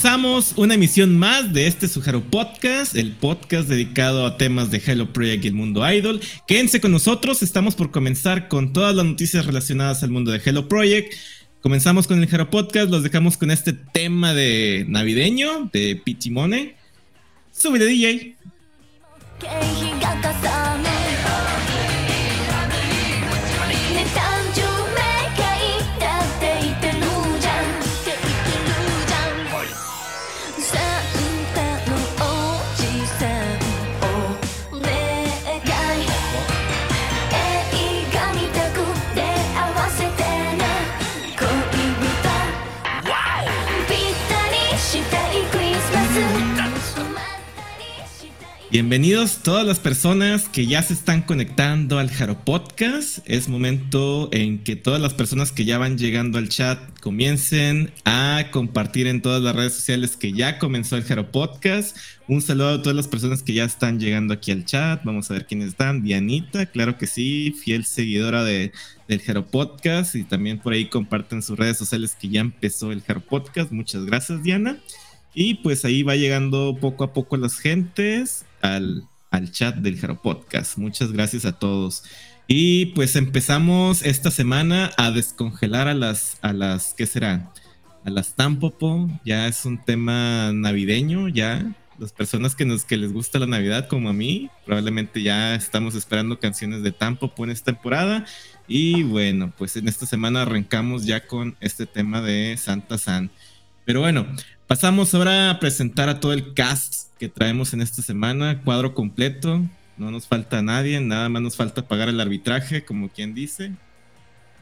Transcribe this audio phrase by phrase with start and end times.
[0.00, 5.12] Comenzamos una emisión más de este Sujaro Podcast, el podcast dedicado a temas de Hello
[5.12, 6.20] Project y el mundo idol.
[6.46, 10.68] Quédense con nosotros, estamos por comenzar con todas las noticias relacionadas al mundo de Hello
[10.68, 11.14] Project.
[11.62, 16.76] Comenzamos con el Hero Podcast, los dejamos con este tema de navideño de Pichimone.
[17.50, 18.36] Súbele DJ.
[48.70, 53.20] Bienvenidos todas las personas que ya se están conectando al Jaro Podcast.
[53.24, 58.48] Es momento en que todas las personas que ya van llegando al chat comiencen a
[58.50, 61.96] compartir en todas las redes sociales que ya comenzó el Jaro Podcast.
[62.28, 65.02] Un saludo a todas las personas que ya están llegando aquí al chat.
[65.02, 66.02] Vamos a ver quiénes están.
[66.02, 68.72] Dianita, claro que sí, fiel seguidora de,
[69.08, 73.00] del Jaro Podcast y también por ahí comparten sus redes sociales que ya empezó el
[73.00, 73.72] Jaro Podcast.
[73.72, 74.78] Muchas gracias, Diana.
[75.32, 80.20] Y pues ahí va llegando poco a poco las gentes al, al chat del Jaro
[80.20, 80.78] Podcast.
[80.78, 82.04] Muchas gracias a todos.
[82.50, 87.52] Y pues empezamos esta semana a descongelar a las, a las, ¿qué será?
[88.06, 89.08] A las Tampopo.
[89.22, 91.74] Ya es un tema navideño, ya.
[91.98, 95.94] Las personas que, nos, que les gusta la Navidad, como a mí, probablemente ya estamos
[95.94, 98.24] esperando canciones de Tampopo en esta temporada.
[98.66, 103.30] Y bueno, pues en esta semana arrancamos ya con este tema de Santa San.
[103.84, 104.26] Pero bueno,
[104.66, 109.62] pasamos ahora a presentar a todo el cast que traemos en esta semana, cuadro completo,
[109.96, 113.72] no nos falta nadie, nada más nos falta pagar el arbitraje, como quien dice,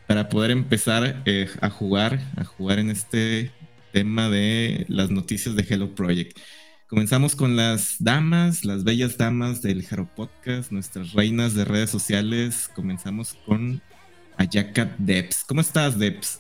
[0.06, 3.52] para poder empezar eh, a jugar, a jugar en este
[3.92, 6.38] tema de las noticias de Hello Project.
[6.88, 12.70] Comenzamos con las damas, las bellas damas del Hero Podcast, nuestras reinas de redes sociales.
[12.74, 13.82] Comenzamos con
[14.36, 15.42] Ayaka Debs.
[15.48, 16.38] ¿Cómo estás, Debs?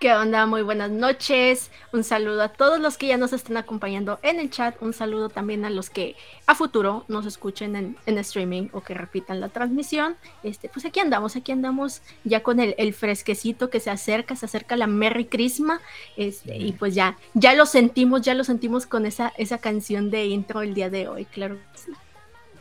[0.00, 0.46] ¿Qué onda?
[0.46, 1.70] Muy buenas noches.
[1.92, 4.80] Un saludo a todos los que ya nos están acompañando en el chat.
[4.80, 6.16] Un saludo también a los que
[6.46, 10.16] a futuro nos escuchen en, streaming o que repitan la transmisión.
[10.42, 14.74] Este, pues aquí andamos, aquí andamos ya con el, fresquecito que se acerca, se acerca
[14.74, 15.82] la Merry Christmas.
[16.16, 20.24] Este, y pues ya, ya lo sentimos, ya lo sentimos con esa, esa canción de
[20.28, 21.58] intro el día de hoy, claro.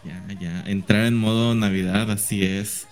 [0.03, 2.88] Ya, ya, entrar en modo Navidad, así es.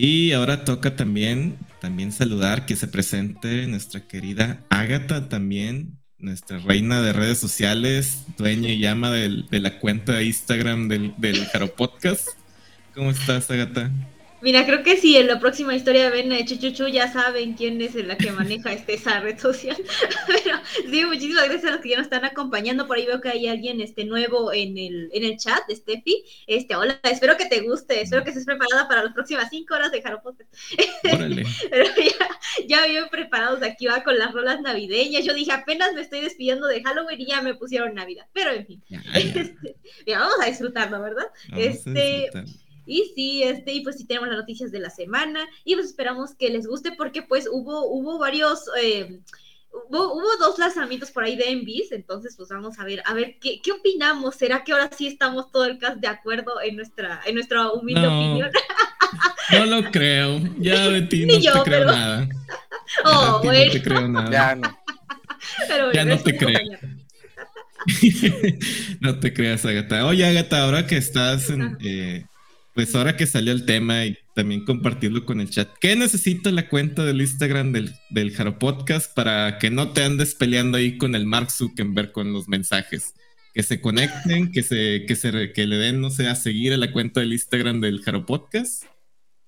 [0.00, 7.02] Y ahora toca también, también saludar que se presente nuestra querida Ágata también, nuestra reina
[7.02, 12.28] de redes sociales, dueña y llama de la cuenta de Instagram del, del Jaro Podcast.
[12.94, 13.90] ¿Cómo estás, Ágata?
[14.40, 17.94] Mira, creo que si en la próxima historia ven a Chuchuchu ya saben quién es
[17.96, 19.76] la que maneja este, esa red social.
[20.26, 22.86] Pero sí, muchísimas gracias a los que ya nos están acompañando.
[22.86, 26.24] Por ahí veo que hay alguien este, nuevo en el, en el chat, Steffi.
[26.46, 29.90] Este, hola, espero que te guste, espero que estés preparada para las próximas cinco horas
[29.90, 30.22] de Jaro
[31.12, 31.44] Órale.
[31.68, 32.28] Pero ya,
[32.68, 35.24] ya bien preparados aquí va con las rolas navideñas.
[35.24, 38.26] Yo dije, apenas me estoy despidiendo de Halloween y ya me pusieron Navidad.
[38.32, 38.82] Pero en fin,
[39.14, 41.26] este, vamos a disfrutarlo, ¿verdad?
[41.56, 42.30] este.
[42.88, 46.34] Y sí, este, y pues sí tenemos las noticias de la semana y pues esperamos
[46.34, 49.20] que les guste porque pues hubo, hubo varios, eh,
[49.70, 53.60] hubo, dos lanzamientos por ahí de Envis, entonces pues vamos a ver, a ver qué,
[53.62, 54.36] qué opinamos.
[54.36, 58.06] ¿Será que ahora sí estamos todo el cast de acuerdo en nuestra, en nuestra humilde
[58.06, 58.50] opinión?
[59.50, 60.40] No lo creo.
[60.58, 62.28] Ya de ti no te creo nada.
[63.04, 63.66] Oh, bueno.
[63.66, 64.30] No te creo nada.
[64.30, 64.78] Ya no.
[65.68, 66.58] Pero ya no te creo.
[69.00, 70.06] no te creas, Agata.
[70.06, 72.24] Oye, Agata, ahora que estás en, eh,
[72.78, 76.68] pues ahora que salió el tema y también compartirlo con el chat, ¿qué necesita la
[76.68, 81.16] cuenta del Instagram del, del Jaro Podcast para que no te andes peleando ahí con
[81.16, 83.14] el Mark Zuckerberg con los mensajes?
[83.52, 86.76] Que se conecten, que se, que se que le den, no sé, a seguir a
[86.76, 88.84] la cuenta del Instagram del Jaro Podcast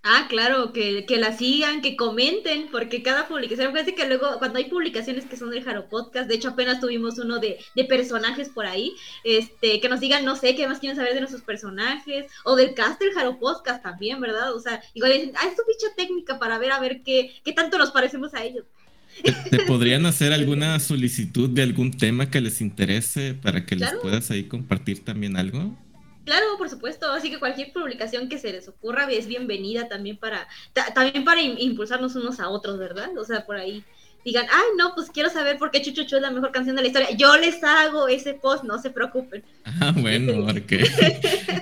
[0.02, 4.58] Ah, claro, que, que, la sigan, que comenten, porque cada publicación, fíjense que luego cuando
[4.58, 8.48] hay publicaciones que son del Jaro Podcast, de hecho apenas tuvimos uno de, de, personajes
[8.48, 8.94] por ahí,
[9.24, 12.72] este, que nos digan, no sé, qué más quieren saber de nuestros personajes, o del
[12.72, 14.54] cast del Jaro Podcast también, ¿verdad?
[14.54, 17.52] O sea, igual dicen, ah, es tu ficha técnica para ver a ver qué, qué
[17.52, 18.64] tanto nos parecemos a ellos.
[19.50, 24.30] ¿Te, podrían hacer alguna solicitud de algún tema que les interese para que les puedas
[24.30, 25.76] ahí compartir también algo?
[26.24, 27.10] Claro, por supuesto.
[27.10, 30.46] Así que cualquier publicación que se les ocurra es bienvenida también para,
[30.94, 33.16] también para impulsarnos unos a otros, ¿verdad?
[33.16, 33.84] O sea, por ahí
[34.24, 36.88] digan, ay, no, pues quiero saber por qué Chuchuchu es la mejor canción de la
[36.88, 37.10] historia.
[37.16, 39.42] Yo les hago ese post, no se preocupen.
[39.82, 40.72] Ah, bueno, ok.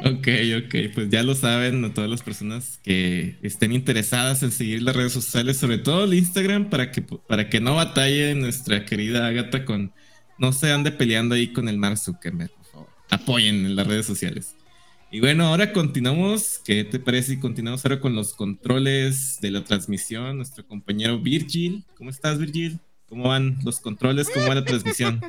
[0.05, 0.29] ok,
[0.65, 0.75] ok.
[0.95, 5.57] Pues ya lo saben todas las personas que estén interesadas en seguir las redes sociales,
[5.57, 9.93] sobre todo el Instagram, para que, para que no batalle nuestra querida Agatha con,
[10.39, 12.51] no se ande peleando ahí con el Mark Zuckerberg.
[13.11, 14.55] Apoyen en las redes sociales.
[15.11, 16.61] Y bueno, ahora continuamos.
[16.65, 20.37] ¿Qué te parece si continuamos ahora con los controles de la transmisión?
[20.37, 21.85] Nuestro compañero Virgil.
[21.97, 22.79] ¿Cómo estás, Virgil?
[23.09, 24.29] ¿Cómo van los controles?
[24.29, 25.21] ¿Cómo va la transmisión?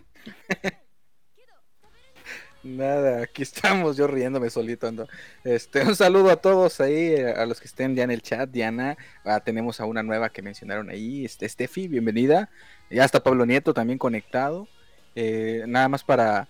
[2.61, 5.07] Nada, aquí estamos, yo riéndome solito ando.
[5.45, 8.97] Este, un saludo a todos ahí, a los que estén ya en el chat, Diana,
[9.23, 12.49] ah, tenemos a una nueva que mencionaron ahí, este, Steffi, bienvenida.
[12.89, 14.67] Ya está Pablo Nieto también conectado.
[15.15, 16.49] Eh, nada más para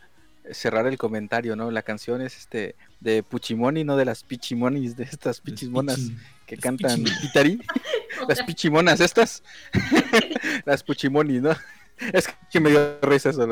[0.51, 1.71] cerrar el comentario, ¿no?
[1.71, 6.11] La canción es este de Puchimoni, no de las Pichimonis, de estas pichimonas
[6.45, 7.61] que cantan Pitari.
[8.27, 9.43] las Pichimonas estas.
[10.65, 11.51] las Puchimoni, ¿no?
[12.13, 13.47] Es que me dio risa eso.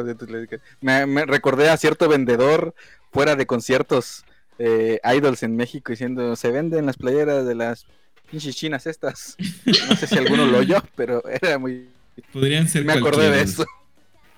[0.81, 2.73] Me, me recordé a cierto vendedor
[3.11, 4.25] fuera de conciertos
[4.59, 7.85] eh, idols en México diciendo se venden las playeras de las
[8.29, 9.35] pinches chinas estas.
[9.65, 11.89] No sé si alguno lo oyó, pero era muy.
[12.33, 12.83] Podrían ser.
[12.85, 13.65] Me acordé de eso.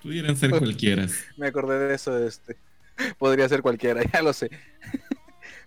[0.02, 1.06] Pudieran ser cualquiera.
[1.36, 2.56] Me acordé de eso, este.
[3.18, 4.50] Podría ser cualquiera, ya lo sé.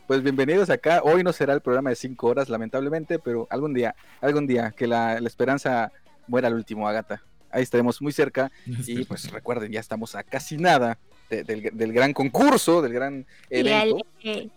[0.07, 1.01] Pues bienvenidos acá.
[1.03, 4.87] Hoy no será el programa de cinco horas, lamentablemente, pero algún día, algún día, que
[4.87, 5.91] la, esperanza
[6.27, 7.23] muera al último, Agata.
[7.51, 8.51] Ahí estaremos muy cerca.
[8.87, 10.97] Y pues recuerden, ya estamos a casi nada
[11.41, 14.05] del, gran concurso, del gran evento.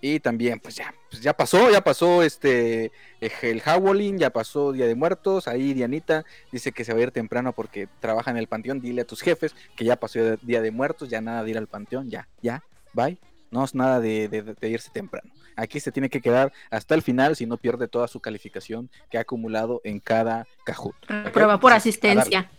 [0.01, 4.87] Y también, pues ya, pues ya pasó, ya pasó este el Howling, ya pasó Día
[4.87, 5.49] de Muertos.
[5.49, 8.81] Ahí Dianita dice que se va a ir temprano porque trabaja en el panteón.
[8.81, 11.69] Dile a tus jefes que ya pasó Día de Muertos, ya nada de ir al
[11.69, 12.63] panteón, ya, ya,
[12.93, 13.19] bye.
[13.51, 15.31] No es nada de, irse temprano.
[15.55, 19.19] Aquí se tiene que quedar hasta el final si no pierde toda su calificación que
[19.19, 20.95] ha acumulado en cada cajut.
[21.33, 22.51] Prueba por asistencia.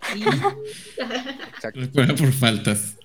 [1.92, 2.96] Prueba por faltas.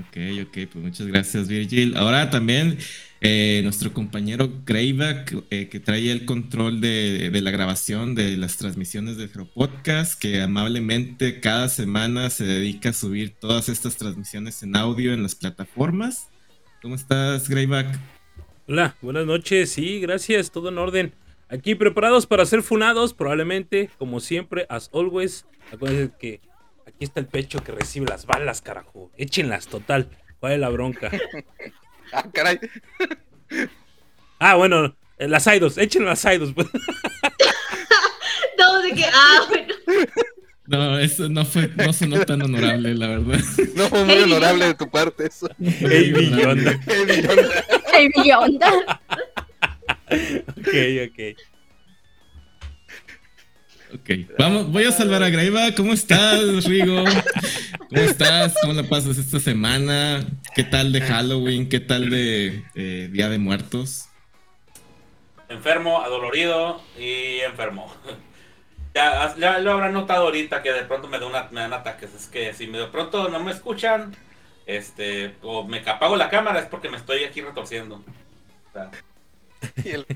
[0.00, 1.96] Ok, ok, pues muchas gracias Virgil.
[1.96, 2.78] Ahora también
[3.22, 9.16] eh, nuestro compañero Greyback, eh, que trae el control de, la grabación de las transmisiones
[9.16, 15.14] de Podcast, que amablemente cada semana se dedica a subir todas estas transmisiones en audio
[15.14, 16.28] en las plataformas.
[16.82, 17.98] ¿Cómo estás, Greyback?
[18.68, 19.70] Hola, buenas noches.
[19.70, 21.14] Sí, gracias, todo en orden.
[21.48, 25.46] Aquí preparados para ser funados, probablemente, como siempre, as always.
[25.72, 26.40] Acuérdense que
[26.86, 29.10] Aquí está el pecho que recibe las balas, carajo.
[29.16, 30.08] Échenlas, total.
[30.38, 31.10] ¿Cuál es la bronca?
[32.12, 32.60] ah, caray.
[34.38, 36.52] ah, bueno, eh, las idols, echen las idols.
[36.54, 36.68] Pues.
[38.58, 39.74] no, de que, ah, bueno.
[40.66, 43.40] No, eso no fue, no sonó tan honorable, la verdad.
[43.74, 45.48] No fue muy honorable de tu parte eso.
[45.60, 46.80] Ey, Billonda.
[47.92, 49.00] Ey, Billonda.
[50.56, 50.74] ok,
[51.08, 51.36] ok.
[53.96, 55.72] Ok, vamos, voy a salvar a Graiva.
[55.74, 57.02] ¿Cómo estás, Rigo?
[57.88, 58.54] ¿Cómo estás?
[58.60, 60.22] ¿Cómo la pasas esta semana?
[60.54, 61.66] ¿Qué tal de Halloween?
[61.68, 64.10] ¿Qué tal de eh, Día de Muertos?
[65.48, 67.92] Enfermo, adolorido y enfermo.
[68.94, 72.14] Ya, lo habrán notado ahorita que de pronto me, da me dan ataques.
[72.14, 74.16] Es que si de pronto no me escuchan,
[74.64, 78.02] este, o me apago la cámara es porque me estoy aquí retorciendo.
[79.84, 80.06] y el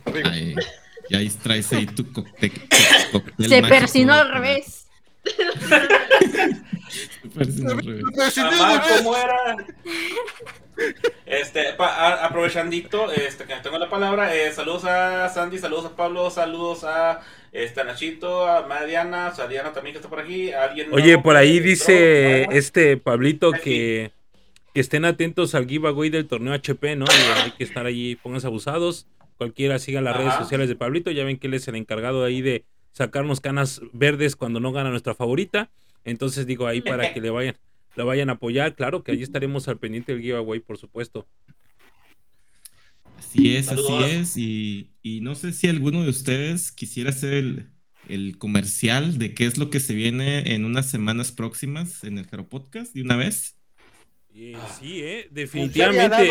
[1.11, 2.53] y ahí traes ahí tu cóctel.
[3.39, 4.87] Se persinó al revés.
[5.25, 5.45] Se
[7.35, 8.05] persinó al revés.
[9.03, 9.57] ¿cómo era?
[11.27, 16.85] Este, aprovechandito, este, que tengo la palabra, eh, saludos a Sandy, saludos a Pablo, saludos
[16.85, 17.21] a
[17.53, 20.53] este, Nachito, a Mariana, a Diana también que está por aquí.
[20.53, 24.13] ¿Alguien Oye, por ahí dice este Pablito que,
[24.73, 27.07] que estén atentos al giveaway del torneo HP, ¿no?
[27.07, 29.09] Y hay que estar allí, pónganse abusados.
[29.41, 31.11] Cualquiera siga las redes sociales de Pablito.
[31.11, 34.91] Ya ven que él es el encargado ahí de sacarnos canas verdes cuando no gana
[34.91, 35.71] nuestra favorita.
[36.05, 37.57] Entonces digo ahí para que le vayan,
[37.97, 38.75] la vayan a apoyar.
[38.75, 41.27] Claro que ahí estaremos al pendiente del giveaway, por supuesto.
[43.17, 44.37] Así es, así es.
[44.37, 47.71] Y, no sé si alguno de ustedes quisiera hacer el,
[48.11, 52.27] el, comercial de qué es lo que se viene en unas semanas próximas en el
[52.27, 53.57] Jaro Podcast de una vez.
[54.57, 54.77] Ah.
[54.79, 56.31] sí, eh, definitivamente.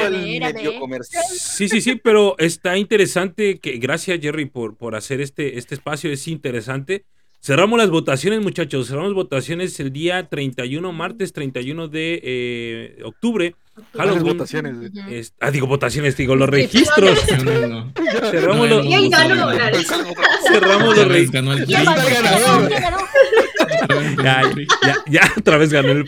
[1.32, 6.12] Sí, sí, sí, pero está interesante que gracias Jerry por, por hacer este, este espacio,
[6.12, 7.06] es interesante.
[7.42, 8.88] Cerramos las votaciones, muchachos.
[8.88, 13.56] Cerramos votaciones el día 31, martes 31 de eh, octubre.
[13.94, 14.92] Las votaciones.
[15.40, 17.18] ah, digo votaciones, digo los registros.
[18.30, 18.86] Cerramos los.
[20.52, 21.68] Cerramos los registros.
[24.24, 24.42] Ya,
[24.84, 26.06] ya, ya, otra vez ganó el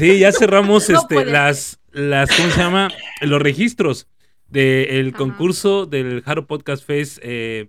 [0.00, 2.88] Sí, ya cerramos este, las, las, ¿cómo se llama?
[3.20, 4.08] Los registros
[4.48, 7.68] del concurso del Haro Podcast Fest eh,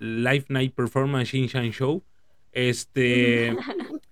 [0.00, 2.02] Live Night Performance Show.
[2.50, 3.56] Este.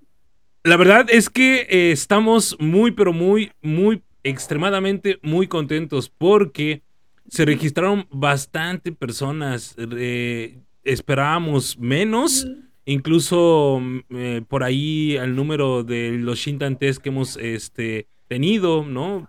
[0.63, 6.83] La verdad es que eh, estamos muy, pero muy, muy, extremadamente muy contentos porque
[7.29, 9.75] se registraron bastante personas.
[9.77, 12.47] eh, esperábamos menos.
[12.87, 19.29] Incluso mm, eh, por ahí el número de los Shintantes que hemos este, tenido, ¿no?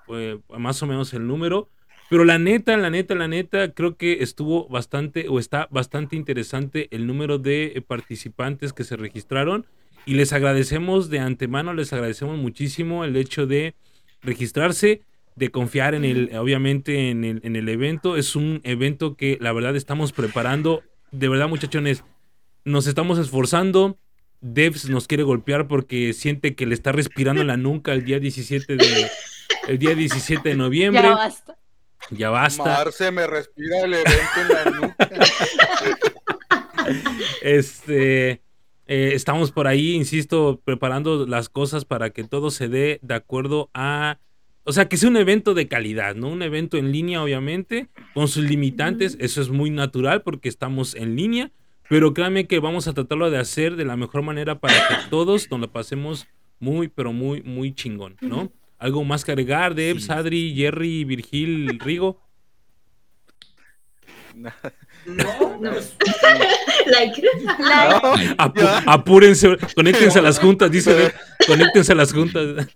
[0.57, 1.67] Más o menos el número.
[2.09, 6.87] Pero la neta, la neta, la neta, creo que estuvo bastante o está bastante interesante
[6.91, 9.65] el número de eh, participantes que se registraron.
[10.05, 13.75] Y les agradecemos de antemano, les agradecemos muchísimo el hecho de
[14.21, 15.01] registrarse,
[15.35, 18.15] de confiar en el, obviamente, en el, en el evento.
[18.15, 20.81] Es un evento que la verdad estamos preparando.
[21.11, 22.05] De verdad, muchachones,
[22.67, 23.97] nos estamos esforzando.
[24.41, 28.19] Devs nos quiere golpear porque siente que le está respirando en la nuca el día
[28.19, 29.07] 17 de,
[29.67, 31.01] el día 17 de noviembre.
[31.01, 31.57] Ya basta.
[32.11, 32.63] Ya basta.
[32.63, 35.09] Marce me respira el evento en la nuca.
[37.41, 38.41] Este,
[38.87, 43.69] eh, estamos por ahí, insisto, preparando las cosas para que todo se dé de acuerdo
[43.73, 44.19] a,
[44.63, 46.29] o sea, que sea un evento de calidad, ¿no?
[46.29, 51.17] Un evento en línea, obviamente, con sus limitantes, eso es muy natural porque estamos en
[51.17, 51.51] línea,
[51.89, 55.49] pero créanme que vamos a tratarlo de hacer de la mejor manera para que todos
[55.51, 56.27] nos lo pasemos
[56.59, 58.51] muy, pero muy, muy chingón, ¿no?
[58.79, 60.11] Algo más que agregar, Debs, Sí.
[60.11, 62.21] Adri, Jerry, Virgil, Rigo.
[64.35, 64.51] No,
[65.59, 65.71] No.
[66.87, 67.21] Like.
[67.59, 67.99] La-
[68.37, 71.13] Apu- apúrense, conéctense a las juntas, dice Deb,
[71.47, 72.67] conéctense a las juntas.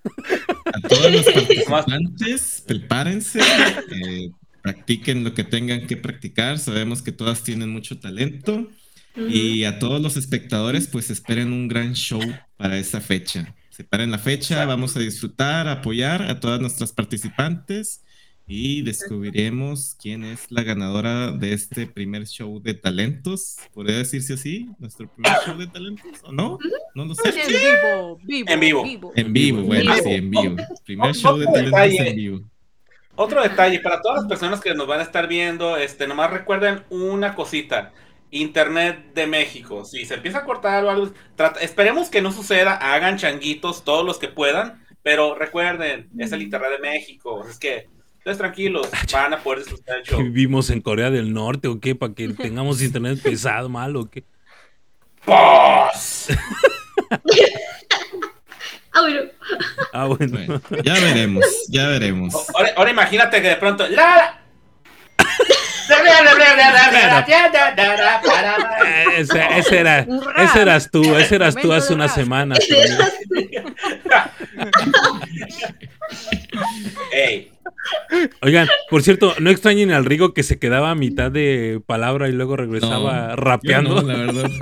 [0.66, 6.58] A todos los participantes, prepárense, eh, practiquen lo que tengan que practicar.
[6.60, 8.68] Sabemos que todas tienen mucho talento.
[9.16, 12.22] Y a todos los espectadores, pues esperen un gran show
[12.58, 13.56] para esa fecha.
[13.70, 14.68] Separen la fecha, Exacto.
[14.70, 18.04] vamos a disfrutar, apoyar a todas nuestras participantes
[18.48, 23.56] y descubriremos quién es la ganadora de este primer show de talentos.
[23.74, 24.70] ¿Podría decirse así?
[24.78, 26.12] ¿Nuestro primer show de talentos?
[26.24, 26.58] ¿O no?
[26.96, 27.30] No lo sé.
[27.30, 29.12] En vivo, vivo, En vivo.
[29.16, 30.04] En vivo, bueno, vivo.
[30.04, 30.56] sí, en vivo.
[30.86, 32.10] Primer show de talentos detalle.
[32.10, 32.42] en vivo.
[33.16, 36.84] Otro detalle, para todas las personas que nos van a estar viendo, este, nomás recuerden
[36.90, 37.94] una cosita.
[38.32, 39.86] Internet de México.
[39.86, 44.06] Si se empieza a cortar o algo, trata- esperemos que no suceda, hagan changuitos todos
[44.06, 47.46] los que puedan, pero recuerden, es el Internet de México.
[47.48, 47.88] Es que,
[48.20, 50.20] ustedes tranquilos, van a poder disfrutar el show.
[50.22, 51.94] ¿Vivimos en Corea del Norte o qué?
[51.96, 54.24] ¿Para que tengamos internet pesado, malo o qué?
[55.26, 56.28] ¡Pos!
[58.94, 59.22] Ah, bueno.
[59.94, 60.32] Ah, bueno.
[60.38, 62.36] Bueno, ya veremos, ya veremos.
[62.54, 63.88] Ahora, ahora imagínate que de pronto.
[63.88, 64.41] ¡La!
[69.18, 70.08] Ese, ese era,
[70.38, 72.60] ese eras tú, ese eras tú hace unas semanas.
[72.68, 74.34] pero mira.
[77.12, 77.52] Ey,
[78.42, 82.32] Oigan, por cierto, no extrañen al Rigo que se quedaba a mitad de palabra y
[82.32, 84.02] luego regresaba No, rapeando.
[84.02, 84.50] No, la verdad.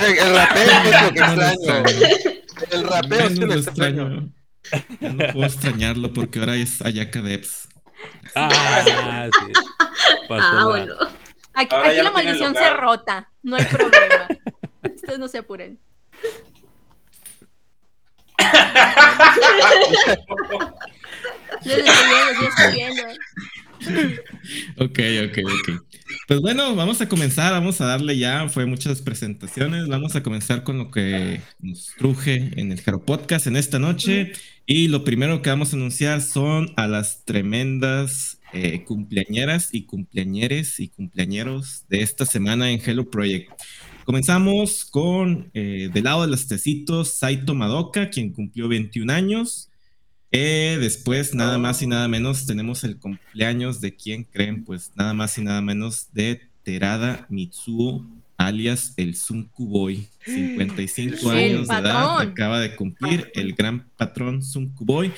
[0.00, 1.84] El, rapeo es lo que extraño.
[2.70, 4.02] El rapeo no lo lo extraño.
[4.06, 4.32] extraño.
[5.00, 7.68] Ya no puedo extrañarlo porque ahora es Ayaka Debs.
[8.34, 9.52] Ah, sí.
[10.28, 10.94] Pasó Ah, bueno.
[11.54, 14.28] Aquí, la maldición se rota, no hay problema.
[14.82, 15.78] Ustedes no se apuren.
[21.64, 23.02] Les estoy viendo, les estoy viendo.
[24.78, 24.98] Ok,
[25.28, 25.82] ok, ok.
[26.26, 30.64] Pues bueno, vamos a comenzar, vamos a darle ya, fue muchas presentaciones, vamos a comenzar
[30.64, 34.32] con lo que nos truje en el Jaro Podcast en esta noche.
[34.66, 40.80] Y lo primero que vamos a anunciar son a las tremendas eh, cumpleañeras y cumpleañeres
[40.80, 43.50] y cumpleañeros de esta semana en Hello Project.
[44.04, 49.68] Comenzamos con, eh, del lado de los tecitos, Saito Madoka, quien cumplió 21 años.
[50.32, 55.14] Eh, después, nada más y nada menos, tenemos el cumpleaños de quién creen, pues nada
[55.14, 58.04] más y nada menos de Terada Mitsuo,
[58.36, 60.08] alias el Sunku Boy.
[60.24, 65.12] 55 El años de edad, acaba de cumplir el gran patrón Sunku Boy.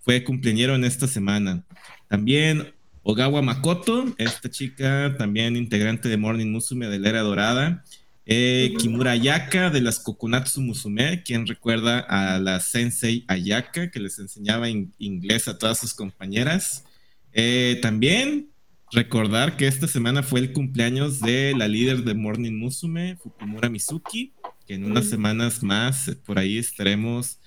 [0.00, 1.64] Fue cumpleañero en esta semana.
[2.08, 7.84] También Ogawa Makoto, esta chica también integrante de Morning Musume de la Era Dorada.
[8.26, 14.18] Eh, Kimura Ayaka de las Kokonatsu Musume, quien recuerda a la Sensei Ayaka que les
[14.18, 16.84] enseñaba in- inglés a todas sus compañeras.
[17.32, 18.48] Eh, también
[18.92, 24.34] recordar que esta semana fue el cumpleaños de la líder de Morning Musume, Fukumura Mizuki,
[24.66, 27.38] que en unas semanas más eh, por ahí estaremos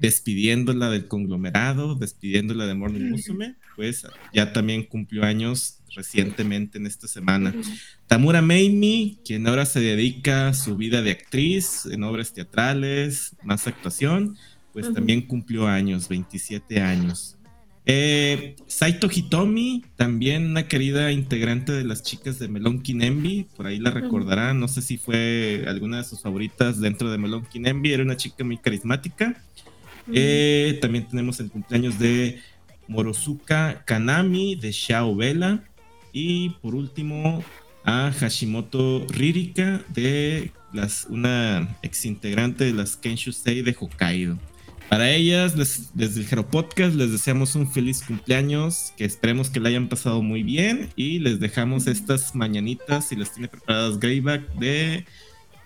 [0.00, 7.06] despidiéndola del conglomerado, despidiéndola de Morning Musume, pues ya también cumplió años recientemente en esta
[7.06, 7.54] semana.
[8.06, 13.66] Tamura Meimi, quien ahora se dedica a su vida de actriz en obras teatrales, más
[13.66, 14.36] actuación,
[14.72, 17.36] pues también cumplió años, 27 años.
[17.86, 23.78] Eh, Saito Hitomi, también una querida integrante de las chicas de Melon Envy, por ahí
[23.78, 28.02] la recordarán, no sé si fue alguna de sus favoritas dentro de Melon Envy, era
[28.02, 29.36] una chica muy carismática.
[30.12, 32.40] Eh, también tenemos el cumpleaños de
[32.88, 35.62] Morosuka Kanami de Shao Vela.
[36.12, 37.42] Y por último,
[37.84, 44.38] a Hashimoto Ririka de las, una ex integrante de las Kenshusei de Hokkaido.
[44.88, 45.56] Para ellas,
[45.94, 50.22] desde el Hero Podcast, les deseamos un feliz cumpleaños, que esperemos que la hayan pasado
[50.22, 55.04] muy bien y les dejamos estas mañanitas, si las tiene preparadas Greyback, de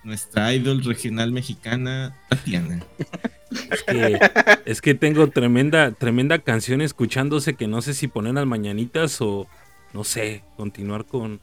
[0.05, 2.81] nuestra idol regional mexicana, Tatiana.
[3.51, 4.21] Es que,
[4.67, 9.47] es que tengo tremenda, tremenda canción escuchándose que no sé si poner las mañanitas o,
[9.93, 11.41] no sé, continuar con,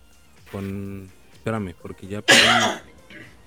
[0.51, 1.09] con...
[1.33, 2.23] Espérame, porque ya...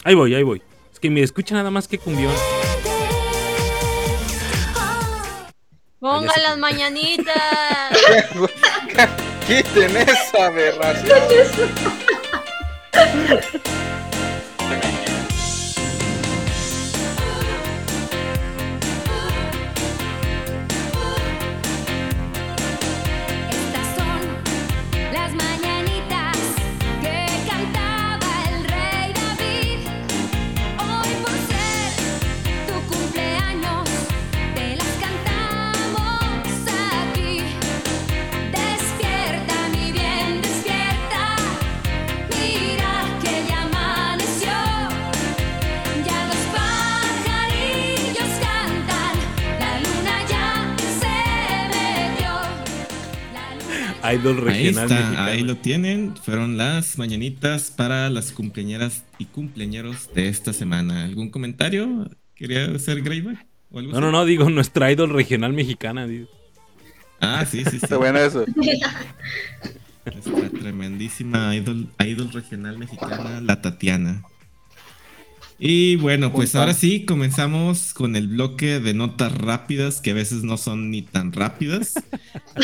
[0.05, 0.63] Ahí voy, ahí voy.
[0.93, 2.33] Es que me escucha nada más que cumbión.
[6.01, 7.37] Pongan las mañanitas.
[9.47, 11.19] Quiten esa aberración.
[54.21, 54.91] Idol regional.
[54.91, 56.15] Ahí está, ahí lo tienen.
[56.17, 61.05] Fueron las mañanitas para las cumpleañeras y cumpleañeros de esta semana.
[61.05, 62.11] ¿Algún comentario?
[62.35, 63.47] ¿Quería hacer Greyback?
[63.71, 66.07] No, no, no, digo nuestra idol regional mexicana.
[67.21, 67.79] Ah, sí, sí, sí.
[67.83, 68.45] Está bueno eso.
[70.05, 74.23] Nuestra tremendísima idol, idol regional mexicana, la Tatiana.
[75.61, 80.45] Y bueno, pues ahora sí, comenzamos con el bloque de notas rápidas, que a veces
[80.45, 81.95] no son ni tan rápidas.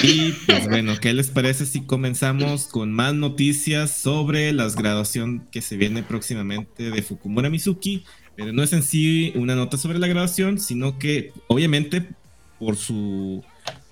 [0.04, 5.60] Y pues bueno, ¿qué les parece si comenzamos con más noticias sobre la graduación que
[5.60, 8.04] se viene próximamente de Fukumura Mizuki?
[8.36, 12.08] Pero no es en sí una nota sobre la graduación, sino que obviamente
[12.60, 13.42] por su,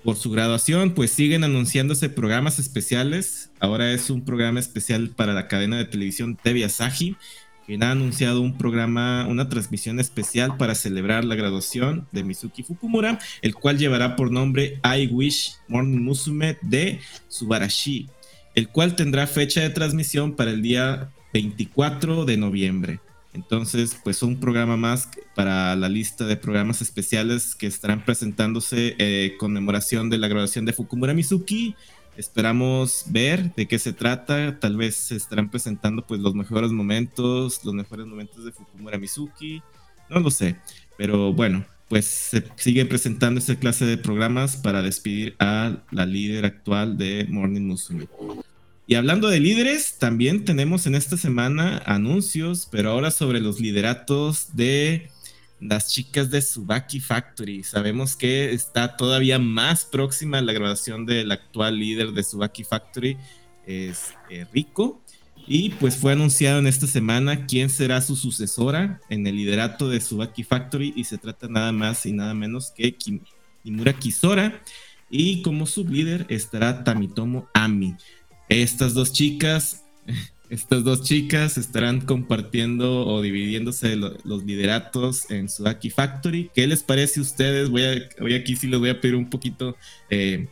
[0.05, 3.51] por su graduación pues siguen anunciándose programas especiales.
[3.59, 7.17] Ahora es un programa especial para la cadena de televisión TV Asahi
[7.65, 13.19] quien ha anunciado un programa, una transmisión especial para celebrar la graduación de Mizuki Fukumura,
[13.41, 18.09] el cual llevará por nombre I Wish Morning Musume de Subarashi,
[18.55, 22.99] el cual tendrá fecha de transmisión para el día 24 de noviembre.
[23.33, 29.35] Entonces, pues un programa más para la lista de programas especiales que estarán presentándose eh,
[29.39, 31.75] conmemoración de la graduación de Fukumura Mizuki
[32.17, 34.59] Esperamos ver de qué se trata.
[34.59, 39.61] Tal vez se estarán presentando pues los mejores momentos, los mejores momentos de Fukumura Mizuki.
[40.09, 40.57] No lo sé.
[40.97, 46.45] Pero bueno, pues se siguen presentando esta clase de programas para despedir a la líder
[46.45, 48.07] actual de Morning Musume.
[48.85, 54.55] Y hablando de líderes, también tenemos en esta semana anuncios, pero ahora sobre los lideratos
[54.55, 55.09] de
[55.67, 57.63] las chicas de Subaki Factory.
[57.63, 63.17] Sabemos que está todavía más próxima la grabación del actual líder de Subaki Factory,
[63.65, 65.01] es eh, Rico.
[65.45, 69.99] Y pues fue anunciado en esta semana quién será su sucesora en el liderato de
[69.99, 74.61] Subaki Factory y se trata nada más y nada menos que Kimura Kisora
[75.09, 77.95] y como sublíder estará Tamitomo Ami.
[78.47, 79.83] Estas dos chicas
[80.53, 86.51] estas dos chicas estarán compartiendo o dividiéndose los lideratos en Sudaki Factory.
[86.53, 87.69] ¿Qué les parece a ustedes?
[87.69, 87.83] Voy,
[88.35, 89.75] aquí sí les voy a pedir un poquito,
[90.11, 90.47] eh,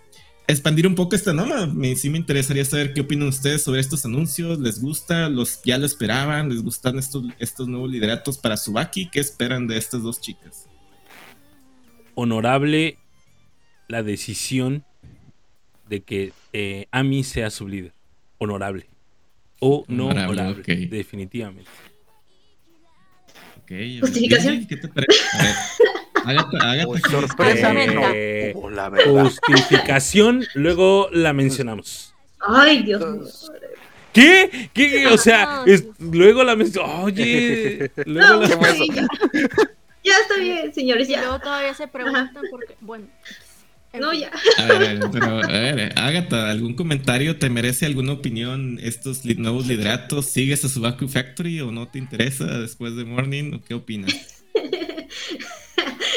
[0.48, 1.68] expandir un poco esta noma.
[1.68, 4.60] Me, sí me interesaría saber qué opinan ustedes sobre estos anuncios.
[4.60, 5.30] ¿Les gusta?
[5.30, 6.50] ¿Los ya lo esperaban?
[6.50, 9.08] ¿Les gustan estos, estos nuevos lideratos para Subaki?
[9.12, 10.68] ¿Qué esperan de estas dos chicas?
[12.16, 12.98] Honorable
[13.88, 14.84] la decisión
[15.88, 17.94] de que eh, Ami sea su líder.
[18.40, 18.91] Honorable
[19.62, 20.14] o no
[20.90, 21.70] definitivamente.
[24.02, 24.68] Justificación.
[24.68, 25.14] ¿Qué te parece?
[27.10, 27.72] sorpresa.
[28.14, 28.54] Eh,
[29.06, 32.14] justificación, luego la mencionamos.
[32.40, 33.24] Ay, Dios mío.
[34.14, 34.70] ¿Qué?
[34.74, 35.08] ¿Qué?
[35.08, 35.64] O sea,
[36.00, 37.06] luego la mencionamos.
[37.06, 38.48] Oye, luego la...
[38.50, 39.08] ya.
[40.04, 40.14] ya.
[40.22, 41.08] está bien, señores.
[41.08, 41.20] Ya.
[41.20, 42.76] Y luego todavía se preguntan por qué.
[42.82, 43.08] Bueno,
[44.00, 44.32] no, ya.
[44.58, 47.38] A ver, pero, a ver, Agatha, ¿algún comentario?
[47.38, 50.28] ¿Te merece alguna opinión estos nuevos lideratos?
[50.28, 53.54] ¿Sigues a Subaku Factory o no te interesa después de Morning?
[53.54, 54.44] ¿O qué opinas?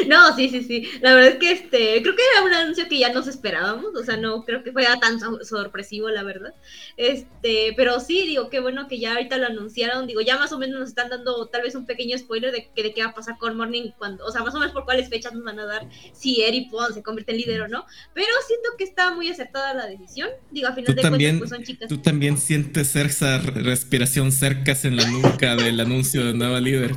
[0.08, 0.88] No, sí, sí, sí.
[1.00, 4.04] La verdad es que este, creo que era un anuncio que ya nos esperábamos, o
[4.04, 6.54] sea, no creo que fuera tan so- sorpresivo, la verdad.
[6.96, 10.58] Este, pero sí, digo, qué bueno que ya ahorita lo anunciaron, digo, ya más o
[10.58, 13.14] menos nos están dando tal vez un pequeño spoiler de, que- de qué va a
[13.14, 15.66] pasar con Morning cuando, o sea, más o menos por cuáles fechas nos van a
[15.66, 19.28] dar si Eri Pon se convierte en líder o no, pero siento que está muy
[19.28, 20.28] acertada la decisión.
[20.50, 21.88] Digo, a final Tú de también, cuentas, pues son chicas.
[21.88, 26.92] tú también sientes esa respiración cercas en la nuca del anuncio de nueva líder.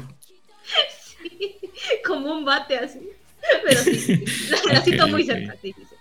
[2.05, 2.99] como un bate así.
[3.65, 4.25] Pero sí, sí.
[4.49, 5.27] La, la siento Ok, muy ok.
[5.27, 5.95] cerca, sí, sí, sí.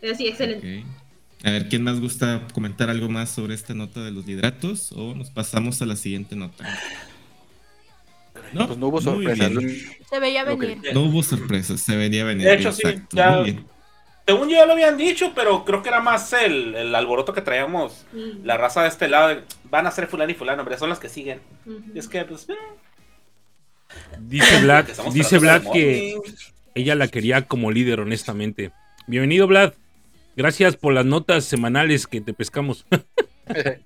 [0.00, 0.84] Pero sí, excelente.
[1.42, 4.92] A ver, ¿quién más gusta comentar algo más sobre esta nota de los hidratos?
[4.92, 6.64] O nos pasamos a la siguiente nota.
[8.52, 9.52] No, Pues no hubo sorpresas.
[10.08, 10.78] Se veía venir.
[10.92, 12.46] No hubo sorpresas, se venía venir.
[12.46, 13.66] De hecho, sí, exacto, ya- muy bien.
[14.26, 17.42] Según yo ya lo habían dicho, pero creo que era más el, el alboroto que
[17.42, 19.42] traíamos Mm, la raza de este lado.
[19.64, 21.40] Van a ser fulano y fulano, hombre, son las que siguen.
[21.94, 22.54] Y es que, pues, eh,
[24.20, 26.16] Dice Vlad, dice Vlad que
[26.74, 28.72] ella la quería como líder, honestamente.
[29.06, 29.74] Bienvenido, Vlad.
[30.36, 32.84] Gracias por las notas semanales que te pescamos.
[33.46, 33.78] Pero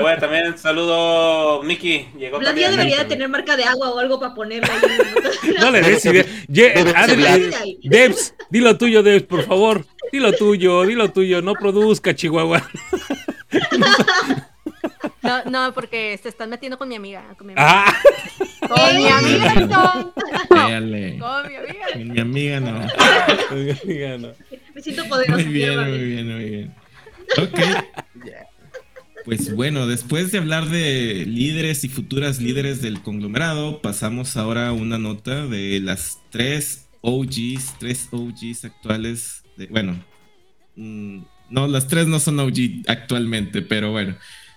[0.00, 2.08] bueno, también saludo Miki.
[2.18, 4.80] Llegó Vlad ya debería de tener marca de agua o algo para ponerla ahí.
[5.60, 6.24] No le des idea.
[7.82, 9.84] Debs, dilo tuyo, Debs, por favor.
[10.10, 11.42] Dilo tuyo, dilo tuyo.
[11.42, 12.66] No produzca, Chihuahua.
[15.22, 17.34] No, no, porque se están metiendo con mi amiga.
[17.36, 17.84] Con mi amiga.
[17.86, 17.94] Ah,
[18.68, 20.12] Con mi amiga, no.
[20.48, 21.18] Con mi amiga.
[21.92, 22.86] Con mi amiga no.
[23.52, 24.32] Oiga, no.
[24.74, 25.42] Me siento poderosa.
[25.42, 26.74] Muy bien, muy bien, muy bien.
[27.38, 27.60] Ok.
[29.24, 34.72] Pues bueno, después de hablar de líderes y futuras líderes del conglomerado, pasamos ahora a
[34.72, 39.42] una nota de las tres OGs, tres OGs actuales.
[39.56, 40.04] De, bueno,
[40.76, 44.16] mm, no, las tres no son OG actualmente, pero bueno,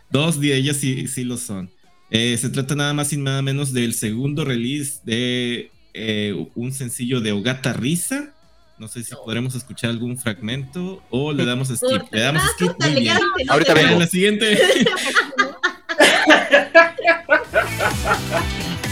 [0.10, 1.70] dos de ellas sí, sí lo son.
[2.10, 7.20] Eh, se trata nada más y nada menos del segundo release de eh, un sencillo
[7.22, 8.34] de Ogata Risa.
[8.80, 12.04] No sé si podremos escuchar algún fragmento o le damos skip.
[12.12, 12.72] Le damos Ah, skip.
[12.80, 13.17] Muy bien.
[13.46, 14.00] no Ahorita vengo.
[14.00, 14.58] la siguiente.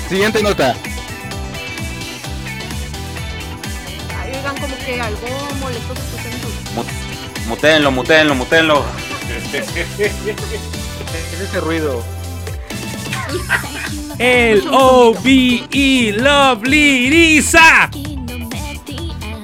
[0.10, 0.76] Siguiente nota.
[4.18, 5.28] Ay, oigan, como que algo
[5.60, 6.86] molesto se escucha en su- Mu-
[7.50, 8.86] Mutéenlo, mutéenlo, mutéenlo.
[11.30, 12.04] ¿Qué es ese ruido?
[14.18, 17.90] El O-B-E Lovely Lisa.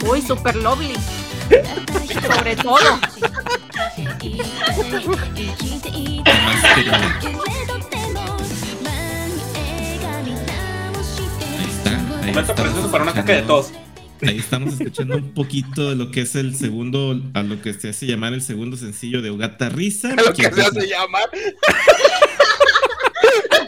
[0.09, 0.95] Uy, super lovely.
[2.35, 2.99] Sobre todo.
[11.57, 11.91] Ahí está.
[12.21, 13.71] Ahí Momento precioso para un ataque de tos.
[14.21, 17.89] Ahí estamos escuchando un poquito de lo que es el segundo, a lo que se
[17.89, 20.15] hace llamar el segundo sencillo de Ogata Risa.
[20.15, 21.29] Lo que que, se hace llamar.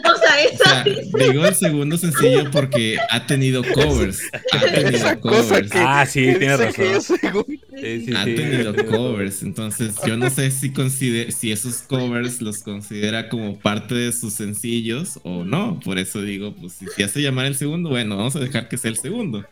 [0.06, 0.84] O sea, o esa.
[0.84, 4.20] sea, digo el segundo sencillo porque ha tenido covers.
[4.52, 5.70] Ha tenido Esa cosa covers.
[5.70, 5.78] que.
[5.78, 7.00] Ah, sí, que razón.
[7.02, 8.34] Sí, sí, Ha sí.
[8.34, 13.94] tenido covers, entonces yo no sé si consider si esos covers los considera como parte
[13.94, 15.80] de sus sencillos o no.
[15.80, 18.76] Por eso digo, pues si se hace llamar el segundo, bueno, vamos a dejar que
[18.78, 19.44] sea el segundo.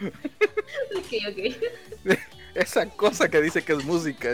[0.96, 2.16] Ok, ok.
[2.54, 4.30] Esa cosa que dice que es música.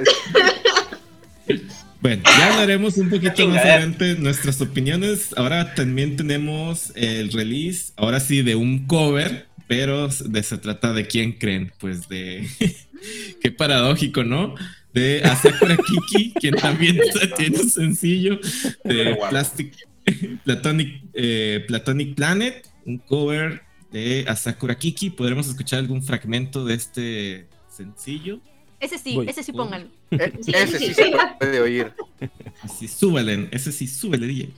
[2.01, 3.75] Bueno, ya hablaremos un poquito más Chingadera.
[3.75, 5.35] adelante nuestras opiniones.
[5.37, 11.07] Ahora también tenemos el release, ahora sí, de un cover, pero de, se trata de
[11.07, 12.49] quién creen, pues de...
[13.41, 14.55] Qué paradójico, ¿no?
[14.93, 16.99] De Asakura Kiki, quien también
[17.37, 18.39] tiene un sencillo
[18.85, 19.19] de.
[19.29, 19.75] Plastic,
[20.45, 23.63] Platonic, eh, Platonic Planet, un cover
[23.95, 25.11] de Asakura Kiki.
[25.11, 28.41] ¿Podremos escuchar algún fragmento de este sencillo?
[28.81, 29.29] Ese sí, Voy.
[29.29, 29.89] ese sí pónganlo.
[30.11, 31.03] E- Sí, Ese sí, sí sí.
[31.05, 31.93] se puede oír.
[32.63, 34.51] Así, súbele, ese sí, súbele, DJ.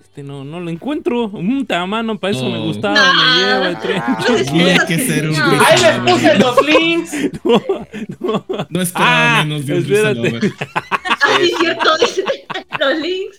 [0.00, 1.26] Este no, no lo encuentro.
[1.28, 2.64] Un mano, para eso me No.
[2.64, 2.94] gustaba.
[2.94, 3.12] No.
[3.14, 4.02] Me lleva el tren.
[4.08, 5.44] No, Tiene que ser un No.
[5.44, 7.12] ¡Ahí les puse los links!
[7.44, 8.66] No, no.
[8.70, 10.52] No esperaba Ah, menos de un.
[11.20, 11.98] Ah, sí, cierto.
[11.98, 12.24] dice,
[12.80, 13.36] Los links.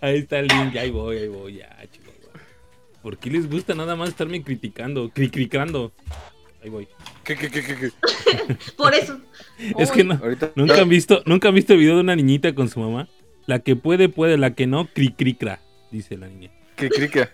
[0.00, 0.76] Ahí está el link.
[0.76, 1.54] Ahí voy, ahí voy.
[1.56, 1.77] Ya.
[3.08, 5.08] ¿Por qué les gusta nada más estarme criticando?
[5.08, 5.92] Cricricando.
[6.62, 6.86] Ahí voy.
[7.24, 8.54] ¿Qué, qué, qué, qué, qué?
[8.76, 9.18] Por eso.
[9.78, 10.20] Es que no.
[10.22, 10.52] Ahorita.
[10.56, 13.08] ¿Nunca han visto, nunca han visto el video de una niñita con su mamá?
[13.46, 16.50] La que puede, puede, la que no, cri cricra, dice la niña.
[16.76, 17.30] ¿Qué crica?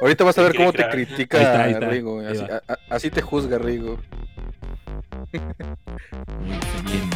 [0.00, 1.88] Ahorita vas a ver cómo te critica Ahí está, ahí está.
[1.90, 2.18] Rigo.
[2.18, 2.62] Así, va.
[2.66, 4.00] a- a- así te juzga Rigo.
[6.40, 6.58] Muy
[6.90, 7.10] bien.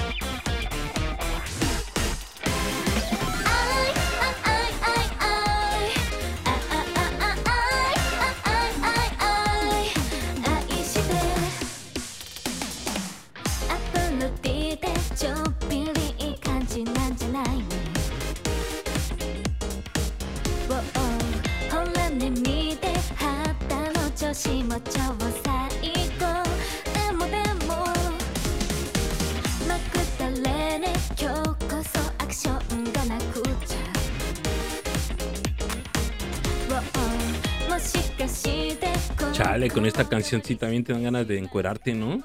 [39.32, 42.22] Chale, con esta canción sí también te dan ganas de encuerarte, ¿no?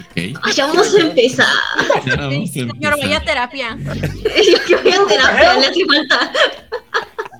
[0.00, 0.16] Ok.
[0.42, 1.46] Ay, ya vamos a empezar.
[2.06, 2.98] Ya vamos a Señor, empezar.
[3.00, 3.78] vaya a terapia.
[4.66, 6.32] que voy a terapia, le hace falta.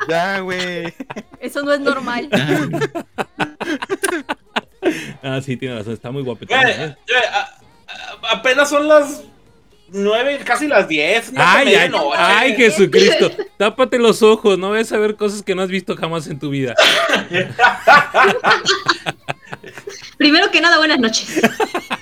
[0.09, 0.93] Ya, güey.
[1.41, 2.29] Eso no es normal.
[2.31, 2.69] Ya.
[5.23, 6.59] Ah, sí, tiene razón, está muy guapetón.
[6.67, 6.95] ¿eh?
[8.31, 9.23] apenas son las
[9.89, 11.33] nueve, casi las diez.
[11.33, 12.17] ya Ay, ay, medianoche.
[12.19, 13.31] ay, Jesucristo.
[13.57, 16.51] Tápate los ojos, no vayas a ver cosas que no has visto jamás en tu
[16.51, 16.75] vida.
[20.19, 21.41] Primero que nada, buenas noches.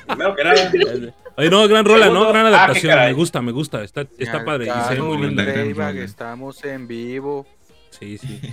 [0.07, 0.73] Primero que nada.
[1.37, 2.29] Oye, no, gran rola, ¿no?
[2.29, 2.99] Gran ah, adaptación.
[2.99, 3.83] me gusta, me gusta.
[3.83, 5.45] Está, está padre y se ve muy linda.
[5.45, 7.47] Playback, estamos en vivo.
[7.91, 8.41] Sí, sí.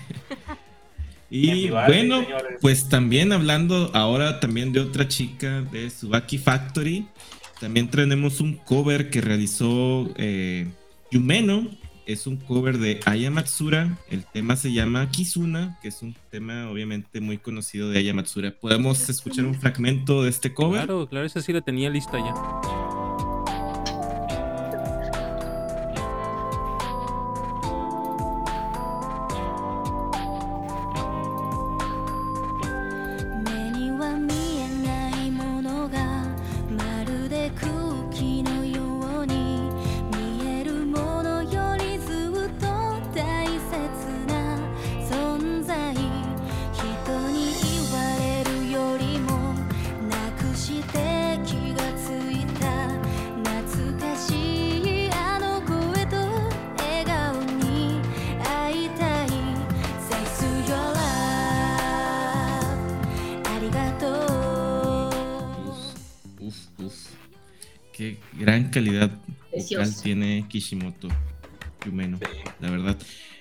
[1.31, 2.57] Y bueno, señores.
[2.59, 7.07] pues también hablando ahora también de otra chica de Subaki Factory,
[7.59, 10.65] también tenemos un cover que realizó eh,
[11.11, 11.67] Yumeno,
[12.11, 16.67] es un cover de Aya Matsura, el tema se llama Kizuna, que es un tema
[16.71, 18.51] obviamente muy conocido de Aya Matsura.
[18.59, 20.85] ¿Podemos escuchar un fragmento de este cover?
[20.85, 22.98] Claro, claro, esa sí la tenía lista ya.
[70.59, 71.07] Kishimoto
[71.85, 72.19] Yumeno,
[72.59, 72.97] la verdad.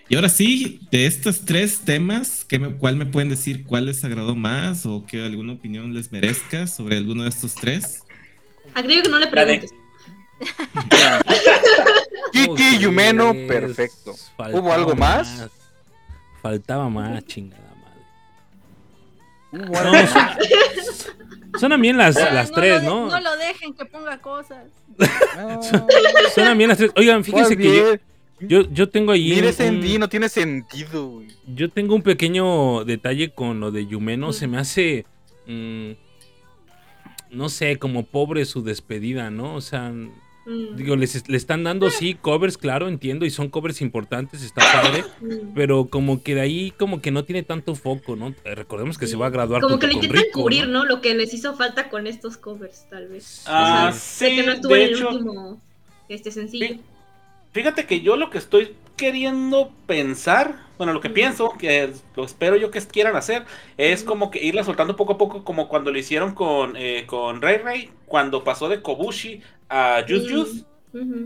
[0.09, 4.05] Y ahora sí, de estos tres temas, ¿qué me- ¿cuál me pueden decir cuál les
[4.05, 8.05] agradó más o que alguna opinión les merezca sobre alguno de estos tres?
[8.73, 9.71] Agrego que no le preguntes.
[12.33, 14.15] Kiki Yumeno, Pues, perfecto.
[14.37, 15.49] faltaba ¿Hubo algo más?
[16.41, 18.03] Faltaba más, chingada madre.
[19.51, 20.39] Uh, No, bueno, suena-
[21.59, 23.07] suenan bien las, las no tres, ¿no?
[23.09, 24.67] No lo dejen que ponga cosas.
[25.37, 25.61] no.
[26.35, 26.91] Suenan bien las tres.
[26.97, 27.99] Oigan, fíjense que
[28.41, 29.31] yo, yo, yo tengo ahí.
[29.31, 31.29] Mire un- no tiene sentido, güey.
[31.47, 34.33] Yo tengo un pequeño detalle con lo de Yumeno.
[34.33, 35.07] Se me hace.
[35.47, 35.91] mm,
[37.31, 39.55] no sé, como pobre su despedida, ¿no?
[39.55, 39.93] O sea,
[40.49, 44.63] Mm, digo, les, le están dando, sí, covers, claro, entiendo, y son covers importantes, está
[44.73, 45.05] padre.
[45.21, 45.53] mm.
[45.55, 48.35] Pero como que de ahí, como que no tiene tanto foco, ¿no?
[48.45, 50.81] Eh, Recordemos que se va a graduar Como que lo intentan Rico, cubrir, ¿no?
[50.81, 50.85] ¿no?
[50.87, 53.43] Lo que les hizo falta con estos covers, tal vez.
[53.47, 55.61] Ah, O sea, sí, que no estuvo de en el hecho- último
[56.09, 56.77] este sencillo.
[57.53, 61.15] Fíjate que yo lo que estoy queriendo pensar, bueno, lo que Ujú.
[61.15, 63.45] pienso, que lo espero yo que quieran hacer,
[63.77, 67.41] es como que irla soltando poco a poco, como cuando lo hicieron con, eh, con
[67.41, 70.33] Ray Ray, cuando pasó de Kobushi a Juice.
[70.33, 70.65] Juice.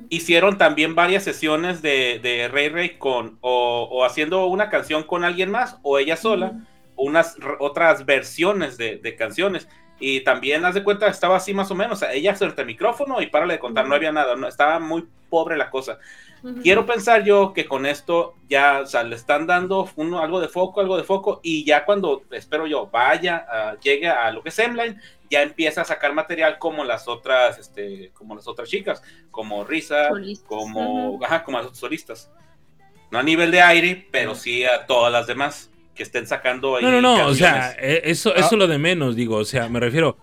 [0.08, 5.24] Hicieron también varias sesiones de, de Ray Ray con, o, o haciendo una canción con
[5.24, 9.68] alguien más, o ella sola, o unas r- otras versiones de, de canciones.
[10.00, 11.98] Y también, haz de cuenta, estaba así más o menos.
[11.98, 13.96] O sea, ella frente al micrófono y párale de contar, no Ujú.
[13.96, 15.98] había nada, no, estaba muy pobre la cosa.
[16.60, 20.48] Quiero pensar yo que con esto ya, o sea, le están dando uno, algo de
[20.48, 24.48] foco, algo de foco, y ya cuando, espero yo, vaya, ah, llegue a lo que
[24.48, 25.00] es Emline,
[25.32, 30.08] ya empieza a sacar material como las otras, este, como las otras chicas, como Risa,
[30.10, 30.46] Solistas.
[30.46, 32.30] como, ajá, como las otras solistas.
[33.10, 36.82] No a nivel de aire, pero sí a todas las demás que estén sacando ahí
[36.84, 39.68] No, no, no, o sea, eh, eso, eso es lo de menos, digo, o sea,
[39.68, 40.16] me refiero,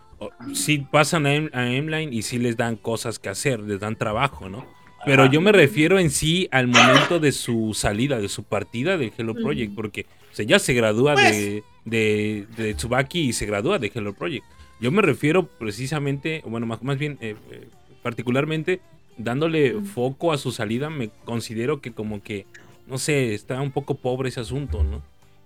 [0.53, 3.95] sí pasan a, M- a M-Line y sí les dan cosas que hacer, les dan
[3.95, 4.65] trabajo, ¿no?
[5.05, 9.13] Pero yo me refiero en sí al momento de su salida, de su partida del
[9.17, 9.33] Hello.
[9.33, 11.31] Project, porque o sea, ya se gradúa Pues.
[11.31, 14.45] de, de, de Tsubaki y se gradúa de Hello Project.
[14.79, 17.67] Yo me refiero precisamente, bueno, más, más bien, eh, eh,
[18.01, 18.81] particularmente,
[19.17, 22.45] dándole foco a su salida, me considero que como que,
[22.87, 25.01] no sé, está un poco pobre ese asunto, ¿no?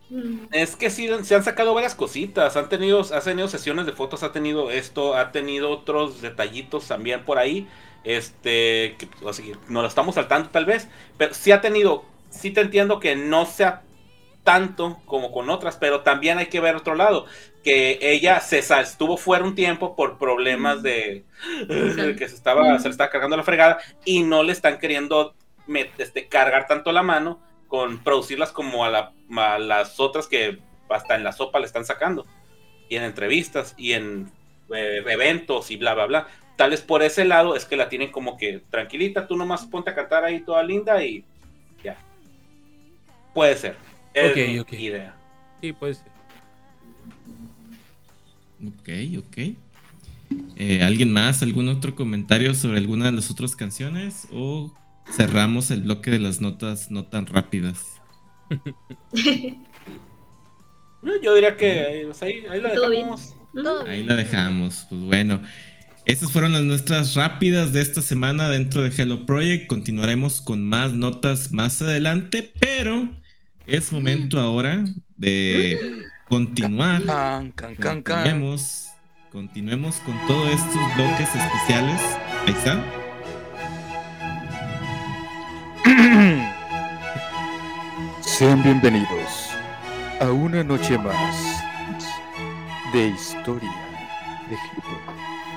[0.09, 0.47] Mm.
[0.51, 2.55] Es que sí, se han sacado varias cositas.
[2.55, 7.23] Han tenido, ha tenido sesiones de fotos, ha tenido esto, ha tenido otros detallitos también
[7.25, 7.67] por ahí.
[8.03, 12.51] Este, que pues, así, no lo estamos saltando tal vez, pero sí ha tenido, sí
[12.51, 13.83] te entiendo que no sea
[14.43, 17.25] tanto como con otras, pero también hay que ver otro lado,
[17.63, 21.23] que ella se sal- estuvo fuera un tiempo por problemas de,
[21.67, 25.33] de que se estaba, se le estaba cargando la fregada y no le están queriendo
[25.67, 30.59] met- este, cargar tanto la mano con producirlas como a, la- a las otras que
[30.89, 32.25] hasta en la sopa le están sacando.
[32.89, 34.29] Y en entrevistas y en
[34.75, 36.27] eh, eventos y bla bla bla.
[36.55, 39.89] Tal vez por ese lado es que la tienen como que tranquilita tú nomás ponte
[39.89, 41.23] a cantar ahí toda linda y
[41.83, 41.97] ya.
[43.33, 43.75] Puede ser.
[44.13, 44.73] Es Ok, mi ok.
[44.73, 45.15] idea.
[45.61, 46.12] Sí, puede ser.
[48.67, 49.37] Ok, ok.
[50.55, 51.43] Eh, ¿Alguien más?
[51.43, 54.27] ¿Algún otro comentario sobre alguna de las otras canciones?
[54.31, 54.73] ¿O
[55.11, 58.01] cerramos el bloque de las notas no tan rápidas?
[61.01, 63.35] No, Yo diría que pues, ahí, ahí la dejamos.
[63.87, 64.85] Ahí la dejamos.
[64.89, 65.41] Pues bueno,
[66.05, 69.67] estas fueron las nuestras rápidas de esta semana dentro de Hello Project.
[69.67, 73.09] Continuaremos con más notas más adelante, pero
[73.67, 74.83] es momento ahora
[75.17, 75.79] de
[76.33, 77.05] continuar.
[77.05, 78.01] Can, can, can, can.
[78.01, 78.89] Continuemos,
[79.31, 82.01] continuemos con todos estos bloques especiales.
[82.47, 82.83] Ahí está.
[88.21, 89.51] Sean bienvenidos
[90.19, 91.61] a una noche más
[92.93, 93.71] de historia
[94.49, 94.97] de Hello.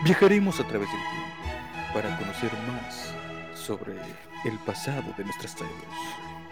[0.05, 1.33] Viajaremos a través del tiempo
[1.95, 3.15] para conocer más
[3.55, 3.95] sobre
[4.45, 5.73] el pasado de nuestras tribus.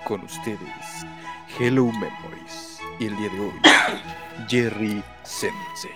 [0.05, 1.05] Con ustedes,
[1.59, 2.74] Hello Memories.
[2.99, 3.53] Y el día de hoy,
[4.49, 5.91] Jerry Sensei.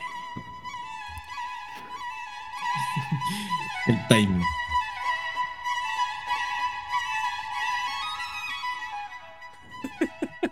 [3.87, 4.43] El timing.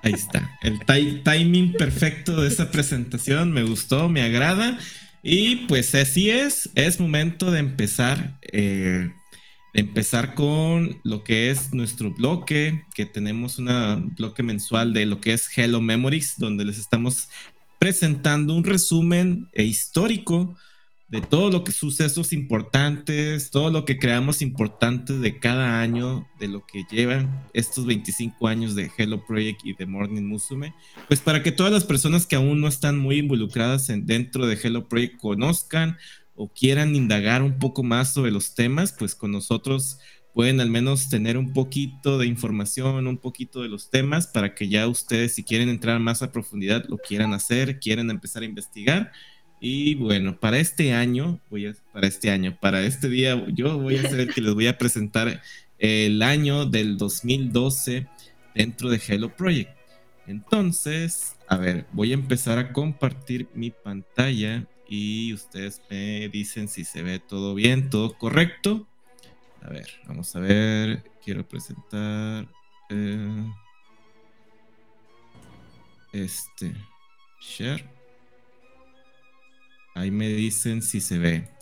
[0.02, 0.56] Ahí está.
[0.62, 3.52] El ti- timing perfecto de esta presentación.
[3.52, 4.78] Me gustó, me agrada.
[5.22, 6.70] Y pues así es.
[6.74, 8.38] Es momento de empezar.
[8.52, 9.10] eh,
[9.76, 12.84] empezar con lo que es nuestro bloque.
[12.94, 16.34] Que tenemos un bloque mensual de lo que es Hello Memories.
[16.38, 17.28] Donde les estamos
[17.78, 20.56] presentando un resumen eh, histórico
[21.08, 26.48] de todo lo que sucesos importantes, todo lo que creamos importantes de cada año, de
[26.48, 30.74] lo que llevan estos 25 años de Hello Project y de Morning Musume,
[31.06, 34.58] pues para que todas las personas que aún no están muy involucradas en, dentro de
[34.60, 35.96] Hello Project conozcan
[36.36, 39.98] o quieran indagar un poco más sobre los temas, pues con nosotros
[40.34, 44.68] pueden al menos tener un poquito de información, un poquito de los temas, para que
[44.68, 49.12] ya ustedes si quieren entrar más a profundidad lo quieran hacer, quieren empezar a investigar.
[49.60, 53.96] Y bueno, para este año, voy a, para este año, para este día, yo voy
[53.96, 55.40] a ser el que les voy a presentar
[55.78, 58.06] el año del 2012
[58.54, 59.70] dentro de Hello Project.
[60.26, 66.84] Entonces, a ver, voy a empezar a compartir mi pantalla y ustedes me dicen si
[66.84, 68.86] se ve todo bien, todo correcto.
[69.62, 72.46] A ver, vamos a ver, quiero presentar
[72.90, 73.52] eh,
[76.12, 76.74] este
[77.40, 77.84] share.
[79.94, 81.56] Ahí me dicen si se ve.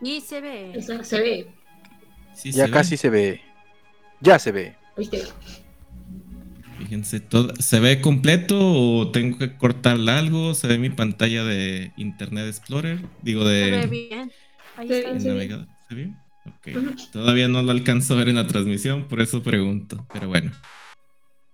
[0.00, 0.72] Y se ve.
[0.74, 1.48] Eso se ve.
[2.34, 2.96] Sí Ya se casi ve.
[2.98, 3.40] se ve.
[4.20, 4.76] Ya se ve.
[4.96, 5.22] ¿Viste?
[6.88, 10.54] Fíjense, todo, ¿se ve completo o tengo que cortarle algo?
[10.54, 12.98] ¿Se ve mi pantalla de Internet Explorer?
[13.20, 14.32] Digo, Se ve de, bien.
[14.74, 15.12] Ahí está.
[15.12, 15.66] de navegador.
[15.86, 16.12] ¿Se ve?
[16.46, 16.68] Ok.
[16.78, 16.96] Ujú.
[17.12, 20.06] Todavía no lo alcanzo a ver en la transmisión, por eso pregunto.
[20.14, 20.50] Pero bueno.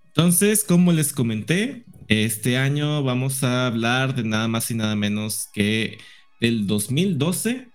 [0.06, 5.48] Entonces, como les comenté, este año vamos a hablar de nada más y nada menos
[5.52, 5.98] que
[6.40, 7.66] del 2012.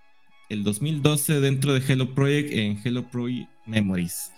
[0.48, 4.32] El 2012 dentro de Hello Project en Hello Project Memories.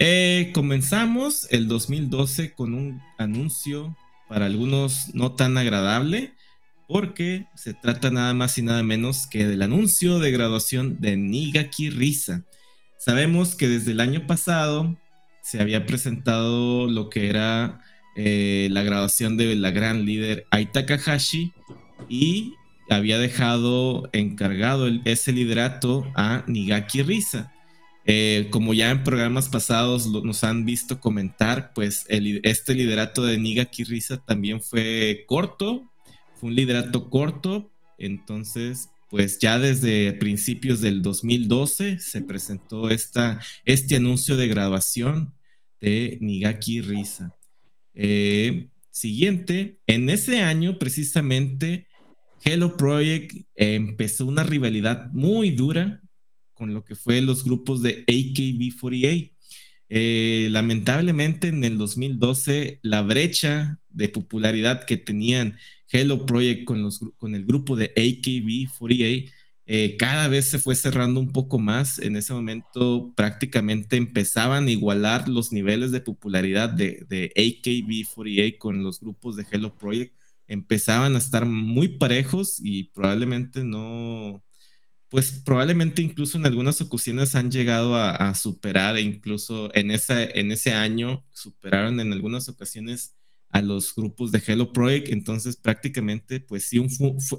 [0.00, 3.96] Eh, comenzamos el 2012 con un anuncio
[4.28, 6.34] para algunos no tan agradable,
[6.86, 11.90] porque se trata nada más y nada menos que del anuncio de graduación de Nigaki
[11.90, 12.44] Risa.
[12.96, 14.96] Sabemos que desde el año pasado
[15.42, 17.80] se había presentado lo que era
[18.16, 21.52] eh, la graduación de la gran líder Ai Takahashi
[22.08, 22.54] y
[22.88, 27.52] había dejado encargado ese liderato a Nigaki Risa.
[28.10, 33.84] Eh, como ya en programas pasados nos han visto comentar, pues este liderato de Nigaki
[33.84, 35.92] Risa también fue corto,
[36.36, 43.96] fue un liderato corto, entonces pues ya desde principios del 2012 se presentó esta, este
[43.96, 45.34] anuncio de graduación
[45.78, 47.36] de Nigaki Risa.
[47.92, 51.86] Eh, siguiente, en ese año precisamente
[52.42, 56.00] Hello Project empezó una rivalidad muy dura
[56.58, 59.32] con lo que fue los grupos de AKB48.
[59.90, 65.56] Eh, lamentablemente en el 2012 la brecha de popularidad que tenían
[65.90, 69.32] Hello Project con, los, con el grupo de AKB48
[69.70, 71.98] eh, cada vez se fue cerrando un poco más.
[71.98, 78.82] En ese momento prácticamente empezaban a igualar los niveles de popularidad de, de AKB48 con
[78.82, 80.14] los grupos de Hello Project.
[80.46, 84.42] Empezaban a estar muy parejos y probablemente no,
[85.08, 90.72] pues probablemente incluso en algunas ocasiones han llegado a, superar, e incluso en, en ese
[90.72, 93.18] año superaron en algunas ocasiones
[93.50, 96.90] a los grupos de Hello Project, entonces prácticamente pues sí, un,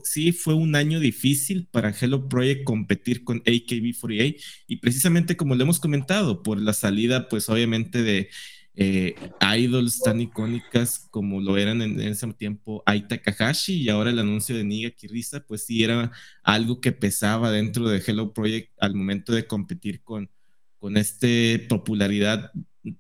[0.04, 5.64] sí fue un año difícil para Hello Project competir con AKB48 y precisamente como lo
[5.64, 8.30] hemos comentado, por la salida pues obviamente de
[8.76, 9.16] eh,
[9.58, 14.56] idols tan icónicas como lo eran en, ese tiempo Ai Takahashi y ahora el anuncio
[14.56, 16.12] de Niga Kirisa, pues sí era
[16.44, 20.30] algo que pesaba dentro de Hello Project al momento de competir con,
[20.78, 21.28] con esta
[21.68, 22.52] popularidad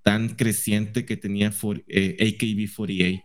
[0.01, 3.23] tan creciente que tenía for, eh, AKB48.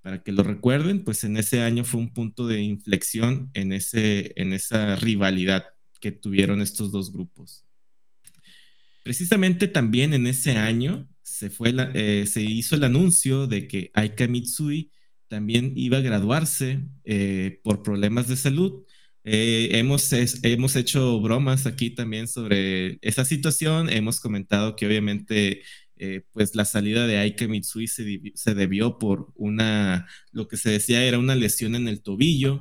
[0.00, 4.32] Para que lo recuerden, pues en ese año fue un punto de inflexión en, ese,
[4.36, 5.64] en esa rivalidad
[6.00, 7.64] que tuvieron estos dos grupos.
[9.02, 14.26] Precisamente también en ese año se, fue eh, se hizo el anuncio de que Aika
[14.26, 14.90] Mitsui
[15.28, 18.84] también iba a graduarse eh, por problemas de salud.
[19.22, 23.90] Eh, hemos, hemos hecho bromas aquí también sobre esa situación.
[23.90, 25.62] Hemos comentado que obviamente
[26.32, 31.02] pues la salida de Aika Mitsui se, se, debió por una, lo que se decía
[31.02, 32.60] era una lesión en el tobillo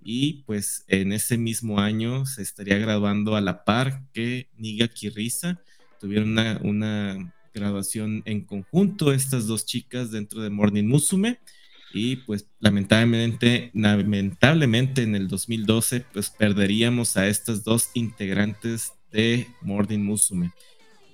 [0.00, 5.60] y pues en ese mismo año se estaría graduando a la par que Niga Kirisa
[5.98, 11.38] tuvieron una graduación en conjunto estas dos chicas dentro de Morning Musume.
[11.92, 20.00] Y pues lamentablemente, lamentablemente en el 2012 pues perderíamos a estas dos integrantes de Morning
[20.00, 20.52] Musume.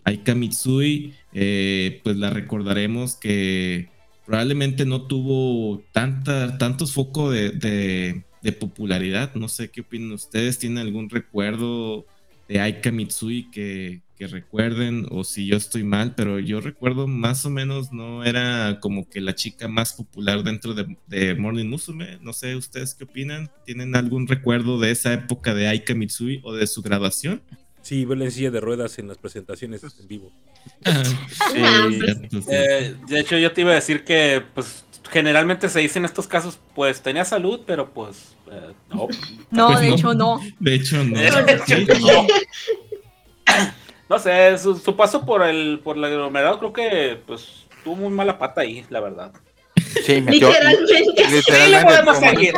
[0.05, 3.91] Aika Mitsui eh, pues la recordaremos que
[4.27, 10.59] probablemente no tuvo tanta, tantos focos de, de, de, popularidad, no sé qué opinan ustedes,
[10.59, 12.07] ¿tienen algún recuerdo
[12.49, 17.45] de Aika Mitsui que, que recuerden o si yo estoy mal, pero yo recuerdo más
[17.45, 22.19] o menos no era como que la chica más popular dentro de, de Morning Musume.
[22.21, 23.51] No sé, ¿ustedes qué opinan?
[23.65, 27.43] ¿Tienen algún recuerdo de esa época de Aika Mitsui o de su graduación?
[27.83, 30.33] Sí, verla en silla de ruedas en las presentaciones en vivo.
[30.85, 31.59] sí.
[32.49, 36.27] eh, de hecho, yo te iba a decir que, pues, generalmente se dice en estos
[36.27, 39.09] casos, pues, tenía salud, pero pues, eh, no.
[39.51, 39.95] No, Pues de no.
[39.95, 40.41] hecho no.
[40.59, 41.17] De hecho, no.
[41.67, 42.27] Sí, no.
[44.09, 48.11] No sé, su, su, paso por el por el aglomerado creo que pues tuvo muy
[48.11, 49.33] mala pata ahí, la verdad.
[50.05, 51.05] Sí, Literalmente.
[51.31, 51.85] Literalmente.
[51.87, 52.55] podemos como- seguir.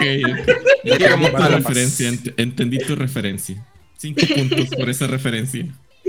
[1.55, 3.65] Referencia, ent- entendí tu referencia.
[3.97, 5.65] Cinco puntos por esa referencia.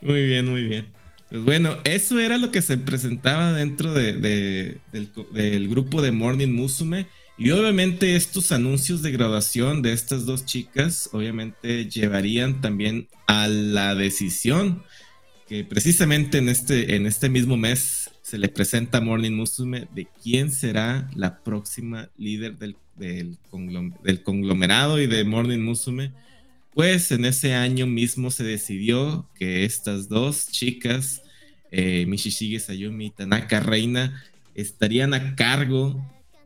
[0.00, 0.86] Muy bien, muy bien.
[1.30, 4.78] Pues bueno, eso era lo que se presentaba dentro de, de-
[5.32, 7.06] del, grupo de Morning Musume.
[7.38, 13.94] Y obviamente estos anuncios de graduación de estas dos chicas, obviamente llevarían también a la
[13.94, 14.82] decisión
[15.46, 20.08] que precisamente en este, en este mismo mes se le presenta a Morning Musume de
[20.22, 23.36] quién será la próxima líder del, del,
[24.02, 26.12] del conglomerado y de Morning Musume.
[26.76, 31.22] Pues en ese año mismo se decidió que estas dos chicas,
[31.70, 34.22] eh, Mishishige Sayumi y Tanaka Reina,
[34.54, 35.98] estarían a cargo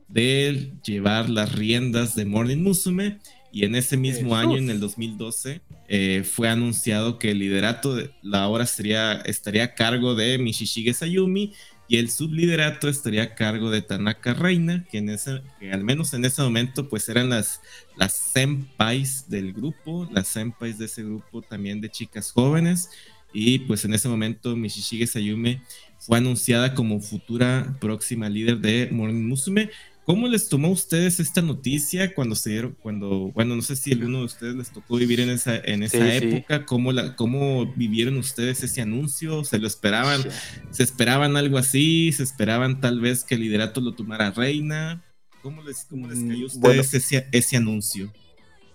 [0.07, 3.18] de llevar las riendas de Morning Musume.
[3.51, 8.12] Y en ese mismo año, en el 2012, eh, fue anunciado que el liderato de
[8.22, 11.55] la hora sería, estaría a cargo de Mishishige Sayumi
[11.91, 16.14] y el subliderato estaría a cargo de Tanaka Reina, que, en ese, que al menos
[16.14, 17.61] en ese momento pues eran las,
[17.97, 22.91] las senpais del grupo, las senpais de ese grupo también de chicas jóvenes.
[23.32, 25.62] Y pues en ese momento Mishishige Sayumi
[25.99, 29.70] fue anunciada como futura próxima líder de Morning Musume.
[30.11, 33.92] ¿Cómo les tomó a ustedes esta noticia cuando se dieron, cuando, bueno, no sé si
[33.92, 36.26] alguno de ustedes les tocó vivir en esa, en esa Sí, sí.
[36.36, 39.44] época, ¿cómo, la, ¿cómo vivieron ustedes ese anuncio?
[39.44, 40.22] ¿Se lo esperaban?
[40.70, 42.11] ¿Se esperaban algo así?
[42.12, 45.02] ¿Se esperaban tal vez que el liderato lo tomara Reina?
[45.42, 46.80] ¿Cómo les, cómo les cayó a Mm, bueno.
[46.82, 48.12] ustedes ese, ese anuncio?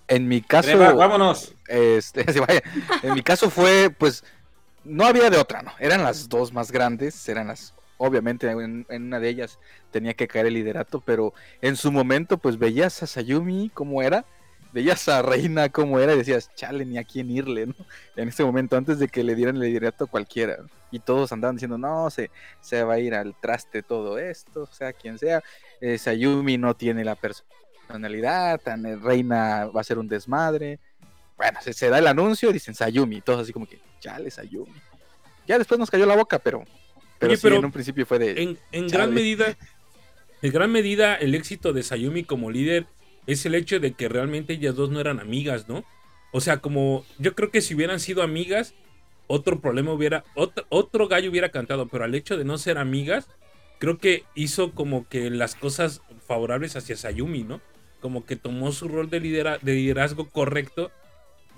[0.08, 1.54] En mi caso, Reba, vámonos.
[1.68, 2.26] este,
[3.04, 4.24] en mi caso fue, pues,
[4.84, 5.74] no había de otra, ¿no?
[5.80, 9.60] Eran las dos más grandes, eran las, obviamente, en, una de ellas
[9.92, 14.26] tenía que caer el liderato, pero en su momento, pues, veías a Sayumi como era,
[14.74, 17.76] veías a Reina como era y decías, chale, ni a quién irle, ¿no?
[18.16, 20.58] En ese momento, antes de que le dieran el liderato a cualquiera,
[20.92, 22.30] y todos andaban diciendo, no, se,
[22.62, 25.44] se va a ir al traste todo esto, sea quien sea,
[25.82, 30.80] eh, Sayumi no tiene la personalidad, tan eh, Reina va a ser un desmadre,
[31.38, 34.82] bueno, se, se da el anuncio y dicen Sayumi, todos así como que, chale, Sayumi.
[35.48, 36.64] Ya después nos cayó la boca, pero,
[37.28, 38.42] pero, Oye, sí, pero en un principio fue de...
[38.72, 39.56] En, gran medida,
[40.42, 42.88] en gran medida, el éxito de Sayumi como líder
[43.28, 45.84] es el hecho de que realmente ellas dos no eran amigas, ¿no?
[46.32, 48.76] O sea, como yo creo que si hubieran sido amigas,
[49.28, 53.28] otro problema hubiera, otro, otro gallo hubiera cantado, pero al hecho de no ser amigas,
[53.80, 57.62] creo que hizo como que las cosas favorables hacia Sayumi, ¿no?
[58.02, 60.92] Como que tomó su rol de, lidera- de liderazgo correcto,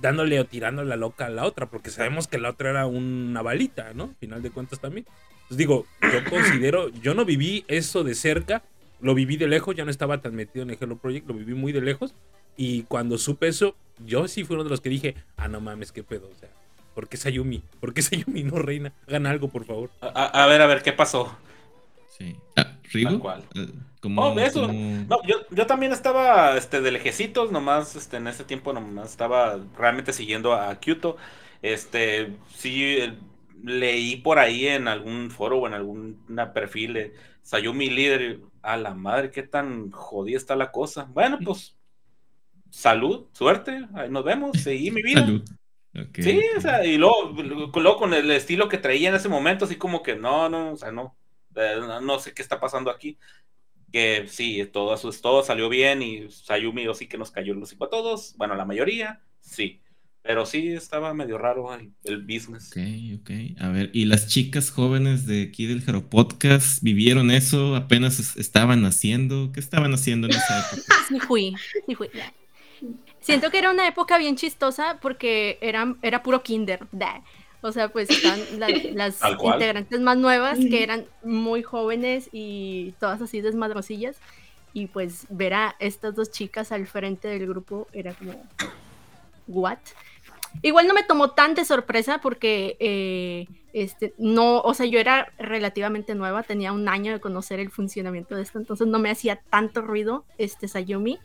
[0.02, 3.42] dándole o tirando la loca a la otra, porque sabemos que la otra era una
[3.42, 4.16] balita, ¿no?
[4.20, 5.06] Final de cuentas también.
[5.50, 8.64] Entonces digo, yo considero, yo no viví eso de cerca,
[9.00, 11.54] lo viví de lejos, ya no estaba tan metido en el Hello Project, lo viví
[11.54, 12.14] muy de lejos.
[12.58, 13.76] Y cuando supe eso,
[14.06, 16.30] yo sí fui uno de los que dije, ah, no mames, qué pedo.
[16.36, 16.50] O sea,
[16.96, 17.62] ¿Por qué Sayumi?
[17.80, 18.92] ¿Por qué Sayumi no reina?
[19.08, 19.90] Hagan algo, por favor.
[20.02, 21.34] A, ver, a ver, ¿qué pasó?
[22.18, 22.36] Sí.
[22.56, 23.10] Ah, ¿Rigo?
[23.12, 23.44] Tal cual.
[23.56, 23.70] Eh,
[24.02, 24.62] como- Oh, eso.
[24.66, 24.74] como-
[25.08, 29.60] No, yo, yo también estaba este, de lejecitos, nomás este, en ese tiempo nomás estaba
[29.78, 31.18] realmente siguiendo a Kyoto.
[31.62, 33.14] Este, sí, eh,
[33.64, 38.40] leí por ahí en algún foro o en algún perfil de Sayumi líder.
[38.62, 41.06] A la madre, qué tan jodida está la cosa.
[41.06, 41.78] Bueno, pues,
[42.70, 45.22] salud, suerte, ahí nos vemos, seguí mi vida.
[45.22, 45.44] Salud.
[46.14, 47.34] Sí, o sea, y luego,
[47.74, 50.76] luego con el estilo que traía en ese momento, así como que no, no, o
[50.76, 51.16] sea, no,
[51.56, 53.18] eh, no, sé qué está pasando aquí.
[53.92, 57.64] Que sí, todo, eso- todo salió bien y Sayumi o sí que nos cayó el
[57.64, 59.82] hocico a todos, bueno, la mayoría, sí,
[60.28, 62.70] pero sí estaba medio raro el, el business.
[62.70, 63.62] Ok, ok.
[63.62, 67.76] A ver, ¿y las chicas jóvenes de aquí del Jaro Podcast vivieron eso?
[67.76, 69.52] ¿Apenas es- estaban haciendo?
[69.54, 70.82] ¿Qué estaban haciendo en esa época?
[71.08, 71.56] Sí fui,
[71.88, 72.10] sí fui.
[73.22, 76.82] Siento que era una época bien chistosa porque era, era puro kinder.
[77.62, 79.56] O sea, pues están la- las cual.
[79.56, 84.18] integrantes más nuevas que eran muy jóvenes y todas así desmadrosillas.
[84.74, 88.34] Y pues ver a estas dos chicas al frente del grupo era como,
[89.48, 89.80] ¿what?
[90.62, 95.32] Igual no me tomó tan de sorpresa porque eh, este, no, o sea, yo era
[95.38, 99.40] relativamente nueva, tenía un año de conocer el funcionamiento de esto, entonces no me hacía
[99.50, 101.20] tanto ruido este Sayumi,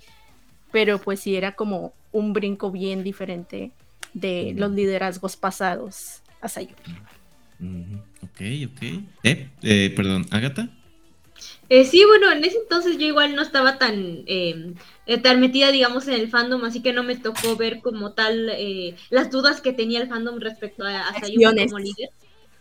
[0.71, 3.73] pero pues sí era como un brinco bien diferente
[4.13, 6.75] de los liderazgos pasados a Sayumi.
[8.23, 8.83] Ok, ok.
[9.23, 10.69] Eh, eh, perdón, ¿Ágata?
[11.75, 14.75] Eh, sí, bueno, en ese entonces yo igual no estaba tan, eh,
[15.07, 18.51] eh, tan metida, digamos, en el fandom, así que no me tocó ver como tal
[18.51, 21.73] eh, las dudas que tenía el fandom respecto a, a Sayumi Acciones.
[21.73, 22.11] como líder.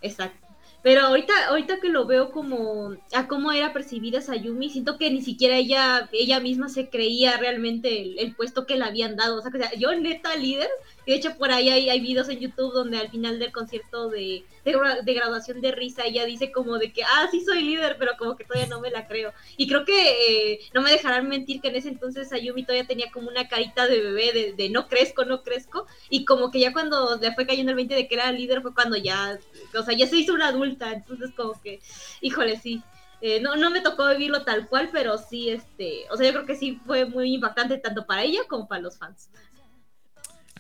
[0.01, 0.47] Exacto.
[0.82, 5.22] Pero ahorita, ahorita que lo veo como a cómo era percibida Sayumi, siento que ni
[5.22, 9.38] siquiera ella, ella misma se creía realmente el, el puesto que le habían dado.
[9.38, 10.70] O sea, que, o sea, yo neta líder,
[11.06, 14.43] de hecho por ahí hay, hay videos en YouTube donde al final del concierto de,
[14.64, 18.12] de, de graduación de Risa ella dice como de que, ah, sí soy líder, pero
[18.18, 19.34] como que todavía no me la creo.
[19.58, 23.12] Y creo que eh, no me dejarán mentir que en ese entonces Sayumi todavía tenía
[23.12, 25.88] como una carita de bebé de, de no crezco, no crezco.
[26.10, 28.74] Y como que ya cuando le fue cayendo el 20 de que era líder fue
[28.74, 29.39] cuando ya,
[29.78, 30.91] o sea, ya se hizo una adulta.
[30.91, 31.80] Entonces como que,
[32.22, 32.82] híjole, sí.
[33.24, 36.45] Eh, no, no me tocó vivirlo tal cual, pero sí, este, o sea, yo creo
[36.47, 39.30] que sí fue muy impactante tanto para ella como para los fans.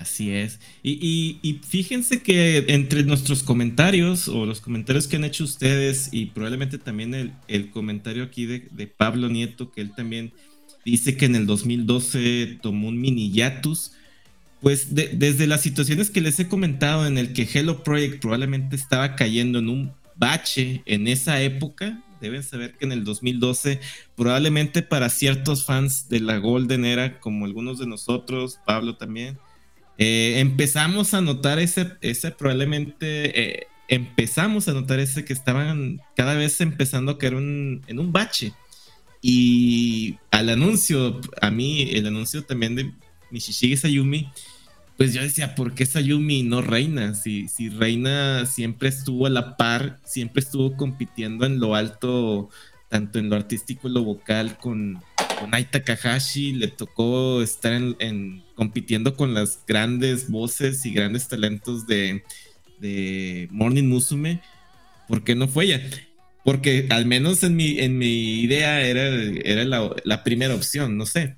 [0.01, 0.59] Así es.
[0.81, 6.09] Y, y- y fíjense que entre nuestros comentarios o los comentarios que han hecho ustedes
[6.11, 10.33] y probablemente también el, el comentario aquí de, de Pablo Nieto, que él también
[10.83, 13.91] dice que en el 2012 tomó un mini hiatus,
[14.59, 18.75] pues de- desde las situaciones que les he comentado en el que Hello Project probablemente
[18.75, 23.79] estaba cayendo en un bache en esa época, deben saber que en el 2012
[24.15, 29.37] probablemente para ciertos fans de la Golden Era, como algunos de nosotros, Pablo también,
[30.03, 36.33] eh, empezamos a notar ese, ese probablemente, eh, empezamos a notar ese que estaban cada
[36.33, 38.51] vez empezando a caer un- en un bache.
[39.21, 42.91] Y al anuncio, a mí, el anuncio también de
[43.29, 44.31] Nishishige Sayumi,
[44.97, 47.13] pues yo decía, ¿por qué Sayumi no reina?
[47.13, 52.49] Si, si reina siempre estuvo a la par, siempre estuvo compitiendo en lo alto,
[52.89, 54.99] tanto en lo artístico y lo vocal con,
[55.41, 61.27] con Ai Takahashi, le tocó estar en, en- compitiendo con las grandes voces y grandes
[61.27, 62.23] talentos de,
[63.49, 64.41] Morning Musume.
[65.07, 65.81] ¿Por qué no fue ella?
[66.43, 69.07] Porque al menos en mi, en mi idea era,
[69.43, 71.35] era la, primera opción, no sé.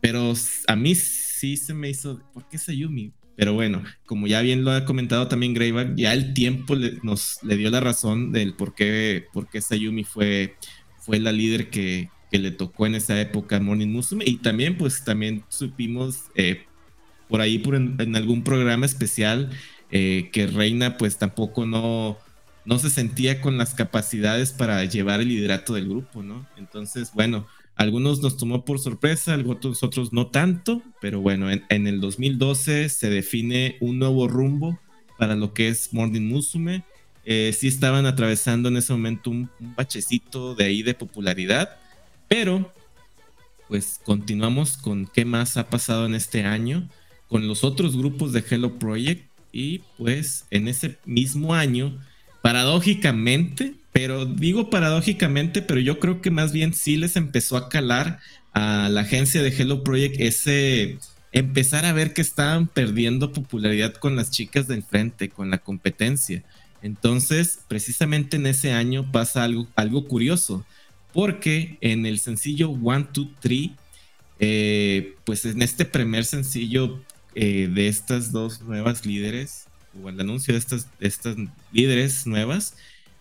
[0.00, 0.34] Pero
[0.66, 3.12] a mí sí se me hizo, ¿por qué Sayumi?
[3.36, 7.56] Pero bueno, como ya bien lo ha comentado también Greyback, ya el tiempo nos le
[7.56, 10.56] dio la razón del por qué, por qué Sayumi fue,
[10.98, 14.24] fue la líder que, que le tocó en esa época Morning Musume.
[14.26, 16.64] Y también, pues también supimos eh,
[17.28, 19.50] por ahí por en, en algún programa especial
[19.90, 22.18] eh, que Reina pues tampoco no,
[22.64, 26.46] no se sentía con las capacidades para llevar el liderato del grupo, ¿no?
[26.56, 27.46] Entonces, bueno,
[27.76, 32.88] algunos nos tomó por sorpresa, algunos otros no tanto, pero bueno, en, en el 2012
[32.88, 34.78] se define un nuevo rumbo
[35.18, 36.84] para lo que es Morning Musume.
[37.24, 41.76] Eh, sí estaban atravesando en ese momento un, un bachecito de ahí de popularidad,
[42.28, 42.72] pero
[43.68, 46.88] pues continuamos con qué más ha pasado en este año
[47.28, 51.98] con los otros grupos de Hello Project y pues en ese mismo año,
[52.42, 58.20] paradójicamente, pero digo paradójicamente, pero yo creo que más bien sí les empezó a calar
[58.52, 60.98] a la agencia de Hello Project ese
[61.32, 66.42] empezar a ver que estaban perdiendo popularidad con las chicas del frente, con la competencia.
[66.82, 70.64] Entonces, precisamente en ese año pasa algo, algo curioso,
[71.16, 73.74] porque en el sencillo One, Two, Three,
[74.38, 77.02] eh, pues en este primer sencillo
[77.34, 79.64] eh, de estas dos nuevas líderes,
[79.98, 81.36] o el anuncio de estas, de estas
[81.72, 82.76] líderes nuevas,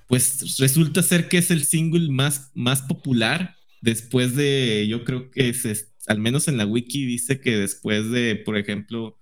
[0.08, 5.48] pues resulta ser que es el single más, más popular después de, yo creo que
[5.48, 9.18] es, al menos en la wiki dice que después de, por ejemplo,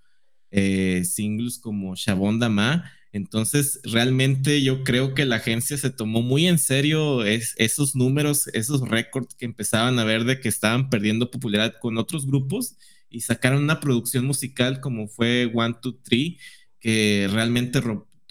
[0.50, 6.48] eh, singles como Shabon Dama, entonces, realmente yo creo que la agencia se tomó muy
[6.48, 11.76] en serio esos números, esos récords que empezaban a ver de que estaban perdiendo popularidad
[11.80, 12.76] con otros grupos
[13.12, 16.40] y sacaron una producción musical como fue One, Two, Three,
[16.80, 17.82] que realmente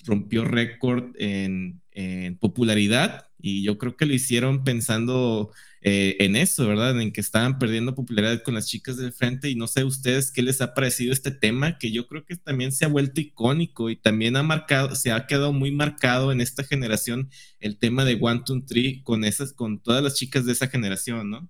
[0.04, 5.52] rompió récord en, en popularidad y yo creo que lo hicieron pensando
[5.84, 7.00] eh, en eso, ¿verdad?
[7.00, 10.40] En que estaban perdiendo popularidad con las chicas del frente y no sé ustedes qué
[10.40, 13.96] les ha parecido este tema que yo creo que también se ha vuelto icónico y
[13.96, 18.42] también ha marcado, se ha quedado muy marcado en esta generación el tema de One,
[18.46, 21.48] Two, Three con esas, con todas las chicas de esa generación, ¿no?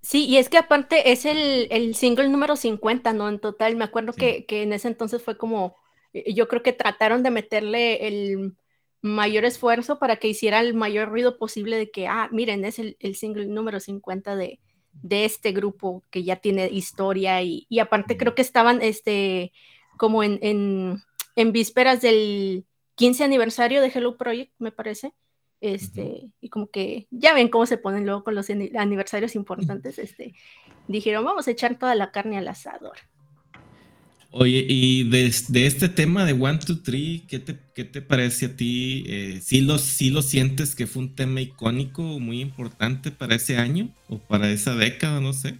[0.00, 3.28] Sí, y es que aparte es el, single número 50, ¿no?
[3.28, 5.76] En total, me acuerdo que, que en ese entonces fue como,
[6.14, 8.56] eh, yo creo que trataron de meterle el
[9.02, 12.96] mayor esfuerzo para que hiciera el mayor ruido posible de que, ah, miren, es el,
[13.14, 14.60] single número 50 de,
[14.92, 19.52] de, este grupo que ya tiene historia y, y aparte creo que estaban este,
[19.96, 21.02] como en, en,
[21.36, 25.14] en, vísperas del 15 aniversario de Hello Project, me parece.
[25.60, 30.34] Este, y como que ya ven cómo se ponen luego con los aniversarios importantes, este,
[30.86, 32.98] dijeron, vamos a echar toda la carne al asador.
[34.30, 38.56] Oye, y de, este tema de One, Two, Three, ¿qué te, qué te parece a
[38.56, 39.04] ti?
[39.08, 43.56] Eh, ¿sí, lo, ¿Sí lo sientes que fue un tema icónico, muy importante para ese
[43.56, 45.58] año o para esa década, no sé?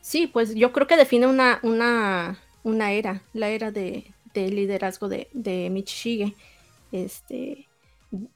[0.00, 4.04] Sí, pues yo creo que define una, una, una era, la era de,
[4.34, 5.84] liderazgo de, de.
[6.92, 7.66] Este,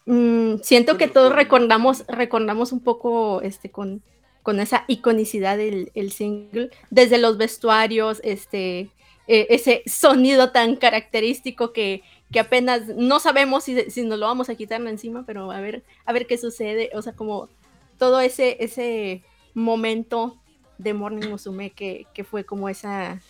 [0.05, 4.03] mm, siento que todos recordamos, recordamos un poco este, con,
[4.43, 8.91] con esa iconicidad del el single, desde los vestuarios, este,
[9.29, 12.03] eh, ese sonido tan característico que,
[12.33, 15.85] que, apenas no sabemos si, si nos lo vamos a quitar encima, pero a ver,
[16.07, 16.91] a ver qué sucede.
[16.95, 17.51] O sea, como
[17.99, 19.23] todo ese, ese
[19.53, 20.41] momento
[20.79, 23.21] de Morning Musume que, que fue como esa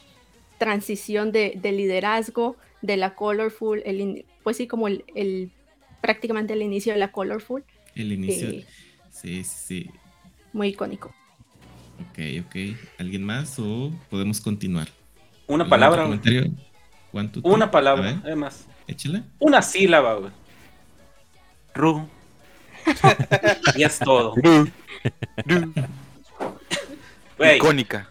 [0.59, 5.51] transición de, de, liderazgo de la Colorful, el, pues sí, como el, el,
[6.01, 7.65] prácticamente el inicio de la Colorful.
[7.97, 8.51] El inicio.
[8.51, 8.67] Eh,
[9.11, 9.91] sí, sí.
[10.53, 11.13] Muy icónico.
[12.11, 12.57] Ok, ok.
[12.99, 14.98] ¿Alguien más o podemos continuar?
[15.49, 16.07] Una palabra,
[17.43, 18.67] Una palabra, además.
[18.87, 19.23] Échale.
[19.39, 20.31] Una sílaba, güey.
[21.75, 22.07] Ru.
[23.75, 24.35] y es todo.
[27.57, 28.09] Icónica.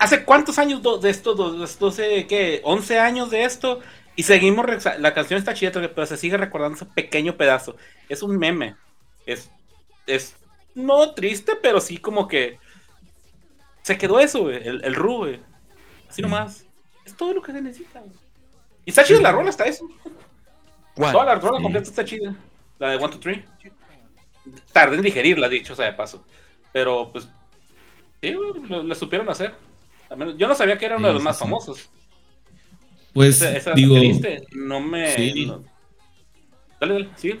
[0.00, 1.36] hace, cuántos años de esto?
[1.36, 2.60] ¿12, qué?
[2.64, 3.80] ¿11 años de esto?
[4.16, 4.66] Y seguimos.
[4.98, 7.76] La canción está chida, pero se sigue recordando ese pequeño pedazo.
[8.08, 8.74] Es un meme.
[9.26, 9.48] Es.
[10.06, 10.34] Es.
[10.74, 12.58] No triste, pero sí como que.
[13.82, 14.56] Se quedó eso, güey.
[14.66, 15.40] El, el Ru, güey.
[16.08, 16.64] Así nomás
[17.16, 18.02] todo lo que se necesita.
[18.84, 19.88] Y está chida la rola hasta eso.
[20.94, 22.34] Toda la rola completa está chida.
[22.78, 23.44] La de One, Two, Three.
[24.72, 26.24] Tardé en digerirla, dicho sea de paso.
[26.72, 27.28] Pero pues,
[28.22, 28.34] sí,
[28.68, 29.54] la supieron hacer.
[30.36, 31.88] Yo no sabía que era uno de los más famosos.
[33.12, 33.42] Pues,
[33.74, 33.96] digo,
[34.52, 35.14] no me.
[36.80, 37.40] Dale, dale, sigue.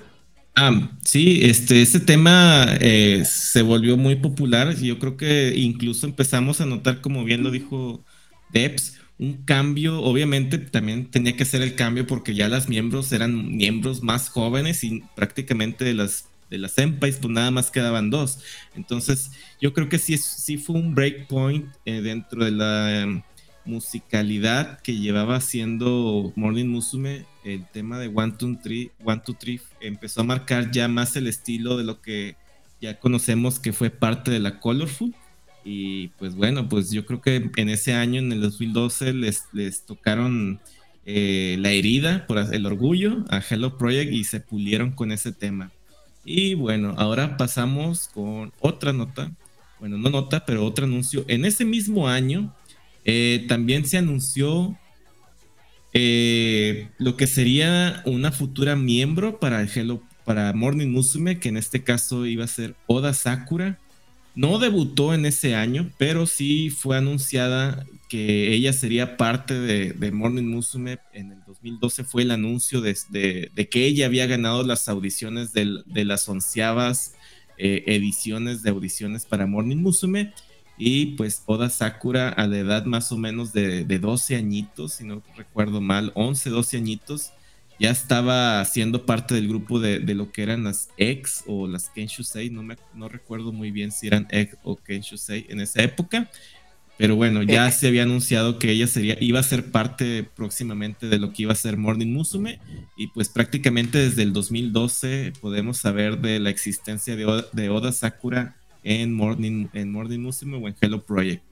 [0.56, 4.74] Ah, sí, este, este tema eh, se volvió muy popular.
[4.78, 8.04] y Yo creo que incluso empezamos a notar, como bien lo dijo
[8.50, 13.54] Debs, un cambio, obviamente también tenía que ser el cambio porque ya las miembros eran
[13.54, 18.40] miembros más jóvenes y prácticamente de las de las pues nada más quedaban dos.
[18.74, 23.22] Entonces yo creo que sí, sí fue un breakpoint eh, dentro de la em,
[23.66, 29.60] musicalidad que llevaba haciendo Morning Musume, el tema de One Two Three, One Two Three
[29.82, 32.36] empezó a marcar ya más el estilo de lo que
[32.80, 35.14] ya conocemos que fue parte de la Colorful
[35.64, 39.82] y pues bueno, pues yo creo que en ese año, en el 2012, les, les
[39.82, 40.60] tocaron
[41.06, 45.70] eh, la herida por el orgullo a Hello Project y se pulieron con ese tema.
[46.24, 49.32] Y bueno, ahora pasamos con otra nota,
[49.78, 51.24] bueno, no nota, pero otro anuncio.
[51.28, 52.54] En ese mismo año
[53.04, 54.78] eh, también se anunció
[55.92, 61.82] eh, lo que sería una futura miembro para Hello, para Morning Musume, que en este
[61.82, 63.78] caso iba a ser Oda Sakura
[64.34, 70.44] no debutó en ese año, pero sí fue anunciada que ella sería parte de, Morning
[70.44, 70.98] Musume.
[71.12, 76.28] En el 2012 fue el anuncio de, que ella había ganado las audiciones de las
[76.28, 77.14] onceavas
[77.62, 80.32] eh, ediciones de audiciones para Morning Musume.
[80.78, 85.04] Y pues Oda Sakura a la edad más o menos de, de 12 añitos, si
[85.04, 87.32] no recuerdo mal, 11, 12 añitos,
[87.80, 92.50] ya estaba siendo parte del grupo de, lo que eran las ex o las Kenshusei,
[92.50, 96.30] no, me, no recuerdo muy bien si eran ex o Kenshusei en esa época,
[96.98, 97.72] Pero bueno, ya Eh.
[97.72, 101.52] se había anunciado que ella sería, iba a ser parte próximamente de lo que iba
[101.52, 102.58] a ser Morning Musume.
[102.94, 107.92] Y pues prácticamente desde el 2012 podemos saber de la existencia de, Oda- de Oda
[107.92, 108.54] Sakura
[108.84, 111.42] en Morning, en Morning Musume o en Hello Project.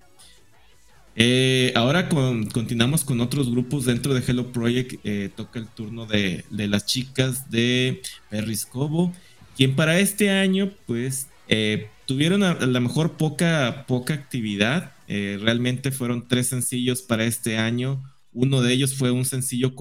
[1.21, 5.01] Eh, ahora con- continuamos con otros grupos dentro de Hello Project.
[5.03, 9.13] eh, toca el turno de, las chicas de Perriscobo,
[9.57, 14.93] quien para este año, pues, eh, tuvieron a, lo mejor poca, poca actividad.
[15.09, 18.01] Realmente fueron tres sencillos para este año.
[18.33, 19.75] Uno de ellos fue un sencillo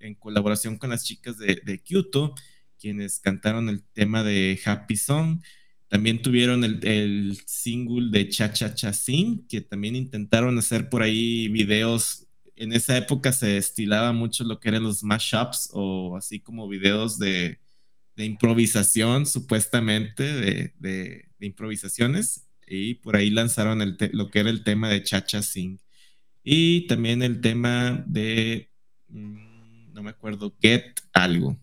[0.00, 2.34] en colaboración con las chicas de, de Kyoto,
[2.80, 5.40] quienes cantaron el tema de Happy Song.
[5.90, 11.02] También tuvieron el, el single de Cha Cha Cha Sing, que también intentaron hacer por
[11.02, 12.28] ahí videos.
[12.54, 17.18] En esa época se estilaba mucho lo que eran los mashups o así como videos
[17.18, 17.58] de,
[18.14, 22.46] de improvisación, supuestamente, de, de- de improvisaciones.
[22.68, 25.78] Y por ahí lanzaron el lo que era el tema de Cha Cha Sing.
[26.44, 28.70] Y también el tema de,
[29.08, 31.58] mm, no me acuerdo, Get algo.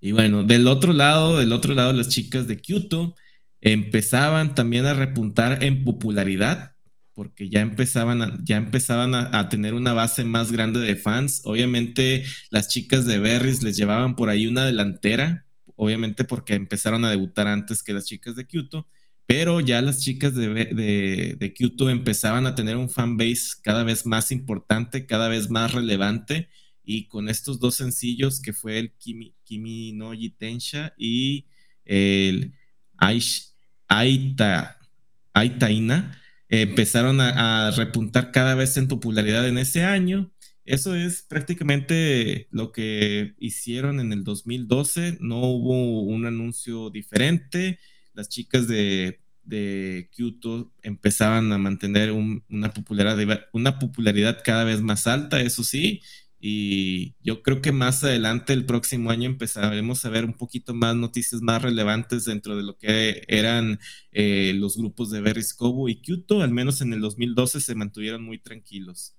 [0.00, 3.14] Y bueno, del otro lado, del otro lado, las chicas de Kyoto
[3.60, 6.74] empezaban también a repuntar en popularidad,
[7.12, 11.42] porque ya empezaban a, ya empezaban a, tener una base más grande de fans.
[11.44, 15.44] Obviamente, las chicas de Berries les llevaban por ahí una delantera,
[15.76, 18.88] obviamente porque empezaron a debutar antes que las chicas de Kyoto,
[19.26, 24.06] pero ya las chicas de, de, de Kyoto empezaban a tener un fanbase cada vez
[24.06, 26.48] más importante, cada vez más relevante
[26.84, 31.46] y con estos dos sencillos que fue el Kimi, Kimi no Jitensha y
[31.84, 32.52] el
[32.98, 33.52] Aish-
[33.88, 34.78] Aita,
[35.34, 36.16] Aitaina,
[36.48, 40.32] empezaron a, repuntar cada vez en popularidad en ese año.
[40.64, 45.18] Eso es prácticamente lo que hicieron en el 2012.
[45.20, 47.78] No hubo un anuncio diferente.
[48.14, 54.80] Las chicas de, de Kyoto empezaban a mantener un- una, popularidad, una popularidad cada vez
[54.82, 56.02] más alta, eso sí.
[56.40, 60.96] Y yo creo que más adelante, el próximo año, empezaremos a ver un poquito más
[60.96, 63.78] noticias más relevantes dentro de lo que eran
[64.10, 66.42] eh, los grupos de Berry Scobo y Kyoto.
[66.42, 69.14] Al menos en el 2012 se mantuvieron muy tranquilos.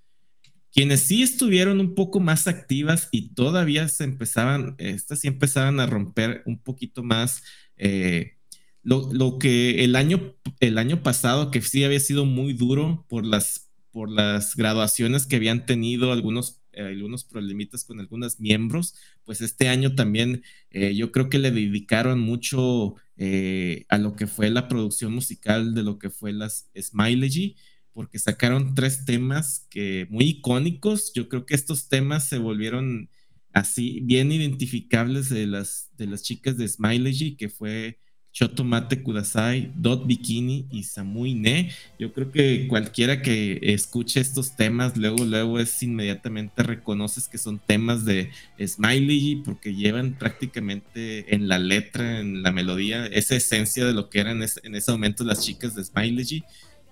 [0.74, 5.86] Quienes sí estuvieron un poco más activas y todavía se empezaban, estas sí empezaban a
[5.86, 7.44] romper un poquito más
[7.76, 8.38] eh,
[8.84, 13.26] lo, lo que el año, el año pasado, que sí había sido muy duro por
[13.26, 19.68] las, por las graduaciones que habían tenido algunos, algunos problemitas con algunos miembros, pues este
[19.70, 24.68] año también eh, yo creo que le dedicaron mucho eh, a lo que fue la
[24.68, 27.56] producción musical de lo que fue las Smiley
[27.94, 31.12] porque sacaron tres temas que muy icónicos.
[31.14, 33.10] Yo creo que estos temas se volvieron
[33.54, 38.00] así bien identificables de las, de las chicas de Smiley, que fue
[38.32, 41.72] Chotomate Kudasai, Dot Bikini y Samui Ne.
[42.00, 47.60] Yo creo que cualquiera que escuche estos temas, luego, luego es inmediatamente reconoces que son
[47.60, 48.32] temas de
[48.66, 54.20] Smiley, porque llevan prácticamente en la letra, en la melodía, esa esencia de lo que
[54.20, 56.44] eran en ese momento las chicas de Smiley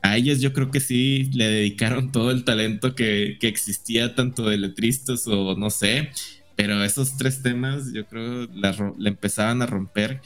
[0.02, 4.48] a ellas yo creo que sí le dedicaron todo el talento que, que existía, tanto
[4.50, 6.10] de letristas o no sé,
[6.56, 10.22] pero esos tres temas yo creo la, la empezaban a romper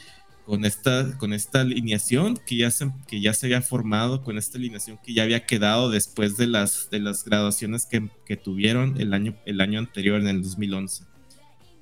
[0.45, 4.57] con esta, con esta alineación que ya, se, que ya se había formado, con esta
[4.57, 9.13] alineación que ya había quedado después de las, de las graduaciones que, que tuvieron el
[9.13, 11.05] año, el año anterior, en el 2011.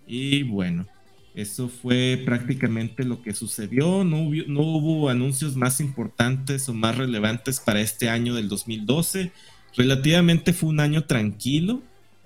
[0.05, 0.87] Y bueno,
[1.33, 4.03] eso fue prácticamente lo que sucedió.
[4.03, 9.31] No hubo, no hubo anuncios más importantes o más relevantes para este año del 2012.
[9.75, 11.81] Relativamente fue un año tranquilo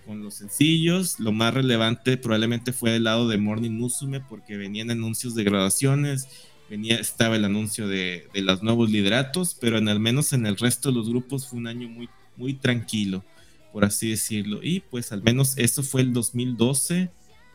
[0.05, 1.19] con los sencillos.
[1.19, 6.27] Lo más relevante probablemente fue del lado de Morning Musume porque venían anuncios de graduaciones,
[6.69, 10.57] venía, estaba el anuncio de, de los nuevos lideratos, pero en, al menos en el
[10.57, 13.23] resto de los grupos fue un año muy, muy tranquilo,
[13.71, 14.59] por así decirlo.
[14.63, 17.11] Y pues al menos eso fue el 2012.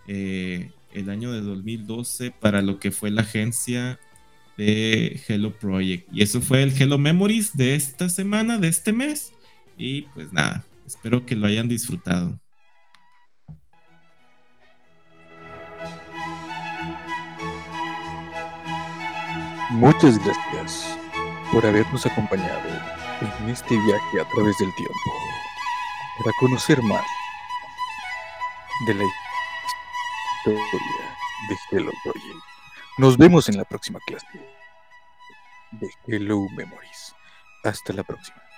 [0.07, 4.01] eh, el año de 2012 para lo que fue la agencia
[4.57, 6.09] de Hello Project.
[6.12, 9.32] Y eso fue el Hello Memories de esta semana, de este mes.
[9.76, 12.41] Y pues nada, espero que lo hayan disfrutado.
[19.70, 20.99] Muchas gracias
[21.53, 22.68] por habernos acompañado
[23.20, 25.11] en este viaje a través del tiempo
[26.18, 27.07] para conocer más
[28.86, 30.59] de la historia
[31.49, 32.45] de Hello Project.
[32.99, 34.26] Nos vemos en la próxima clase
[35.70, 37.14] de Hello Memories.
[37.62, 38.49] Hasta la próxima.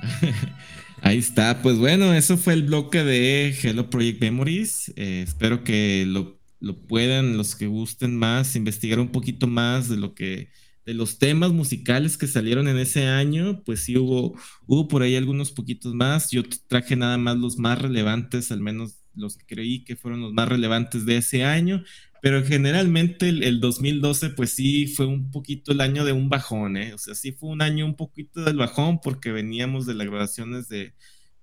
[1.02, 4.92] Ahí está, pues bueno, eso fue el bloque de Hello Project Memories.
[4.96, 9.96] Eh, espero que lo, lo puedan, los que gusten más, investigar un poquito más de
[9.96, 10.50] lo que,
[10.86, 15.16] de los temas musicales que salieron en ese año, pues sí hubo, hubo por ahí
[15.16, 16.30] algunos poquitos más.
[16.30, 20.32] Yo traje nada más los más relevantes, al menos los que creí que fueron los
[20.32, 21.84] más relevantes de ese año.
[22.20, 26.76] Pero generalmente el, el 2012, pues sí fue un poquito el año de un bajón,
[26.76, 26.94] ¿eh?
[26.94, 30.68] O sea, sí fue un año un poquito del bajón porque veníamos de las grabaciones
[30.68, 30.94] de,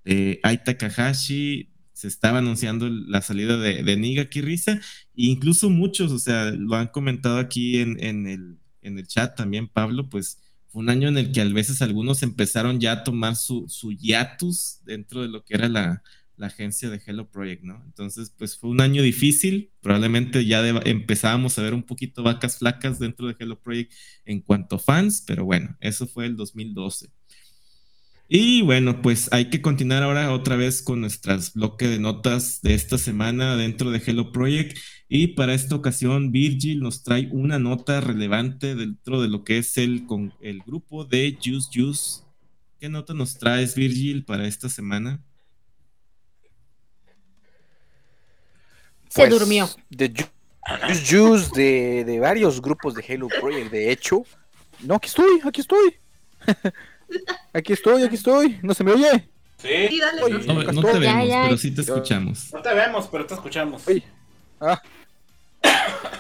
[0.04, 4.80] de Ai Takahashi, se estaba anunciando la salida de, de Niga Kirisa, e
[5.16, 9.70] incluso muchos, o sea, lo han comentado aquí en, en, el, en el chat también,
[9.70, 13.38] Pablo, pues fue un año en el que a veces algunos empezaron ya a tomar
[13.38, 16.04] su, su hiatus dentro de lo que era la,
[16.38, 17.82] la agencia de Hello Project, ¿no?
[17.86, 23.00] Entonces, pues fue un año difícil, probablemente ya empezábamos a ver un poquito vacas flacas
[23.00, 23.94] dentro de Hello Project
[24.26, 27.10] en cuanto a fans, pero bueno, eso fue el 2012.
[28.28, 32.74] Y bueno, pues hay que continuar ahora otra vez con nuestras bloque de notas de
[32.74, 34.78] esta semana dentro de Hello Project.
[35.08, 39.78] Y para esta ocasión, Virgil nos trae una nota relevante dentro de lo que es
[39.78, 42.22] el, con el grupo de Juice Juice.
[42.80, 45.24] ¿Qué nota nos traes, Virgil, para esta semana?
[49.16, 49.70] Se Pues, durmió.
[49.90, 50.30] De Ju-
[50.88, 54.24] Juice Juice, de, de varios grupos de Halo Project, de hecho.
[54.82, 55.96] No, aquí estoy, aquí estoy.
[57.54, 58.60] aquí estoy, aquí estoy.
[58.62, 59.30] ¿No se me oye?
[59.58, 60.22] Sí, Sí, dale.
[60.24, 60.54] Oye, no.
[60.64, 61.44] No, no te vemos, ya.
[61.46, 62.52] pero sí te escuchamos.
[62.54, 63.88] no te vemos, pero te escuchamos.
[63.88, 64.04] Oye.
[64.60, 64.82] Ah.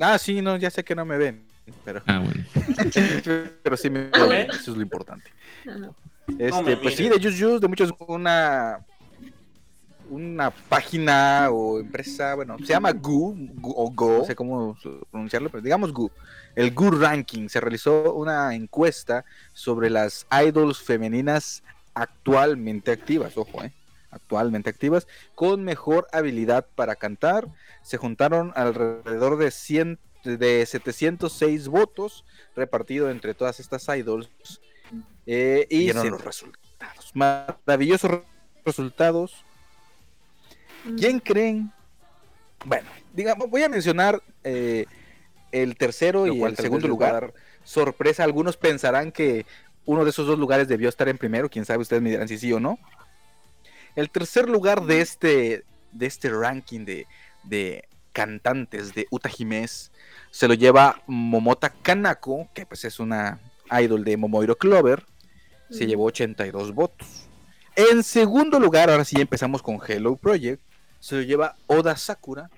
[0.00, 1.44] Ah, sí, no, ya sé que no me ven.
[1.84, 2.44] Pero, Ah, bueno.
[3.62, 4.52] pero sí me Ah, ven, bueno.
[4.52, 5.30] eso es lo importante.
[5.68, 5.90] Ajá.
[6.38, 8.78] Este, pues sí, de Juice Juice, de muchos, una
[10.10, 14.76] una página o empresa, bueno, se llama Goo, Goo- o Go, no sé cómo
[15.10, 16.10] pronunciarlo, pero digamos Goo.
[16.54, 21.62] El Goo Ranking se realizó una encuesta sobre las idols femeninas
[21.94, 23.72] actualmente activas, ojo, eh,
[24.10, 27.46] actualmente activas, con mejor habilidad para cantar.
[27.82, 32.24] Se juntaron alrededor de 100 de 706 votos
[32.56, 34.30] repartido entre todas estas idols
[35.26, 37.10] eh, y se- los resultados.
[37.14, 38.22] Maravillosos re-
[38.64, 39.44] resultados.
[40.96, 41.72] ¿Quién creen?
[42.64, 44.86] Bueno, digamos, voy a mencionar eh,
[45.52, 47.32] el tercero Lo y el segundo lugar.
[47.64, 49.46] Sorpresa, algunos pensarán que
[49.84, 52.38] uno de esos dos lugares debió estar en primero, quién sabe, ustedes me dirán si
[52.38, 52.78] sí o no.
[53.96, 57.06] El tercer lugar de este, de este ranking de,
[57.44, 59.90] de cantantes de Uta Jiménez
[60.30, 63.40] se lo lleva Momota Kanako, que pues es una
[63.80, 65.04] idol de Momoiro Clover,
[65.70, 65.90] se Ujú.
[65.90, 67.28] llevó 82 votos.
[67.76, 70.62] En segundo lugar, ahora sí empezamos con Hello Project,
[71.00, 72.50] se lo lleva Oda Sakura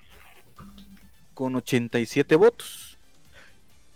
[1.33, 2.97] con 87 votos.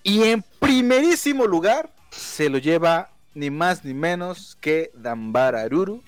[0.03, 6.01] Y en primerísimo lugar se lo lleva ni más ni menos que Dambara Aruru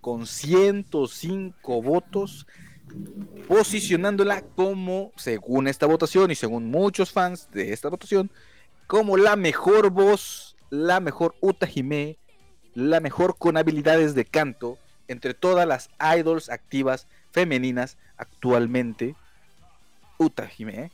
[0.00, 2.46] con 105 votos,
[3.48, 8.30] posicionándola como, según esta votación y según muchos fans de esta votación,
[8.86, 12.18] como la mejor voz, la mejor Uta Hime,
[12.74, 14.78] la mejor con habilidades de canto
[15.08, 19.14] entre todas las idols activas femeninas actualmente.
[20.16, 20.90] Uta Hime,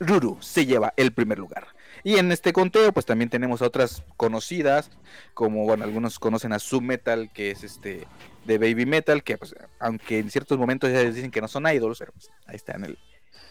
[0.00, 1.66] Ruru se lleva el primer lugar.
[2.02, 4.90] Y en este conteo, pues también tenemos a otras conocidas,
[5.34, 8.06] como bueno, algunos conocen a Sub Metal, que es este
[8.46, 11.66] de Baby Metal, que pues, aunque en ciertos momentos ya les dicen que no son
[11.66, 12.98] idols, pero pues, ahí está en el,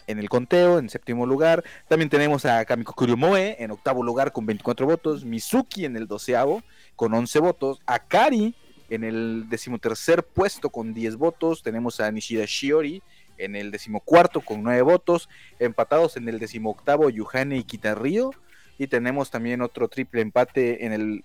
[0.08, 1.62] en el conteo, en séptimo lugar.
[1.86, 6.64] También tenemos a Kamiko Kuryomoe en octavo lugar con 24 votos, Mizuki en el doceavo
[6.96, 8.56] con 11 votos, Akari
[8.94, 13.02] en el decimotercer puesto con 10 votos, tenemos a Nishida Shiori
[13.38, 15.28] en el decimocuarto con 9 votos,
[15.58, 18.32] empatados en el decimoctavo Yuhane y Kitarrio,
[18.78, 21.24] y tenemos también otro triple empate en el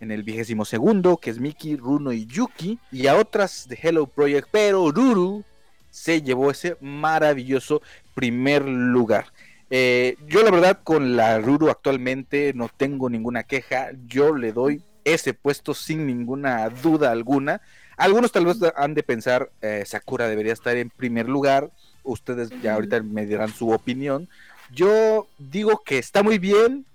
[0.00, 4.08] en el vigésimo segundo, que es Miki, Runo y Yuki, y a otras de Hello
[4.08, 5.44] Project, pero Ruru
[5.90, 7.82] se llevó ese maravilloso
[8.12, 9.26] primer lugar.
[9.70, 14.82] Eh, yo la verdad con la Ruru actualmente no tengo ninguna queja, yo le doy
[15.04, 17.60] ese puesto sin ninguna duda alguna.
[17.96, 21.70] Algunos tal vez han de pensar, eh, Sakura debería estar en primer lugar,
[22.02, 24.28] ustedes ya ahorita me dirán su opinión.
[24.72, 26.86] Yo digo que está muy bien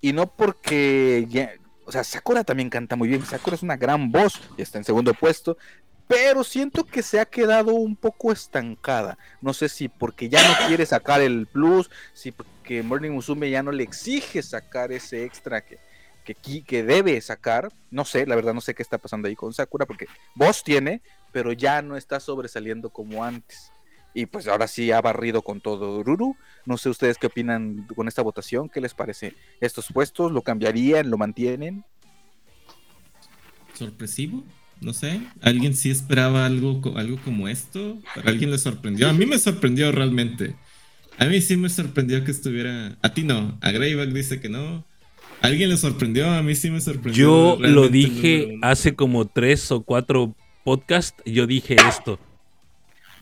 [0.00, 1.52] y no porque ya-
[1.84, 3.24] o sea, Sakura también canta muy bien.
[3.26, 5.56] Sakura es una gran voz y está en segundo puesto.
[6.08, 9.16] Pero siento que se ha quedado un poco estancada.
[9.40, 13.62] No sé si porque ya no quiere sacar el plus, si porque Morning Musume ya
[13.62, 15.78] no le exige sacar ese extra que,
[16.24, 17.72] que, que debe sacar.
[17.90, 21.02] No sé, la verdad no sé qué está pasando ahí con Sakura, porque voz tiene,
[21.32, 23.72] pero ya no está sobresaliendo como antes.
[24.12, 26.36] y pues ahora sí ha barrido con todo Ruru.
[26.66, 31.10] No sé ustedes qué opinan con esta votación, qué les parece estos puestos, lo cambiarían,
[31.10, 31.84] lo mantienen.
[33.74, 34.44] sorpresivo.
[34.80, 38.00] No sé, alguien sí esperaba algo, algo como esto.
[38.14, 39.10] ¿Para alguien le sorprendió?
[39.10, 40.56] A mí me sorprendió realmente.
[41.18, 42.96] A mí sí me sorprendió que estuviera.
[43.02, 43.58] A ti no.
[43.60, 44.86] A Greyback dice que no.
[45.42, 46.28] ¿A alguien le sorprendió?
[46.30, 47.22] A mí sí me sorprendió.
[47.24, 50.34] Yo lo realmente dije hace como tres o cuatro
[50.64, 51.22] podcasts.
[51.24, 52.18] Yo dije esto.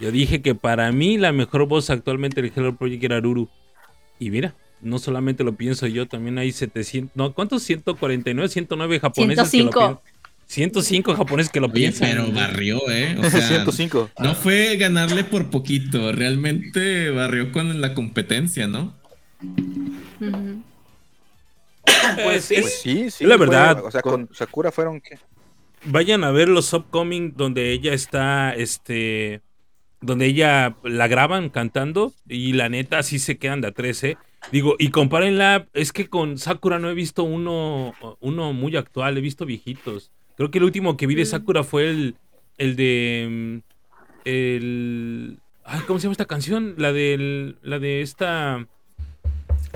[0.00, 3.48] Yo dije que para mí la mejor voz actualmente del Hello Project era Ruru.
[4.20, 7.16] Y mira, no solamente lo pienso yo, también hay 700.
[7.16, 7.62] No, ¿cuántos?
[7.64, 9.50] 149, 109 japoneses.
[9.50, 9.80] que lo 105.
[9.80, 9.98] pien-
[10.46, 12.08] 105 japoneses que lo Oye, piensan.
[12.10, 13.16] pero barrió, ¿eh?
[13.18, 14.10] O sea, 105.
[14.20, 16.10] no fue ganarle por poquito.
[16.12, 18.94] Realmente barrió con la competencia, ¿no?
[20.20, 20.47] Ujú.
[22.24, 22.56] Pues sí.
[22.60, 23.24] Pues sí, sí.
[23.24, 25.18] La fue- verdad, o sea, con Sakura fueron que.
[25.84, 29.42] Vayan a ver los upcoming donde ella está, este,
[30.00, 34.16] donde ella la graban cantando y la neta sí se quedan de a tres, ¿eh?
[34.50, 39.20] Digo, y compárenla, es que con Sakura no he visto uno, uno muy actual, he
[39.20, 40.10] visto viejitos.
[40.36, 42.16] Creo que el último que vi de Sakura fue el,
[42.56, 43.58] el de, mm,
[44.24, 46.74] el, ay, ¿cómo se llama esta canción?
[46.76, 48.66] La del, la de esta,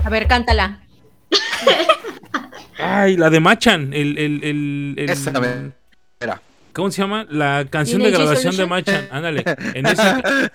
[0.03, 0.81] A ver, cántala.
[2.77, 5.71] ay, la de Machan, el, el, el, el- Esa, me-
[6.21, 6.41] Mira.
[6.73, 7.27] ¿Cómo se llama?
[7.29, 8.65] La canción de grabación de.
[8.65, 9.07] Machan.
[9.11, 9.43] Ándale.
[9.75, 10.51] En esa,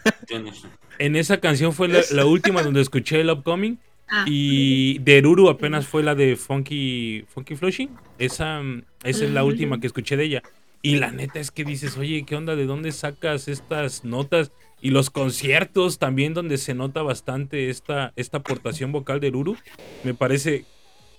[0.99, 3.79] en esa canción fue la, la última donde escuché el upcoming.
[4.11, 4.25] Ah.
[4.27, 7.91] Y de Ruru apenas fue la de Funky, Funky Flushing.
[8.19, 8.63] Esa,
[9.05, 10.43] esa es la última que escuché de ella.
[10.81, 12.57] Y la neta es que dices, oye, ¿qué onda?
[12.57, 14.51] ¿De dónde sacas estas notas?
[14.81, 19.57] Y los conciertos también donde se nota bastante esta, esta aportación vocal de Ruru.
[20.05, 20.65] Me parece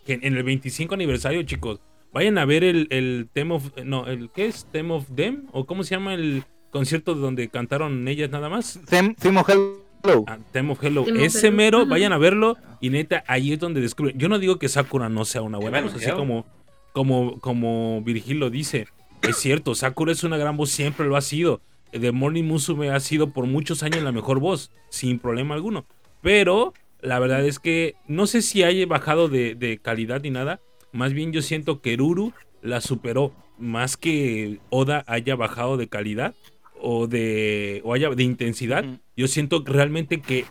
[0.07, 1.79] en el 25 aniversario, chicos,
[2.13, 3.71] vayan a ver el, el Theme of...
[3.83, 4.65] No, el ¿qué es?
[4.71, 5.45] Theme of Them?
[5.51, 8.79] ¿O cómo se llama el concierto donde cantaron ellas nada más?
[8.89, 10.25] Them- Theme of Hello.
[10.27, 11.03] Ah, Theme of Hello.
[11.03, 11.57] Theme Ese Hello.
[11.57, 14.17] mero, vayan a verlo y neta, ahí es donde descubren.
[14.17, 16.45] Yo no digo que Sakura no sea una buena voz, así como,
[16.93, 18.87] como, como Virgil lo dice.
[19.21, 21.61] Es cierto, Sakura es una gran voz, siempre lo ha sido.
[21.91, 25.85] The Morning Musume ha sido por muchos años la mejor voz, sin problema alguno.
[26.21, 30.59] Pero la verdad es que no sé si haya bajado de, de calidad ni nada.
[30.91, 33.33] Más bien yo siento que Ruru la superó.
[33.57, 36.33] Más que Oda haya bajado de calidad
[36.81, 38.85] o de, o haya de intensidad.
[39.17, 40.45] Yo siento realmente que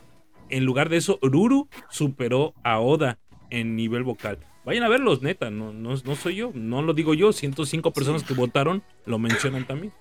[0.51, 3.19] en lugar de eso, Ruru superó a Oda
[3.51, 4.39] en nivel vocal.
[4.65, 8.23] Vayan a verlos, neta, no, no, no soy yo, no lo digo yo, 105 personas
[8.23, 9.93] que votaron lo mencionan también.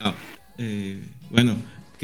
[0.00, 0.14] Ah,
[0.58, 1.56] eh, bueno,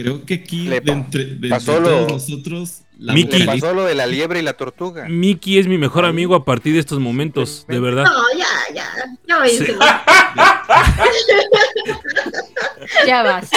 [0.02, 3.38] creo que aquí, Le de entre, de entre pasó lo- todos nosotros, la Mickey.
[3.40, 5.08] Le vocalista- pasó lo de la liebre y la tortuga.
[5.08, 8.04] Mickey es mi mejor amigo a partir de estos momentos, de verdad.
[8.04, 8.88] No, ya, ya.
[9.26, 9.66] Ya váyanse.
[9.66, 9.72] Sí.
[13.06, 13.48] Ya vas.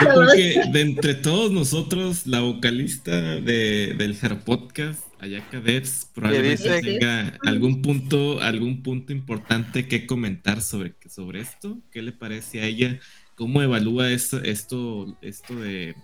[0.00, 6.08] Yo creo que de entre todos nosotros, la vocalista de, del Jaro Podcast, Ayaka Devs,
[6.14, 11.78] probablemente tenga algún punto, algún punto importante que comentar sobre, sobre esto.
[11.92, 12.98] ¿Qué le parece a ella?
[13.34, 15.94] ¿Cómo evalúa esto, esto, esto de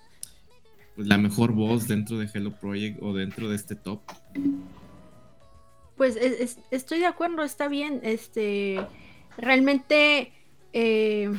[0.96, 4.00] pues, la mejor voz dentro de Hello Project o dentro de este top?
[5.96, 8.00] Pues es- es- estoy de acuerdo, está bien.
[8.02, 8.80] Este,
[9.36, 10.32] realmente,
[10.72, 11.30] eh,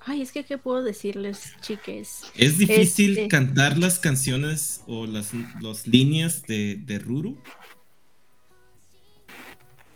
[0.00, 2.22] ay, es que qué puedo decirles, chiques.
[2.34, 7.38] ¿Es difícil Este- cantar las canciones o las, las líneas de, de Ruru?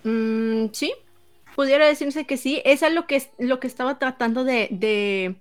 [0.05, 0.93] Mm, sí,
[1.55, 2.63] pudiera decirse que sí.
[2.65, 5.37] Es a lo que, lo que estaba tratando de, de,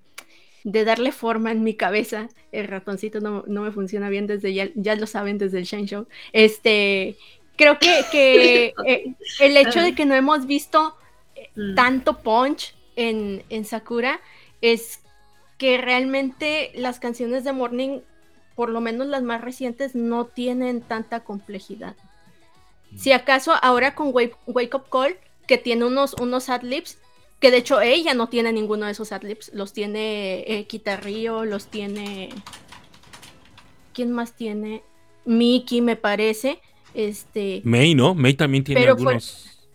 [0.64, 2.30] de darle forma en mi cabeza.
[2.52, 5.88] El ratoncito no, no me funciona bien desde ya, ya lo saben desde el Shine
[5.88, 6.08] Show.
[6.34, 7.18] Este,
[7.56, 10.96] creo que, que eh, el hecho de que no hemos visto
[11.56, 11.76] Mm.
[11.76, 14.20] tanto punch en, en Sakura
[14.62, 15.00] es
[15.58, 18.00] que realmente las canciones de Morning,
[18.56, 21.96] por lo menos las más recientes, no tienen tanta complejidad.
[22.96, 25.18] Si acaso ahora con Wake, Wake Up Call,
[25.52, 26.98] que tiene unos, unos adlibs,
[27.42, 31.68] que de hecho ella no tiene ninguno de esos adlibs, los tiene eh, Kitarrio, los
[31.68, 32.30] tiene...
[33.94, 34.82] ¿Quién más tiene?
[35.26, 36.62] Miki, me parece.
[36.94, 38.16] Este, May, ¿no?
[38.16, 39.68] May también tiene Pero algunos.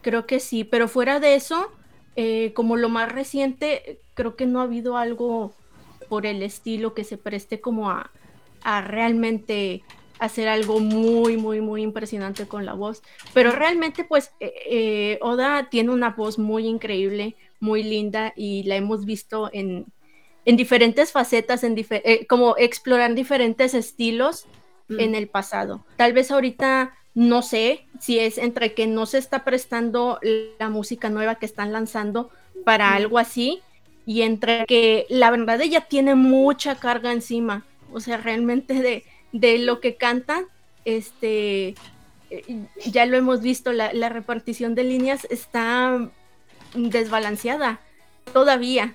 [0.00, 1.70] Creo que sí, pero fuera de eso,
[2.16, 5.52] eh, como lo más reciente, creo que no ha habido algo
[6.08, 8.10] por el estilo que se preste como a,
[8.62, 9.82] a realmente
[10.18, 13.02] hacer algo muy, muy, muy impresionante con la voz.
[13.34, 18.76] Pero realmente, pues, eh, eh, Oda tiene una voz muy increíble, muy linda y la
[18.76, 19.86] hemos visto en,
[20.44, 24.46] en diferentes facetas, en dife- eh, como explorar diferentes estilos
[24.90, 25.00] Mm.
[25.00, 25.84] en el pasado.
[25.96, 30.18] Tal vez ahorita no sé si es entre que no se está prestando
[30.58, 32.30] la música nueva que están lanzando
[32.64, 32.94] para Mm.
[32.94, 33.60] algo así
[34.06, 39.58] y entre que la verdad ella tiene mucha carga encima, o sea, realmente de, de
[39.58, 40.44] lo que canta,
[40.84, 41.74] este,
[42.30, 46.10] eh, ya lo hemos visto, la, la repartición de líneas está
[46.74, 47.80] desbalanceada
[48.32, 48.94] todavía,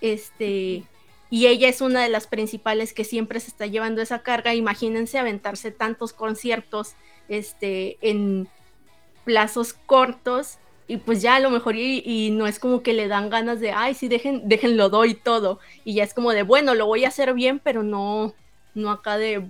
[0.00, 0.84] este,
[1.30, 4.54] y ella es una de las principales que siempre se está llevando esa carga.
[4.54, 6.94] Imagínense aventarse tantos conciertos
[7.28, 8.48] este, en
[9.24, 13.28] plazos cortos y pues ya a lo mejor y, no es como que le dan
[13.28, 15.60] ganas de, ay, sí, dejen, déjenlo doy todo.
[15.84, 18.32] Y ya es como de, bueno, lo voy a hacer bien, pero no,
[18.74, 19.46] no acá de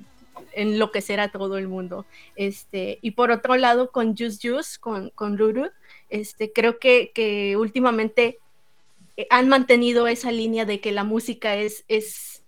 [0.53, 2.07] enloquecer a todo el mundo.
[2.37, 5.71] Este, y por otro lado, con Juice Juice, con, con Ruru,
[6.11, 8.39] este, creo que, que últimamente
[9.17, 12.45] eh, han mantenido esa línea de que la música es, es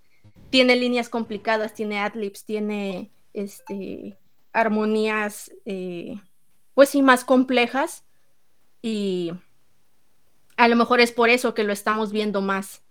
[0.50, 4.18] tiene líneas complicadas, tiene adlibs, tiene este,
[4.52, 6.20] armonías, eh,
[6.74, 8.04] pues sí, más complejas.
[8.82, 9.32] Y
[10.56, 12.82] a lo mejor es por eso que lo estamos viendo más.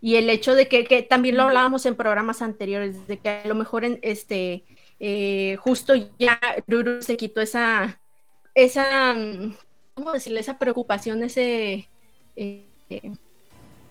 [0.00, 3.48] Y el hecho de que, que también lo hablábamos en programas anteriores, de que a
[3.48, 4.64] lo mejor en este,
[5.00, 8.00] eh, justo ya Ruru se quitó esa,
[8.54, 9.14] esa,
[9.94, 10.40] ¿cómo decirle?
[10.40, 11.88] Esa preocupación, ese,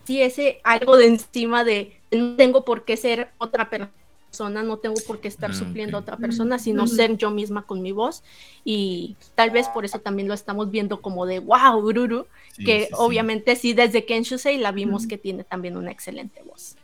[0.05, 3.91] sí ese algo de encima de no tengo por qué ser otra persona,
[4.40, 7.82] no tengo por qué estar Ah, supliendo a otra persona, sino ser yo misma con
[7.82, 8.24] mi voz.
[8.64, 12.86] Y tal vez por eso también lo estamos viendo como de wow, Ururu, Sí, que
[12.86, 16.76] sí, obviamente sí, desde Kenshusei la vimos que tiene también una excelente voz.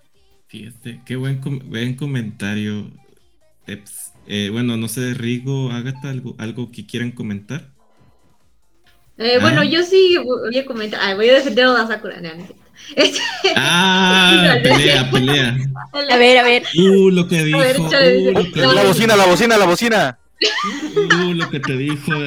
[0.47, 2.91] Fíjate, qué buen, com- buen comentario.
[4.28, 7.72] Eh, bueno, no sé, Rigo, Agatha, algo, algo que quieran comentar.
[9.18, 9.66] Eh, Bueno, Ah.
[9.66, 10.99] yo sí voy a comentar.
[11.04, 12.20] Ay, voy a defender a Oda Sakura.
[12.22, 12.62] No, no
[13.55, 15.57] Ah, pelea, pelea.
[16.09, 17.59] A ver, a ver, Uh, lo que dijo.
[17.59, 17.84] ver, uh,
[18.31, 20.19] lo que No, La dijo, bocina, la bocina, la bocina.
[20.95, 22.11] uh, lo que te dijo.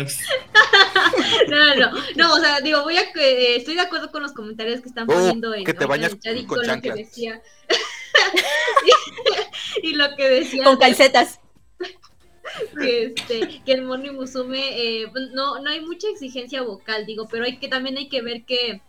[1.48, 4.32] No, no, no, no, o sea, digo, voy a eh, estoy de acuerdo con los
[4.32, 6.66] comentarios que están Oh, poniendo en, que te bañas en el chat y con con
[6.66, 7.40] lo que decía.
[9.82, 11.40] y, lo que decía con calcetas.
[12.78, 14.60] que este que el Moni Musume
[15.02, 18.44] eh, no no hay mucha exigencia vocal, digo, pero hay que también hay que ver
[18.44, 18.80] que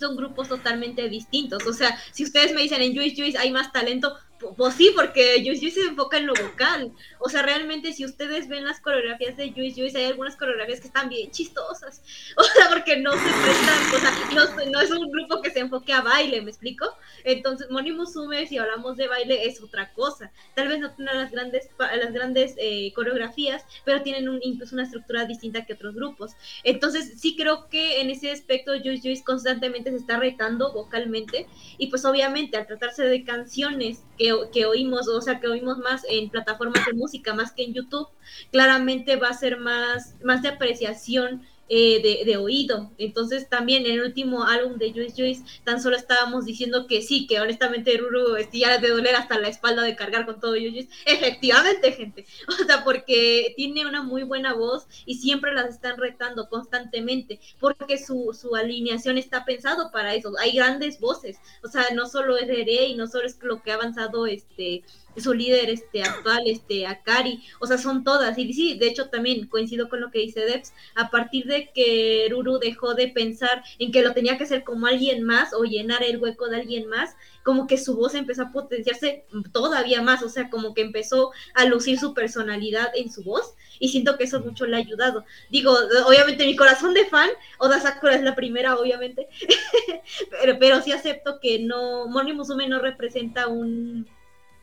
[0.00, 1.66] son grupos totalmente distintos.
[1.66, 4.16] O sea, si ustedes me dicen en Juice Juice hay más talento,
[4.56, 6.92] pues sí, porque Juice Juice se enfoca en lo vocal.
[7.18, 10.86] O sea, realmente si ustedes ven las coreografías de Juice Juice, hay algunas coreografías que
[10.88, 12.02] están bien chistosas.
[12.36, 15.60] O sea, porque no se prestan, o sea, no, no es un grupo que se
[15.60, 16.86] enfoque a baile, ¿me explico?
[17.24, 20.32] Entonces, Moni Musume, si hablamos de baile, es otra cosa.
[20.54, 24.84] Tal vez no tengan las grandes, las grandes eh, coreografías, pero tienen un- incluso una
[24.84, 26.32] estructura distinta que otros grupos.
[26.64, 31.46] Entonces, sí creo que en ese aspecto Juice Juice constantemente se está retando vocalmente
[31.78, 36.02] y pues obviamente al tratarse de canciones que, que oímos, o sea, que oímos más
[36.06, 38.06] en plataformas de música más que en YouTube,
[38.52, 41.42] claramente va a ser más, más de apreciación
[41.72, 42.90] eh, de, oído.
[42.98, 47.28] Entonces también en el último álbum de Juice Juice tan solo estábamos diciendo que sí,
[47.28, 50.70] que honestamente Ruru este, ya de doler hasta la espalda de cargar con todo Juice
[50.70, 50.88] Juice.
[51.06, 52.26] Efectivamente, gente.
[52.60, 57.98] O sea, porque tiene una muy buena voz y siempre las están retando constantemente, porque
[57.98, 60.32] su, su alineación está pensado para eso.
[60.40, 61.38] Hay grandes voces.
[61.62, 64.82] O sea, no solo es Ere y no solo es lo que ha avanzado este
[65.16, 69.48] su líder este actual, este Akari, o sea, son todas, y sí, de hecho también
[69.48, 73.92] coincido con lo que dice Debs, a partir de que Ruru dejó de pensar en
[73.92, 77.14] que lo tenía que hacer como alguien más o llenar el hueco de alguien más,
[77.42, 81.64] como que su voz empezó a potenciarse todavía más, o sea, como que empezó a
[81.64, 85.24] lucir su personalidad en su voz, y siento que eso mucho le ha ayudado.
[85.50, 85.74] Digo,
[86.06, 89.28] obviamente mi corazón de fan, Oda Sakura es la primera, obviamente,
[90.30, 94.06] pero, pero sí acepto que no, Moni Musume no representa un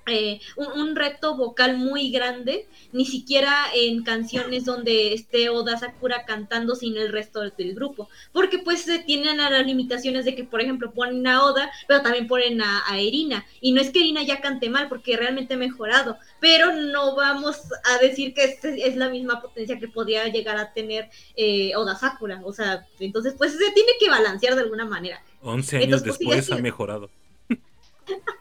[0.08, 6.26] eh, un, un, reto vocal muy grande, ni siquiera en canciones donde esté Oda Sakura
[6.26, 10.44] cantando sin el resto del grupo, porque pues se tienen a las limitaciones de que,
[10.44, 14.00] por ejemplo, ponen a Oda, pero también ponen a, a Erina, y no es que
[14.00, 18.64] Erina ya cante mal, porque realmente ha mejorado, pero no vamos a decir que es,
[18.64, 23.36] es la misma potencia que podía llegar a tener eh, Oda Sakura, o sea, entonces
[23.38, 25.22] pues se tiene que balancear de alguna manera.
[25.42, 27.10] 11 años Entonces, pues, después ha mejorado.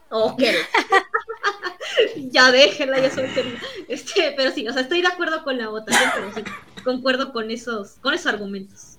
[0.09, 0.41] Ok.
[2.31, 3.59] ya déjenla, ya soy terrible.
[3.87, 6.41] Este, pero sí, o sea, estoy de acuerdo con la votación, pero sí,
[6.83, 8.97] concuerdo con esos, con esos argumentos.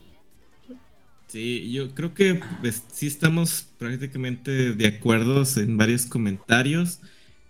[1.28, 7.00] Sí, yo creo que pues, sí estamos prácticamente de acuerdo en varios comentarios.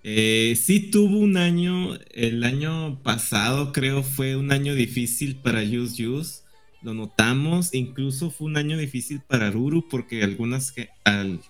[0.03, 6.07] Eh, sí tuvo un año, el año pasado creo fue un año difícil para Use
[6.07, 6.43] Use,
[6.83, 10.73] lo notamos, incluso fue un año difícil para Ruru porque algunas
[11.05, 11.41] al,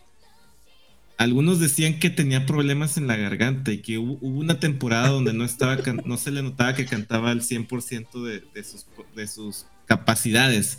[1.19, 5.33] algunos decían que tenía problemas en la garganta y que hubo, hubo una temporada donde
[5.33, 9.27] no estaba can- no se le notaba que cantaba al 100% de, de, sus, de
[9.27, 10.79] sus capacidades.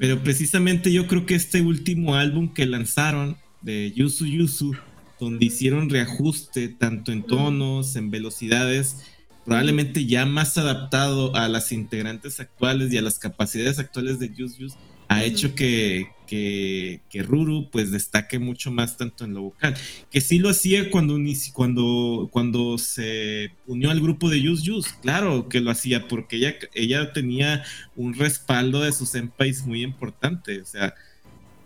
[0.00, 4.74] Pero precisamente yo creo que este último álbum que lanzaron de Yusu Yusu,
[5.20, 8.96] donde hicieron reajuste tanto en tonos, en velocidades,
[9.44, 14.60] probablemente ya más adaptado a las integrantes actuales y a las capacidades actuales de Yusu
[14.60, 14.76] Yusu,
[15.12, 19.74] ha hecho que, que, que, Ruru pues destaque mucho más tanto en lo vocal.
[20.10, 21.18] Que sí lo hacía cuando,
[21.52, 26.54] cuando, cuando se unió al grupo de Yus Yus, claro que lo hacía porque ella,
[26.74, 27.64] ella tenía
[27.96, 30.94] un respaldo de sus senpais muy importante, o sea,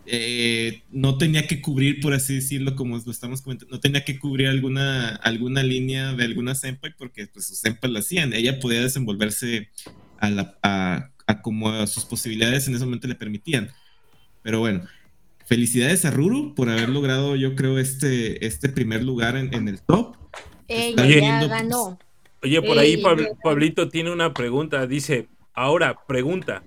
[0.09, 4.21] eh, no tenía que cubrir, por así decirlo, como lo estamos comentando, no tenía que
[4.21, 8.83] cubrir alguna, alguna línea de alguna senpai porque pues, sus senpai lo hacían, ella podía
[8.83, 9.69] desenvolverse
[10.21, 13.71] a, la, a, a como sus posibilidades en ese momento le permitían.
[14.43, 14.85] Pero bueno,
[15.45, 19.81] felicidades a Ruru por haber logrado, yo creo, este, este primer lugar en, en el
[19.81, 20.17] top.
[20.69, 21.99] Ella ya ganó.
[22.43, 23.03] Oye, por ahí
[23.43, 24.87] Pablito tiene una pregunta.
[24.87, 26.63] Dice, ahora, pregunta.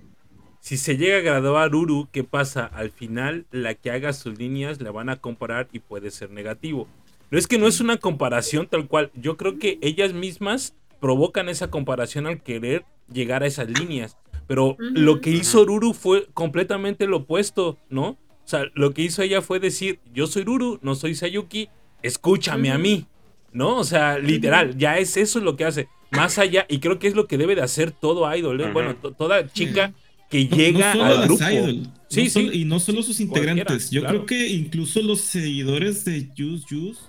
[0.60, 2.66] Si se llega a graduar Ruru, ¿qué pasa?
[2.66, 6.86] Al final, la que haga sus líneas la van a comparar y puede ser negativo.
[7.30, 9.10] No es que no es una comparación tal cual.
[9.14, 14.18] Yo creo que ellas mismas provocan esa comparación al querer llegar a esas líneas.
[14.50, 18.08] Pero lo que hizo Ruru fue completamente lo opuesto, ¿no?
[18.08, 21.68] O sea, lo que hizo ella fue decir, yo soy Ruru, no soy Sayuki,
[22.02, 23.06] escúchame a mí,
[23.52, 23.76] ¿no?
[23.76, 25.86] O sea, literal, ya es eso lo que hace.
[26.10, 28.72] Más allá, y creo que es lo que debe de hacer todo idol, ¿eh?
[28.72, 29.94] bueno, toda chica
[30.28, 31.44] que llega al grupo.
[32.08, 32.50] Sí, sí.
[32.52, 33.88] y no solo sus integrantes.
[33.92, 37.02] Yo creo que incluso los seguidores de Juice Juice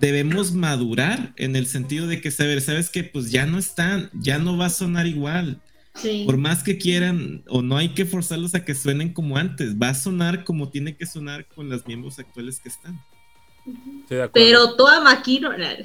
[0.00, 4.38] debemos madurar en el sentido de que saber, sabes que pues ya no están, ya
[4.38, 5.62] no va a sonar igual.
[6.26, 9.88] Por más que quieran, o no hay que forzarlos a que suenen como antes, va
[9.88, 13.00] a sonar como tiene que sonar con los miembros actuales que están.
[14.32, 15.50] Pero Toa Makino.
[15.58, 15.76] Nadie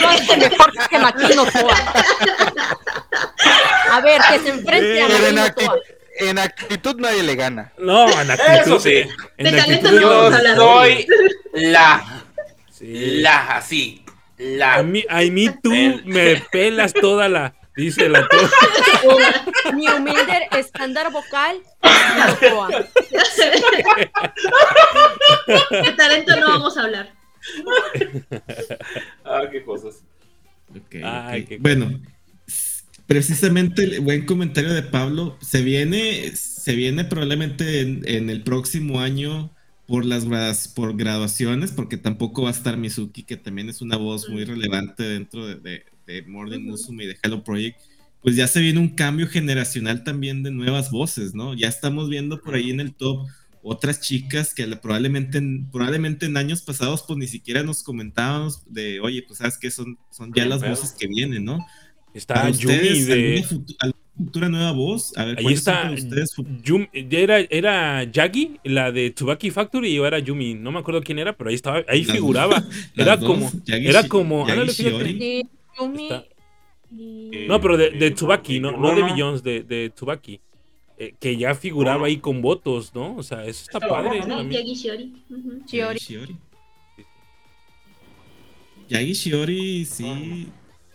[0.00, 1.76] lo hace mejor que Makino Toa.
[3.90, 5.76] A ver, que se enfrente a Makino en, acti Toa.
[6.20, 7.72] en actitud nadie le gana.
[7.78, 8.60] No, en actitud.
[8.60, 9.02] Eso sí.
[9.36, 10.56] En De talento actitud no Yo vamos a hablar.
[10.56, 11.06] soy
[11.52, 12.24] la,
[12.70, 13.20] Sí.
[13.20, 14.04] la, así,
[14.38, 14.74] la.
[14.76, 15.70] A mí, a mí tú
[16.06, 17.54] me pelas toda la.
[17.76, 18.50] Dice la toda.
[19.74, 21.56] Mi humilde estándar vocal,
[22.40, 22.68] Toa.
[25.70, 27.12] De talento no vamos a hablar.
[29.24, 30.02] Ah, qué cosas.
[30.70, 32.00] Ok, Ay, qué- Bueno,
[33.06, 35.36] precisamente el buen comentario de Pablo.
[35.40, 39.50] Se viene, se viene probablemente en, en el próximo año
[39.86, 43.96] por las gradas- por graduaciones, porque tampoco va a estar Mizuki, que también es una
[43.96, 47.78] voz muy relevante dentro de, de, de More Than Musume y de Hello Project.
[48.22, 51.54] Pues ya se viene un cambio generacional también de nuevas voces, ¿no?
[51.54, 53.26] Ya estamos viendo por ahí en el top
[53.62, 59.00] otras chicas que probablemente, en- probablemente en años pasados pues ni siquiera nos comentábamos de,
[59.00, 61.64] oye, pues sabes que son, son ya Bien las voces que vienen, ¿no?
[62.12, 63.12] Está Para Yumi de.
[63.42, 65.16] ¿alguna, futu- alguna futura nueva voz?
[65.18, 66.06] A ver, Ahí ¿cuáles son está.
[66.06, 66.34] ustedes?
[66.62, 70.54] Yumi, ¿era, ¿Era Yagi, la de Tsubaki Factory, o era Yumi?
[70.54, 72.60] No me acuerdo quién era, pero ahí estaba, ahí Las figuraba.
[72.60, 73.52] dos, Era las dos, como.
[73.64, 74.40] Yagi Era como.
[74.46, 75.42] Yagi ándale, fíjate.
[75.78, 76.24] Yumi Está.
[76.90, 77.46] y...
[77.48, 79.02] No, pero de, de Tsubaki, no, no de.
[79.02, 80.40] Billions, de, de Tsubaki.
[80.96, 83.16] Eh, que ya figuraba ahí con votos, ¿no?
[83.16, 84.20] O sea, eso está Está padre.
[84.20, 84.50] bueno, ¿no?
[84.50, 85.12] Yagi Shiori.
[85.66, 85.98] Shiori.
[85.98, 86.36] Yagi Shiori.
[88.88, 90.48] Yagi Shiori, sí.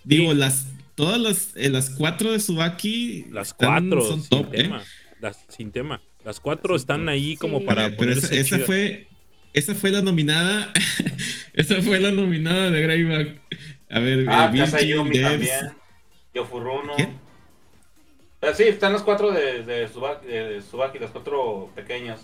[0.04, 4.54] Digo, las, todas las, eh, las cuatro de Subaki Las están- cuatro, son sin top,
[4.54, 4.58] ¿eh?
[4.64, 4.84] tema.
[5.20, 6.02] Las, sin tema.
[6.24, 7.66] Las cuatro están ahí como Sí.
[7.66, 9.08] para Eh, Pero esa, ponerse esa fue,
[9.54, 10.72] esa fue la nominada.
[11.54, 13.42] esa fue la nominada de Greyback.
[13.90, 15.72] A ver, Ah, eh, Casa Vilki, Yumi también.
[16.34, 16.94] Yofuruno.
[18.42, 22.22] Ah, sí, están los cuatro de, de, Tsubaki, de Tsubaki, los cuatro pequeños.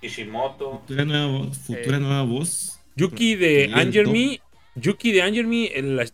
[0.00, 0.80] Kishimoto.
[0.80, 1.58] Futura nueva voz.
[1.58, 2.80] Futura Eh, nueva voz.
[2.96, 4.06] Yuki de Anger.
[4.08, 4.40] Me.
[4.74, 5.70] Yuki de Anger Me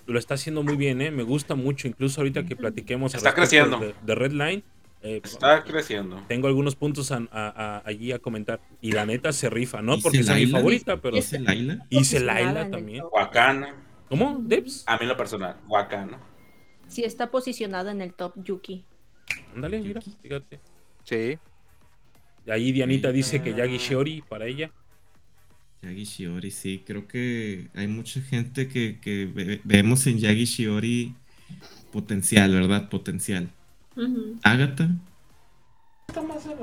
[0.07, 1.11] lo está haciendo muy bien, ¿eh?
[1.11, 3.79] Me gusta mucho, incluso ahorita que platiquemos Está creciendo.
[3.79, 4.63] De, de Red Line.
[5.03, 6.23] eh, Está creciendo.
[6.29, 8.61] tengo algunos puntos a- a- a- allí a comentar.
[8.81, 11.17] Y la neta se rifa, no ¿Y porque sea mi favorita, pero.
[11.17, 11.85] ¿Dice Laila?
[11.91, 13.03] Y Laila también.
[13.13, 13.75] Wakana.
[14.09, 14.39] ¿Cómo?
[14.41, 14.85] ¿Debs?
[14.87, 15.57] A mí en lo personal.
[15.69, 16.21] Wakana.
[16.89, 18.85] Sí está posicionada en el top Yuki.
[19.55, 20.61] Ándale, mira, fíjate.
[21.05, 21.39] Sí.
[22.47, 23.55] Ahí Dianita dice que.
[23.55, 24.71] Yagi Shiori para ella.
[25.83, 31.15] Yagi Shiori, sí, creo que hay mucha gente que, que ve- vemos en Yagi Shiori
[31.93, 32.89] potencial, ¿verdad?
[32.89, 33.51] Potencial.
[33.97, 34.37] Ujú.
[34.43, 34.89] Agatha,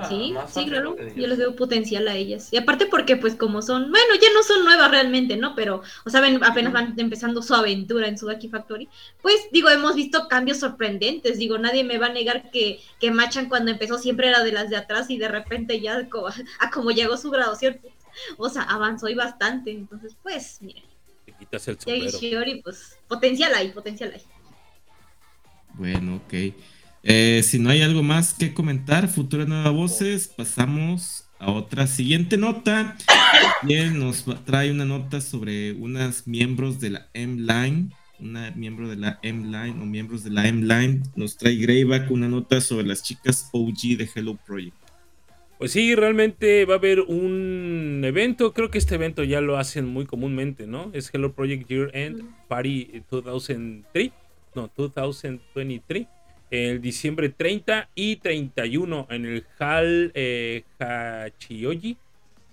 [0.09, 0.95] Sí, Más sí, claro.
[0.95, 1.13] fácil.
[1.21, 2.49] Yo les veo potencial a ellas.
[2.51, 5.55] Y aparte porque pues como son, bueno, ya no son nuevas realmente, ¿no?
[5.55, 8.89] Pero, o sea, ven- apenas van empezando su aventura en Sudaki Factory.
[9.21, 11.37] Pues digo, hemos visto cambios sorprendentes.
[11.37, 14.69] Digo, nadie me va a negar que, que Machan cuando empezó siempre era de las
[14.69, 16.27] de atrás y de repente ya co-
[16.59, 17.79] a como llegó su graduación,
[18.37, 19.71] o sea, avanzó y bastante.
[19.71, 20.83] Entonces, pues, miren,
[21.25, 22.17] Te quitas el sombrero.
[22.19, 24.21] Shiori, pues, potencial hay, potencial hay.
[25.73, 26.33] bueno, ok.
[27.03, 32.37] Eh, si no hay algo más que comentar, futura nueva voces, pasamos a otra siguiente
[32.37, 32.95] nota.
[33.63, 37.89] Bien, nos trae una nota sobre unas miembros de la M-Line.
[38.19, 41.01] Una miembro de la M-Line o miembros de la M-Line.
[41.15, 44.75] Nos trae Greyback una nota sobre las chicas OG de Hello Project.
[45.57, 48.53] Pues sí, realmente va a haber un evento.
[48.53, 50.91] Creo que este evento ya lo hacen muy comúnmente, ¿no?
[50.93, 54.11] Es Hello Project Year End Party 2003.
[54.53, 56.07] No, 2023.
[56.51, 61.97] El diciembre 30 y 31 en el Hall eh, Hachioji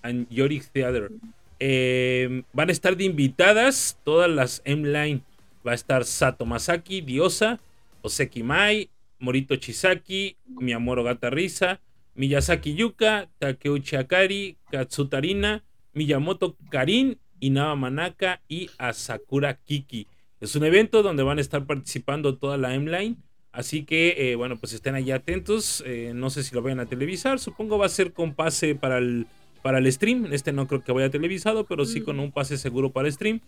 [0.01, 1.11] and Yorick Theater.
[1.59, 5.21] Eh, van a estar de invitadas todas las M-Line.
[5.67, 7.59] Va a estar Sato Masaki, Diosa,
[8.01, 8.89] Oseki Mai,
[9.19, 11.81] Morito Chisaki, Miyamoro Gata Risa,
[12.15, 15.63] Miyazaki Yuka, Takeuchi Akari, Katsutarina,
[15.93, 20.07] Miyamoto Karin, Inaba Manaka y Asakura Kiki.
[20.39, 23.17] Es un evento donde van a estar participando toda la M-Line.
[23.51, 25.83] Así que, eh, bueno, pues estén ahí atentos.
[25.85, 27.39] Eh, no sé si lo vayan a televisar.
[27.39, 29.27] Supongo va a ser con pase para el,
[29.61, 30.31] para el stream.
[30.31, 33.41] Este no creo que vaya televisado, pero sí con un pase seguro para stream.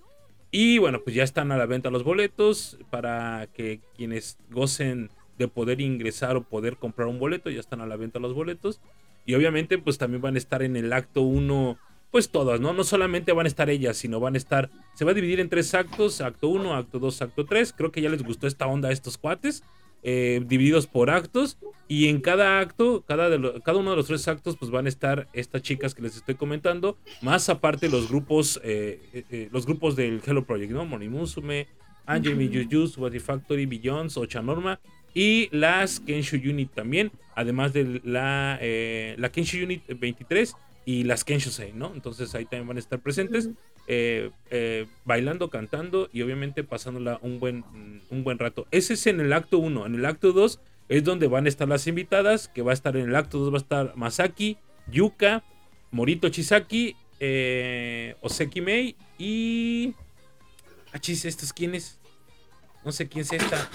[0.51, 5.47] Y bueno, pues ya están a la venta los boletos para que quienes gocen de
[5.47, 8.81] poder ingresar o poder comprar un boleto, ya están a la venta los boletos.
[9.25, 11.77] Y obviamente pues también van a estar en el acto 1,
[12.11, 12.73] pues todas, ¿no?
[12.73, 15.47] No solamente van a estar ellas, sino van a estar, se va a dividir en
[15.47, 17.73] tres actos, acto 1, acto 2, acto 3.
[17.73, 19.63] Creo que ya les gustó esta onda a estos cuates.
[20.03, 21.57] Eh, divididos por actos
[21.87, 24.85] y en cada acto, cada, de lo- cada uno de los tres actos, pues van
[24.85, 28.99] a estar estas chicas que les estoy comentando, más aparte los grupos, eh,
[29.29, 30.85] eh, los grupos del Hello Project, ¿no?
[30.85, 31.67] Moni Musume,
[32.05, 32.35] Angel
[32.69, 34.79] Juju, Subati Factory, Billions, Ocha Norma
[35.13, 38.57] y las Kenshu Unit también, además de la,
[39.17, 40.55] la Kenshu Unit 23
[40.85, 41.91] y las Kenshusei, ¿no?
[41.93, 43.49] Entonces ahí también van a estar presentes,
[43.87, 47.63] eh, eh, bailando, cantando y obviamente pasándola un buen,
[48.09, 48.67] un buen rato.
[48.71, 49.85] Ese es en el acto 1.
[49.85, 50.59] En el acto 2
[50.89, 53.51] es donde van a estar las invitadas, que va a estar en el acto 2
[53.53, 55.43] va a estar Masaki, Yuka,
[55.91, 59.93] Morito Chisaki, eh, Oseki Mei y...
[60.93, 61.99] Achis, ¿estos quiénes?
[62.83, 63.69] No sé quién es esta.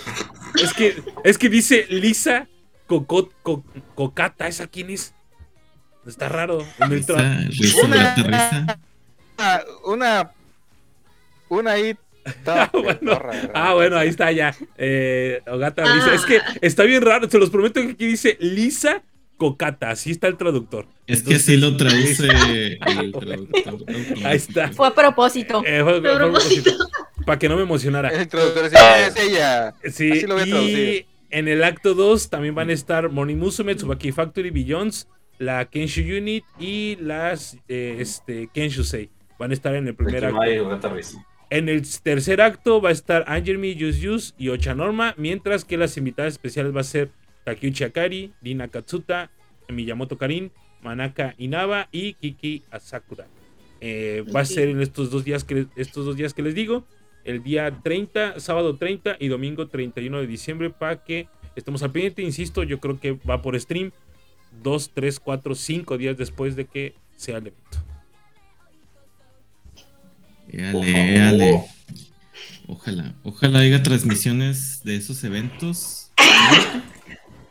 [0.62, 2.48] Es que, es que dice Lisa
[2.86, 3.64] Coco- Co-
[3.94, 4.48] Cocata.
[4.48, 5.14] ¿Esa quién es?
[6.06, 6.58] Está raro.
[6.80, 8.78] En el tra- Risa, risa,
[9.84, 10.30] Una-.
[11.48, 11.94] Una, ahí.
[12.44, 13.20] Ah, bueno.
[13.54, 14.52] Ah, bueno, ahí está ya.
[14.76, 16.12] Eh, Ogata Lisa.
[16.12, 17.30] Es que está bien raro.
[17.30, 19.02] Se los prometo que aquí dice Lisa
[19.36, 19.90] Cocata.
[19.90, 20.86] Así está el traductor.
[21.06, 22.26] Es que así lo traduce
[22.84, 23.86] el traductor.
[24.24, 24.72] Ahí está.
[24.72, 25.62] Fue a propósito.
[25.64, 26.72] Eh, fue- fue- A propósito.
[27.24, 28.08] Para que no me emocionara.
[28.08, 29.74] El traductor decía, es ella.
[29.84, 31.06] Sí, Así lo voy a y traducir.
[31.30, 35.06] en el acto 2 también van a estar Moni Musume, Tsubaki Factory, Billions,
[35.38, 39.10] la Kenshu Unit y las eh, este, Kenshusei.
[39.38, 40.40] Van a estar en el primer acto.
[41.48, 45.76] En el tercer acto va a estar Angelmi, Yus Yus y Ocha Norma, mientras que
[45.76, 47.10] las invitadas especiales va a ser
[47.44, 49.30] Takeuchi Akari, Dina Katsuta,
[49.68, 50.50] Miyamoto Karin,
[50.82, 53.26] Manaka Inaba y Kiki Asakura.
[53.80, 56.84] Eh, Va a ser en estos dos, días que, estos dos días que les digo,
[57.24, 62.22] el día 30, sábado 30 y domingo 31 de diciembre, para que estemos al pendiente.
[62.22, 63.92] Insisto, yo creo que va por stream
[64.62, 67.85] 2, 3, 4, 5 días después de que sea el evento.
[70.48, 71.60] Éale, éale.
[72.68, 76.10] Ojalá, ojalá haya transmisiones de esos eventos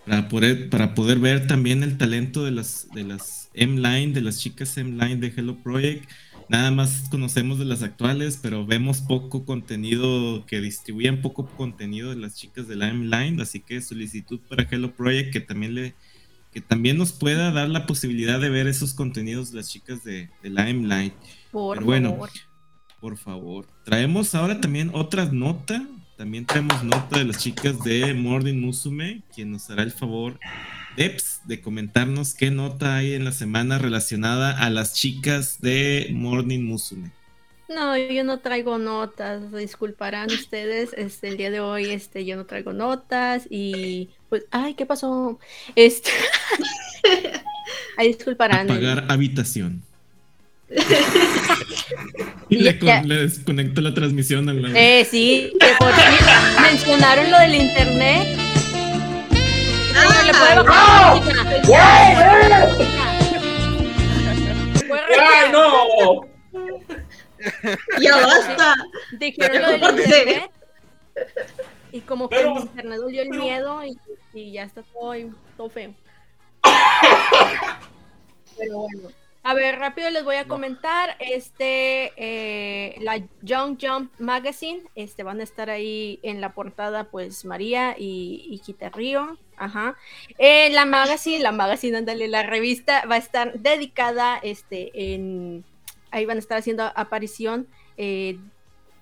[0.05, 4.39] para poder, para poder ver también el talento de las, de las M-Line, de las
[4.39, 6.09] chicas M-Line de Hello Project.
[6.47, 12.17] Nada más conocemos de las actuales, pero vemos poco contenido, que distribuyen poco contenido de
[12.17, 15.95] las chicas de la M-Line, así que solicitud para Hello Project que también le
[16.53, 20.29] que también nos pueda dar la posibilidad de ver esos contenidos de las chicas de,
[20.41, 21.11] de la M-Line.
[21.51, 22.29] Por Pero bueno, favor.
[23.05, 23.67] Por favor.
[23.83, 25.85] Traemos ahora también otra nota.
[26.17, 30.39] También traemos nota de las chicas de Morning Musume, quien nos hará el favor,
[30.97, 36.61] Deps, de comentarnos qué nota hay en la semana relacionada a las chicas de Morning
[36.61, 37.11] Musume.
[37.69, 42.47] No, yo no traigo notas, disculparán ustedes, este, el día de hoy, este, yo no
[42.47, 45.37] traigo notas y, pues, ay, ¿qué pasó?
[45.75, 46.09] Este,
[47.97, 48.67] ay, disculparán.
[48.67, 49.83] Apagar habitación.
[52.55, 54.69] y le, con- le desconecto la transmisión a la...
[54.79, 56.05] Eh, sí, que por fin
[56.61, 58.37] mencionaron lo del internet.
[59.93, 61.45] Señor, ¿le puede bajar la música?
[65.17, 66.25] ¡Ay, no!
[68.01, 68.73] Ya basta.
[69.19, 70.51] Dijeron lo del internet.
[71.91, 73.97] Y como que Pero- el internet dolió el miedo y,
[74.33, 75.13] y ya está todo,
[75.57, 75.93] todo feo.
[78.57, 79.09] Pero bueno.
[79.47, 81.15] A ver, rápido les voy a comentar.
[81.19, 84.81] Este, eh, la Young Jump Magazine.
[84.95, 89.37] Este van a estar ahí en la portada, pues María y, y Kita Río.
[89.55, 89.95] Ajá.
[90.39, 95.63] Eh, la magazine, la magazine, ándale, la revista va a estar dedicada, este, en,
[96.09, 97.67] ahí van a estar haciendo aparición
[97.97, 98.39] eh,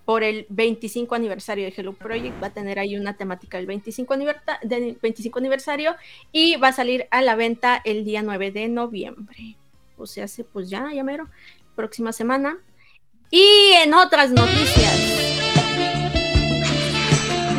[0.03, 2.44] por el 25 aniversario de Hello Project.
[2.44, 5.95] Va a tener ahí una temática del 25, aniversa- del 25 aniversario
[6.34, 9.56] y va a salir a la venta el día 9 de noviembre.
[9.98, 11.30] O sea, hace pues ya, ya mero,
[11.76, 12.57] próxima semana.
[13.30, 14.99] Y en otras noticias,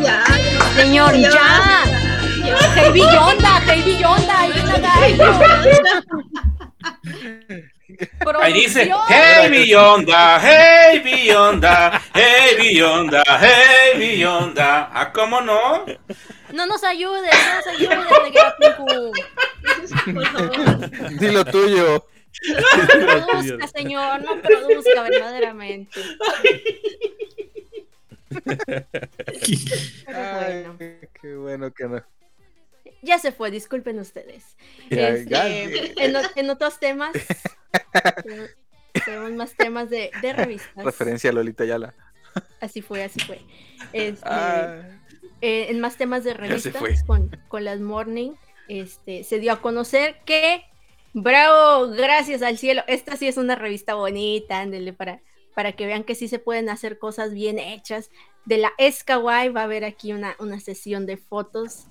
[0.02, 0.24] Ya,
[0.76, 1.84] señor, ya, ya.
[2.74, 4.44] Heavy Yonda, Heavy Yonda.
[8.40, 14.90] Ahí dice, hey Bionda, hey Bionda, hey Bionda, hey Bionda.
[14.92, 15.84] Ah, ¿cómo no?
[16.52, 17.98] No nos ayudes, no nos ayudes.
[20.12, 20.90] Por favor.
[21.18, 22.06] Di lo tuyo.
[22.48, 26.00] No produzca, señor, no produzca verdaderamente.
[30.06, 32.02] Pero Ay, bueno, qué bueno que no.
[33.02, 34.56] ya se fue, disculpen ustedes.
[34.90, 35.94] Ya, Este,
[36.36, 37.12] en, otros temas,
[38.22, 38.50] tenemos-
[39.04, 40.84] tenemos más temas de, de revistas.
[40.84, 41.94] Referencia a Lolita Yala.
[42.60, 43.40] Así fue, así fue.
[43.92, 44.82] Este, Ah,
[45.40, 48.32] eh, en más temas de revistas con, con las Morning,
[48.68, 50.64] este, se dio a conocer que,
[51.14, 55.22] bravo, gracias al cielo, esta sí es una revista bonita, ándele, para,
[55.54, 58.10] para que vean que sí se pueden hacer cosas bien hechas.
[58.44, 61.84] De la Escawai va a haber aquí una, una sesión de fotos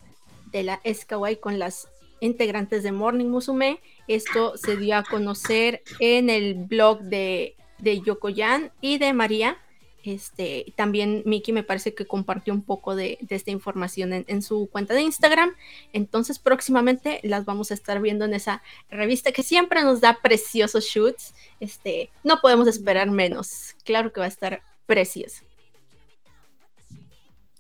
[0.52, 1.88] de la Escawai con las
[2.20, 3.80] integrantes de Morning Musume.
[4.08, 9.58] Esto se dio a conocer en el blog de, de Yokoyan y de María.
[10.04, 14.94] Este, también Miki me parece que compartió un poco de, esta información en, su cuenta
[14.94, 15.52] de Instagram.
[15.94, 20.86] Entonces, próximamente las vamos a estar viendo en esa revista que siempre nos da preciosos
[20.86, 21.34] shoots.
[21.60, 23.76] Este, no podemos esperar menos.
[23.86, 25.44] Claro que va a estar precioso.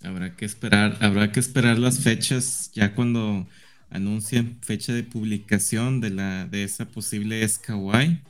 [0.03, 3.47] Habrá que esperar, habrá que esperar las fechas ya cuando
[3.89, 8.21] anuncien fecha de publicación de la de esa posible Skawai.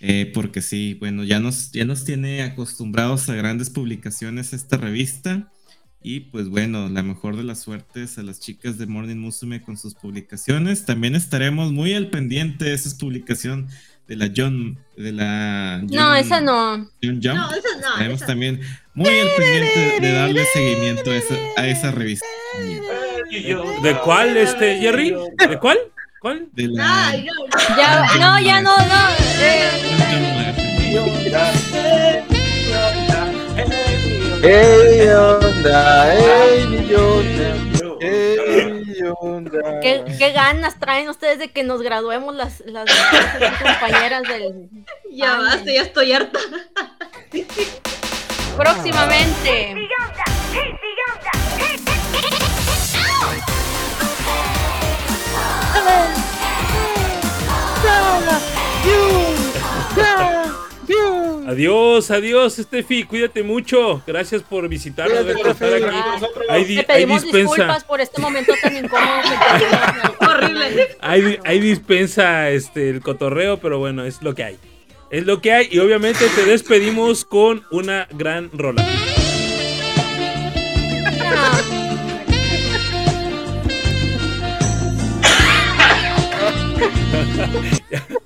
[0.00, 5.52] Eh, porque sí, bueno, ya nos, ya nos tiene acostumbrados a grandes publicaciones esta revista.
[6.02, 9.76] Y pues bueno, la mejor de las suertes a las chicas de Morning Musume con
[9.76, 10.86] sus publicaciones.
[10.86, 13.68] También estaremos muy al pendiente de esa publicación
[14.08, 16.90] de la John, de la No, John- esa no.
[17.02, 17.34] John Jump.
[17.36, 17.88] No, esa no.
[17.90, 18.60] Estaremos esa- también
[18.94, 22.26] muy al pendiente de darle seguimiento a esa, a esa revista.
[23.82, 25.14] ¿De cuál, este, Jerry?
[25.48, 25.78] ¿De cuál?
[26.20, 26.48] ¿Cuál?
[26.52, 27.76] De la Ay, no, no.
[27.76, 29.08] Ya, no, ya no, no.
[34.42, 36.14] ¡Ey, onda!
[36.14, 36.92] ¡Ey,
[39.20, 39.80] onda!
[39.80, 42.86] ¿qué, qué ganas traen ustedes de que nos graduemos las, las,
[43.38, 44.68] las compañeras del
[45.12, 45.42] Ya Ay.
[45.42, 46.38] basta, ya estoy harta.
[48.56, 49.74] próximamente.
[61.46, 64.02] Adiós, adiós, Steffi, cuídate mucho.
[64.06, 65.98] Gracias por visitarnos, Cuídate, gracias por estar Steffi.
[65.98, 66.08] aquí.
[66.20, 70.24] Nosotros- Hay, di- Te hay pedimos dispensa, disculpas por este momento tan incómodo que.
[70.26, 70.96] Horrible.
[71.00, 74.58] hay dispensa este, el cotorreo, pero bueno, es lo que hay.
[75.10, 78.84] Es lo que hay y obviamente te despedimos con una gran rola.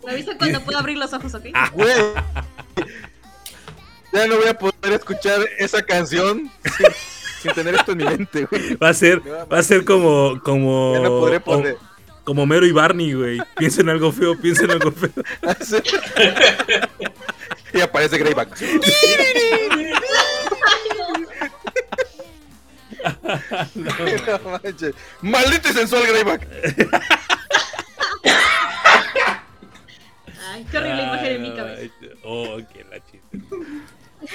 [0.05, 1.45] Me avisa cuando pueda abrir los ojos, ¿ok?
[1.73, 1.95] Güey.
[4.13, 6.87] Ya no voy a poder escuchar esa canción sin,
[7.43, 8.77] sin tener esto en mi mente, güey.
[8.77, 9.21] Va a ser,
[9.53, 11.77] va a ser como, como, Ya no podré poner.
[12.23, 13.41] como Mero y Barney, güey.
[13.57, 15.11] Piensa en algo feo, piensa en algo feo.
[15.43, 15.77] Así.
[17.73, 18.57] y aparece Greyback.
[23.75, 24.95] No manches.
[25.21, 26.49] ¡Maldito y sensual Greyback!
[30.47, 31.81] Ay, qué horrible imagen en mi cabeza.
[31.83, 31.91] Ay,
[32.23, 33.39] Oh, qué la chiste.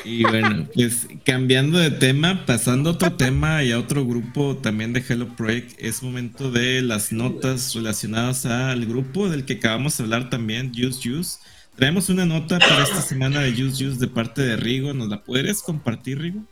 [0.06, 4.94] Y bueno, pues cambiando de tema, pasando a otro tema y a otro grupo también
[4.94, 10.04] de Hello Project, es momento de las notas relacionadas al grupo del que acabamos de
[10.04, 11.40] hablar también, Use Use.
[11.76, 14.94] Traemos una nota para esta semana de Use Use de parte de Rigo.
[14.94, 16.44] ¿Nos la puedes compartir, Rigo?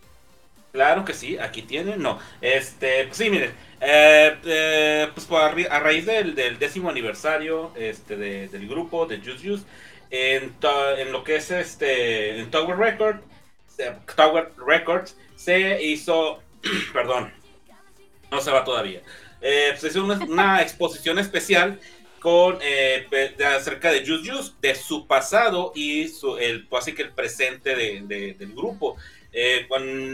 [0.77, 2.19] Claro que sí, aquí tienen, no.
[2.39, 3.51] Este, pues sí, miren,
[3.81, 9.17] eh, eh, pues por a, raíz del, del décimo aniversario este, de- del grupo de
[9.17, 9.65] Juice Juice,
[10.11, 10.55] en,
[10.99, 13.21] en lo que es este, en Tower Record,
[13.75, 16.43] se- Tower Records, se hizo,
[16.93, 17.33] perdón,
[18.31, 19.01] no se va todavía,
[19.41, 21.79] eh, se hizo una, una exposición especial
[22.19, 26.93] con eh, de- acerca de Juice Juice, de su pasado y su, el, pues, así
[26.93, 28.95] que el presente de- de- del grupo.
[29.39, 29.67] Eh,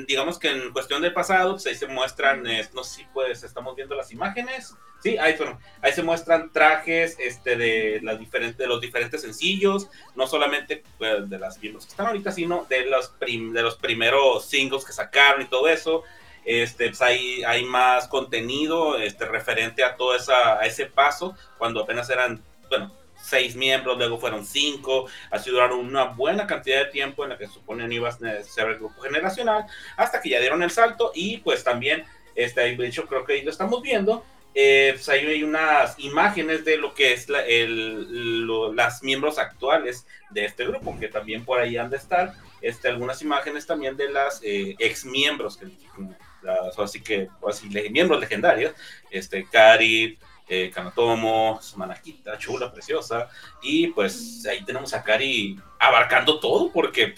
[0.05, 3.41] digamos que en cuestión del pasado, pues ahí se muestran, eh, no sé si pues
[3.43, 4.75] estamos viendo las imágenes.
[5.01, 11.29] Sí, ahí, bueno, ahí se muestran trajes este, de, los diferentes sencillos, no solamente pues,
[11.29, 15.41] de las que están ahorita, sino de los, prim- de los primeros singles que sacaron
[15.41, 16.03] y todo eso.
[16.43, 21.81] Este, pues hay, hay más contenido este, referente a todo esa, a ese paso, cuando
[21.81, 22.93] apenas eran, bueno,
[23.23, 27.47] seis miembros, luego fueron cinco, así duraron una buena cantidad de tiempo en la que
[27.47, 31.63] suponen iba a ser el grupo generacional, hasta que ya dieron el salto y pues
[31.63, 32.03] también,
[32.35, 34.25] este, de hecho creo que ahí lo estamos viendo,
[34.55, 38.45] eh, pues ahí hay unas imágenes de lo que es la- el,
[38.75, 43.21] las miembros actuales de este grupo, que también por ahí han de estar, este, algunas
[43.21, 45.67] imágenes también de las eh, ex miembros, que,
[46.43, 48.73] las- así que, así, miembros legendarios,
[49.09, 53.29] este, Kari, eh, Kanatomo, Manakita, chula, preciosa,
[53.61, 57.15] y pues ahí tenemos a Kari abarcando todo, porque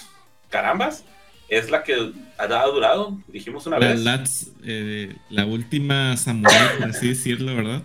[0.50, 1.04] carambas,
[1.48, 4.52] es la que ha durado, dijimos una La, vez.
[4.64, 7.84] Eh, la última samurai, por así decirlo, ¿verdad?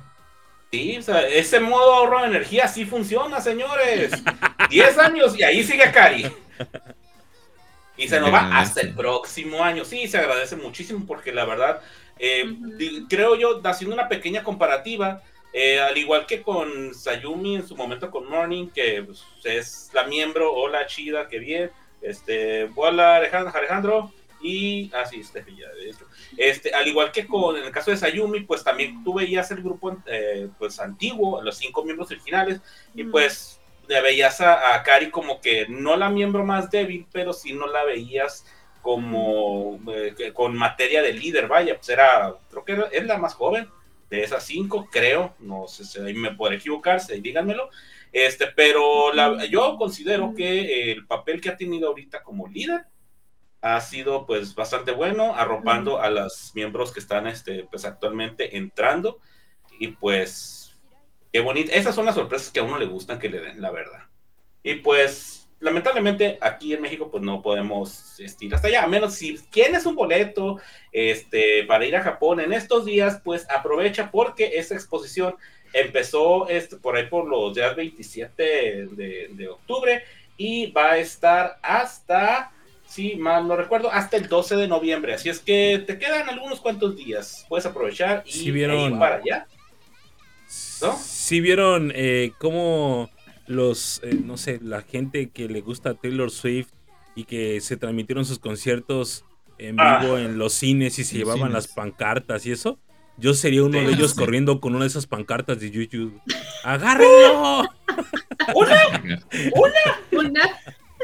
[0.73, 4.13] Sí, o sea, ese modo ahorro de energía sí funciona, señores.
[4.71, 6.31] 10 años y ahí sigue Kari.
[7.97, 9.85] Y se nos va hasta el próximo año.
[9.85, 11.81] Sí, se agradece muchísimo porque la verdad,
[12.19, 12.57] eh,
[13.09, 15.23] creo yo, haciendo una pequeña comparativa,
[15.53, 20.05] eh, al igual que con Sayumi en su momento con Morning, que pues, es la
[20.05, 21.71] miembro, hola chida, que bien,
[22.03, 24.13] este, hola Alejandro, Alejandro
[24.43, 26.07] y así, este, ya, de hecho.
[26.37, 29.63] Este, al igual que con en el caso de Sayumi, pues también tú veías el
[29.63, 32.61] grupo eh, pues antiguo, los cinco miembros originales,
[32.95, 37.33] y pues le veías a, a Kari como que no la miembro más débil, pero
[37.33, 38.47] sí no la veías
[38.81, 43.19] como eh, que- con materia de líder, vaya, pues era, creo que era- es la
[43.19, 43.69] más joven
[44.11, 47.71] de esas cinco, creo, no sé si ahí me podré equivocar, díganmelo,
[48.13, 52.87] este, pero la- yo considero que el papel que ha tenido ahorita como líder
[53.63, 59.19] ha sido pues bastante bueno, arropando a los miembros que están este, pues actualmente entrando.
[59.79, 60.79] Y pues
[61.33, 63.71] qué bonito, esas son las sorpresas que a uno le gustan que le den, la
[63.71, 64.05] verdad.
[64.63, 69.15] Y pues lamentablemente aquí en México pues no podemos este, ir hasta allá, a menos
[69.15, 70.59] si tienes un boleto
[70.91, 75.37] este, para ir a Japón en estos días, pues aprovecha porque esta exposición
[75.73, 78.43] empezó este, por ahí por los días 27
[78.93, 80.03] de, de octubre
[80.37, 82.51] y va a estar hasta,
[82.87, 85.13] si mal no recuerdo, hasta el 12 de noviembre.
[85.13, 87.45] Así es que te quedan algunos cuantos días.
[87.49, 88.95] Puedes aprovechar y Sí vieron.
[88.95, 89.47] ir para allá.
[90.81, 90.97] ¿No?
[90.97, 93.11] Sí vieron eh, cómo
[93.51, 96.69] los, eh, no sé, la gente que le gusta Taylor Swift
[97.15, 99.25] y que se transmitieron sus conciertos
[99.59, 99.99] en Ah.
[100.01, 101.53] vivo en los cines y se llevaban cines.
[101.55, 102.79] las pancartas y eso.
[103.19, 104.17] Yo sería uno de ellos Sí.
[104.19, 106.19] corriendo con una de esas pancartas de YouTube.
[106.65, 107.65] ¡Agárrenlo!
[108.55, 108.81] ¡Una!
[110.13, 110.43] Una,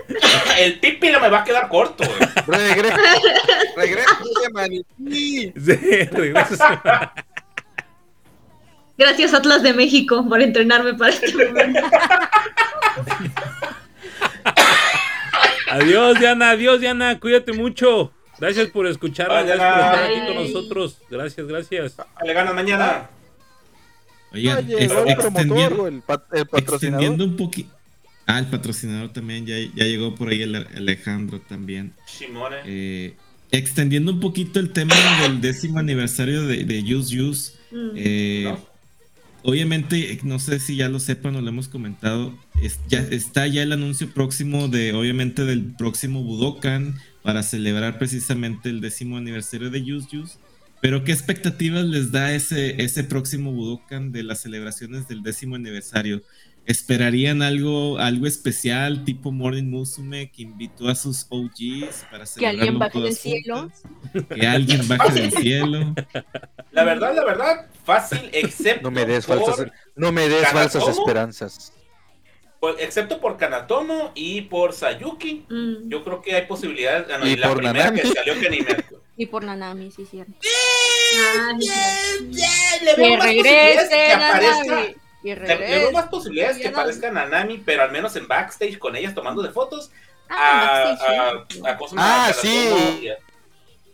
[0.59, 2.05] El pipi no me va a quedar corto.
[2.47, 2.59] güey.
[2.61, 2.97] Regresa,
[3.77, 5.53] regresa de maniquí.
[5.57, 7.13] Sí, regresa.
[8.99, 11.81] Gracias Atlas de México por entrenarme para este momento.
[15.71, 18.13] Adiós, Diana, adiós, Diana, cuídate mucho.
[18.39, 20.99] Gracias por escucharnos, Bye, gracias por estar aquí con nosotros.
[21.11, 21.97] Gracias, gracias.
[22.25, 23.11] Le ganas mañana.
[24.33, 26.75] Oigan, llegó ex- el promotor extendiendo, el, pat- el patrocinador.
[27.03, 27.71] extendiendo un poquito.
[28.27, 31.93] Ah, el patrocinador también, ya, ya llegó por ahí el Alejandro también.
[32.07, 32.57] Simone.
[32.67, 33.15] Eh,
[33.51, 37.53] extendiendo un poquito el tema del décimo aniversario de, de Use Use.
[37.71, 37.91] Mm.
[37.97, 38.76] eh, ¿No?
[39.49, 44.11] Obviamente, no sé si ya lo sepan o lo hemos comentado, está ya el anuncio
[44.11, 50.39] próximo de, obviamente, del próximo Budokan para celebrar precisamente el décimo aniversario de Use Use.
[50.83, 56.25] Pero ¿qué expectativas les da ese, ese próximo Budokan de las celebraciones del décimo aniversario?
[56.67, 62.79] ¿Esperarían algo, algo especial tipo Morning Musume que invitó a sus OGs para Que alguien
[62.79, 63.71] baje del cielo.
[64.35, 65.95] Que alguien baje del cielo.
[66.73, 70.89] La verdad, la verdad, fácil, excepto No me des por, falsas, no me des falsas
[70.89, 71.73] esperanzas.
[72.59, 75.47] por- excepto por Kanatomo y por Sayuki.
[75.49, 75.89] Mm.
[75.89, 77.07] Yo creo que hay posibilidades.
[77.19, 78.01] no, Y la por primera Nanami.
[78.01, 78.77] que salió que ni me.
[79.17, 80.33] Y por Nanami, sí, cierto.
[80.43, 81.69] Ah, sí,
[82.85, 85.01] Le veo Que más posibilidades que regrese aparezca.
[85.35, 89.43] Le, veo más posibilidades que aparezca Nanami, pero al menos en backstage con ellas tomando
[89.43, 89.91] de fotos.
[90.29, 90.97] A, Ah, a,
[91.49, 91.61] sí.
[91.65, 91.79] a.
[91.97, 92.49] Ah, A sí.
[93.03, 93.19] y a-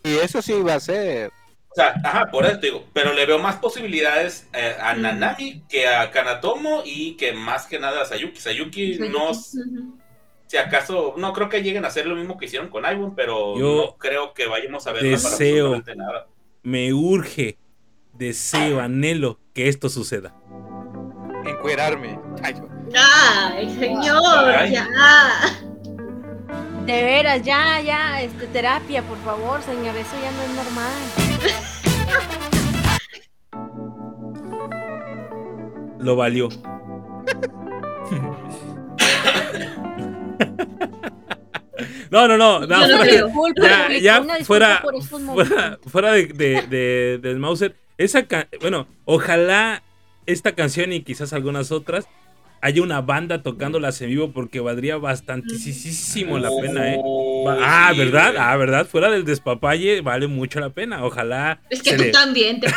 [0.03, 1.31] Y eso sí va a ser.
[1.69, 5.01] O sea, ajá, por eso te digo, pero le veo más posibilidades eh, a Mm.
[5.01, 8.39] Nanami que a Kanatomo y que más que nada a Sayuki.
[8.39, 12.83] Sayuki no, si acaso, no creo que lleguen a hacer lo mismo que hicieron con
[12.85, 16.27] Ivon, pero Yo no creo que vayamos a verla para deseo- absolutamente nada.
[16.61, 17.57] Me urge,
[18.13, 20.35] deseo, anhelo que esto suceda.
[21.45, 22.19] Encuerarme.
[22.43, 24.49] Ay, yo- ¡Ay, señor!
[24.57, 24.71] Ay.
[24.73, 24.85] ¡Ya!
[26.85, 30.91] De veras, ya, ya, este, terapia, por favor, señor, eso ya no es normal.
[35.99, 36.49] Lo valió.
[42.11, 42.59] No, no, no.
[42.59, 42.97] no, no
[43.31, 45.91] fuera- ya, ya una disculpa fuera, por estos fuera, momentos.
[45.91, 47.75] fuera de, de- de- del Mauser.
[47.97, 48.25] Esa
[48.61, 49.81] bueno, ojalá
[50.25, 52.05] esta canción y quizás algunas otras
[52.61, 56.99] haya una banda tocándolas en vivo porque valdría bastantísimo la pena, ¿eh?
[57.03, 58.35] Oh, Ah, ¿verdad?
[58.37, 58.85] Ah, ¿verdad?
[58.87, 61.03] Fuera del despapalle vale mucho la pena.
[61.03, 61.59] Ojalá.
[61.69, 62.67] Es que tú le- también te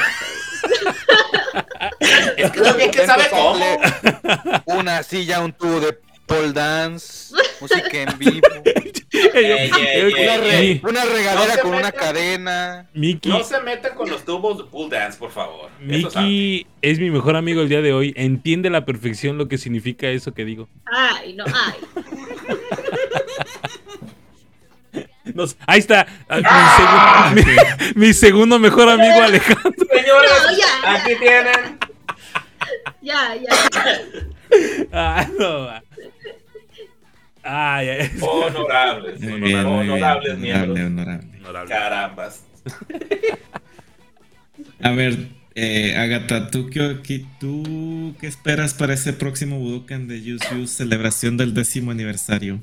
[2.37, 3.79] Es que también que sabe cómo.
[4.67, 5.93] Una silla, un tubo de
[6.27, 8.47] pole dance, música en vivo,
[9.35, 12.87] Ey, ey, ey, una, re- regadera No con una cadena.
[12.93, 15.71] Miki, No se metan con los tubos de pool dance, por favor.
[15.89, 16.21] Eso es arte.
[16.29, 18.13] Miki es mi mejor amigo el día de hoy.
[18.17, 20.69] Entiende a la perfección lo que significa eso que digo.
[20.85, 21.75] Ay, no, ay.
[25.35, 26.07] Nos- ahí está.
[26.29, 29.73] ah, Mi, segu- mi- mi segundo mejor amigo Alejandro.
[29.93, 30.95] Señores, No, ya, ya.
[30.95, 31.79] aquí tienen.
[33.03, 34.01] Ya, ya.
[34.93, 35.69] Ah, no,
[37.47, 38.11] ay.
[38.21, 39.21] Honorables.
[39.21, 39.65] Bien, bien.
[39.65, 40.79] honorables miembros.
[40.79, 41.69] Honorable, honorable.
[41.75, 42.45] Carambas.
[44.83, 50.35] A ver, eh, Agatha, ¿tú qué, qué- ¿tú qué esperas para ese próximo Budokan de
[50.35, 52.63] Use celebración del décimo aniversario?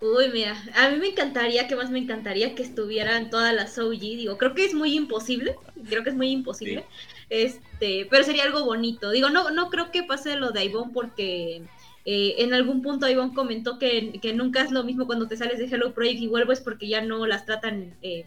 [0.00, 4.00] Uy, mira, a mí me encantaría, que más me encantaría que estuvieran todas las OG,
[4.00, 5.56] digo, creo que es muy imposible,
[5.90, 6.86] creo que es muy imposible,
[7.28, 11.60] este, pero sería algo bonito, digo, no, no creo que pase lo de Ivonne porque
[12.04, 15.58] eh, en algún punto Ivonne comentó que, que nunca es lo mismo cuando te sales
[15.58, 18.24] de Hello Project y vuelves porque ya no las tratan, eh,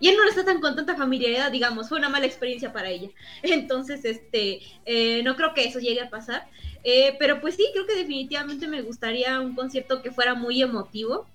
[0.00, 3.08] ya no las tratan con tanta familiaridad, digamos, fue una mala experiencia para ella,
[3.42, 6.46] entonces, este, eh, no creo que eso llegue a pasar,
[6.84, 11.26] eh, pero pues sí, creo que definitivamente me gustaría un concierto que fuera muy emotivo,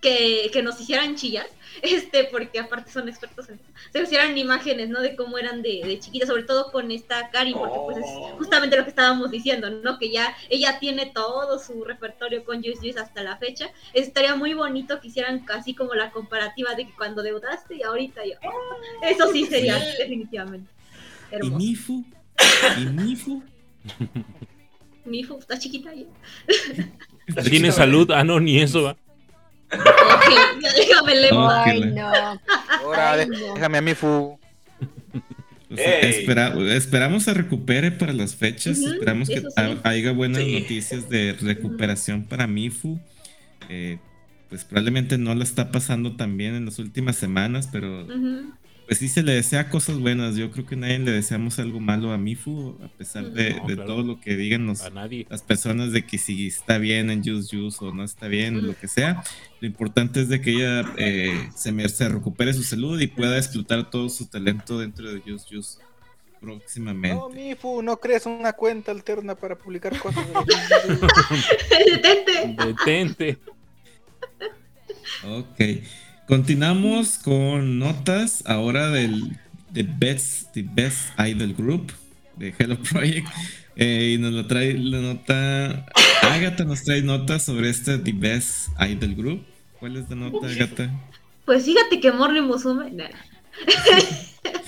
[0.00, 1.46] que, que nos hicieran chillar,
[1.82, 3.64] este, porque aparte son expertos en eso.
[3.92, 5.00] Se hicieran imágenes, ¿no?
[5.00, 8.36] De cómo eran de, de chiquitas, sobre todo con esta Karin, porque pues es Oh.
[8.38, 9.98] justamente lo que estábamos diciendo, ¿no?
[9.98, 13.70] Que ya ella tiene todo su repertorio con Juice Juice hasta la fecha.
[13.94, 18.24] Estaría muy bonito que hicieran casi como la comparativa de que cuando debutaste y ahorita
[18.24, 18.34] yo.
[19.02, 20.70] Eso sí sería definitivamente
[21.30, 21.56] ¿Y hermoso.
[21.58, 22.04] Mifu?
[22.78, 23.42] ¿Y Mifu?
[25.04, 26.04] Mi hijo está chiquita ya.
[27.44, 28.10] ¿Tiene salud?
[28.10, 28.96] Ah, no, ni eso va.
[29.70, 31.50] Déjame le No.
[31.50, 32.06] Ay, no.
[32.82, 33.54] Ahora, Ay, de- no.
[33.54, 34.38] déjame a mi fu.
[35.70, 36.10] O sea, Ey.
[36.10, 38.78] espera- esperamos se recupere para las fechas.
[38.78, 39.54] Esperamos que eso sí.
[39.60, 40.60] ha- haya buenas Sí.
[40.60, 42.98] noticias de recuperación para Mifu.
[43.68, 43.98] Eh,
[44.48, 48.06] pues probablemente no la está pasando tan bien en las últimas semanas, pero.
[48.88, 50.34] Pues sí se le desea cosas buenas.
[50.36, 53.74] Yo creo que nadie le deseamos algo malo a Mifu, a pesar de, No, de
[53.74, 53.84] claro.
[53.86, 55.26] todo lo que digan los, A nadie.
[55.28, 58.74] las personas de que si está bien en Juice Juice o no está bien, lo
[58.76, 59.22] que sea.
[59.60, 63.36] Lo importante es de que ella eh, se, me- se recupere su salud y pueda
[63.36, 65.78] explotar todo su talento dentro de Juice Juice
[66.40, 67.14] próximamente.
[67.16, 70.24] No, mi fu, no crees una cuenta alterna para publicar cosas.
[71.84, 72.56] Detente.
[72.66, 73.38] Detente.
[75.26, 75.60] Ok.
[76.28, 79.38] Continuamos con notas ahora del
[79.72, 81.90] The Best, the Best Idol Group
[82.36, 83.26] de Hello Project.
[83.76, 85.86] Eh, y nos lo trae la nota.
[86.20, 89.46] Agatha nos trae notas sobre este The Best Idol Group.
[89.80, 90.90] ¿Cuál es la nota, Agatha?
[91.46, 92.92] Pues fíjate que Morning Musume.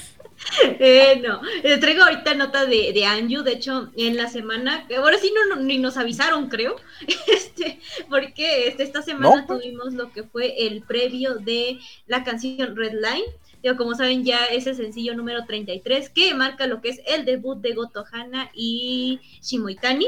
[0.81, 4.97] Eh, no, Eh, traigo ahorita nota de, de Anju, de hecho, en la semana, que
[4.97, 6.77] ahora sí no, no- ni nos avisaron, creo,
[7.28, 9.47] este, porque este, esta semana ¿No?
[9.47, 9.60] pues.
[9.60, 13.24] tuvimos lo que fue el previo de la canción Red Line.
[13.62, 17.24] Digo, como saben, ya es el sencillo número 33 que marca lo que es el
[17.27, 20.06] debut de Goto Hana y Shimoitani.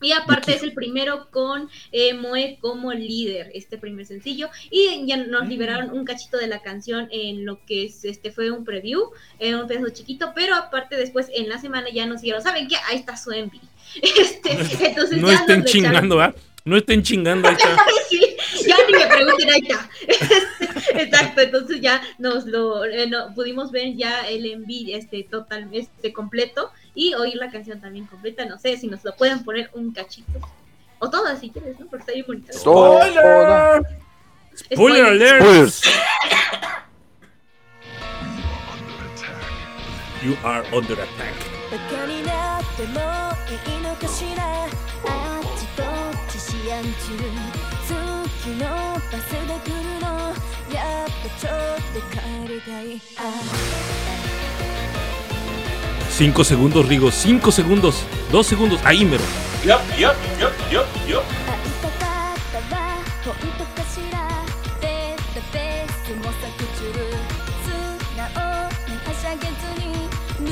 [0.00, 4.48] Y aparte es el primero con eh, Moe como líder, este primer sencillo.
[4.70, 8.50] Y ya nos liberaron un cachito de la canción en lo que es, este fue
[8.50, 12.42] un preview, eh, un pedazo chiquito, pero aparte después en la semana ya nos dijeron,
[12.42, 12.76] ¿saben qué?
[12.88, 13.60] Ahí está su envy.
[14.02, 14.52] Este,
[14.86, 16.34] entonces No ya estén nos chingando, ¿va?
[16.64, 17.76] No estén chingando, ahí está.
[18.10, 19.88] Sí, ya ni me pregunten, ahí está.
[21.00, 26.12] Exacto, entonces ya nos lo eh, no, pudimos ver ya el enví este total este
[26.12, 29.92] completo y oír la canción también completa, no sé si nos lo pueden poner un
[29.92, 30.40] cachito.
[30.98, 31.86] O todas si quieres, ¿no?
[31.86, 32.52] Porque está bien bonita.
[32.62, 33.00] Todo.
[34.72, 35.42] Spoiler alert.
[35.42, 35.82] Spoilers.
[40.22, 41.34] You are under attack.
[46.59, 50.07] バカになってもいいのかしらあっちこっち思案中次のバスで来るの
[50.73, 53.19] やっぱちょっと帰りたいあ
[56.15, 57.11] Cinco segundos, Rigo.
[57.11, 58.05] Cinco segundos.
[58.31, 58.79] Dos segundos.
[58.85, 59.21] Ahí, mero.
[59.65, 61.23] Yup, yup, yup, yup, yup.
[61.45, 62.81] 会いたかったわ
[63.25, 64.15] 本当かしら
[64.79, 66.39] データベース模索
[66.71, 66.87] 中
[67.65, 67.67] 素
[68.15, 68.23] 直
[68.87, 69.91] にはしゃげずに
[70.39, 70.47] 無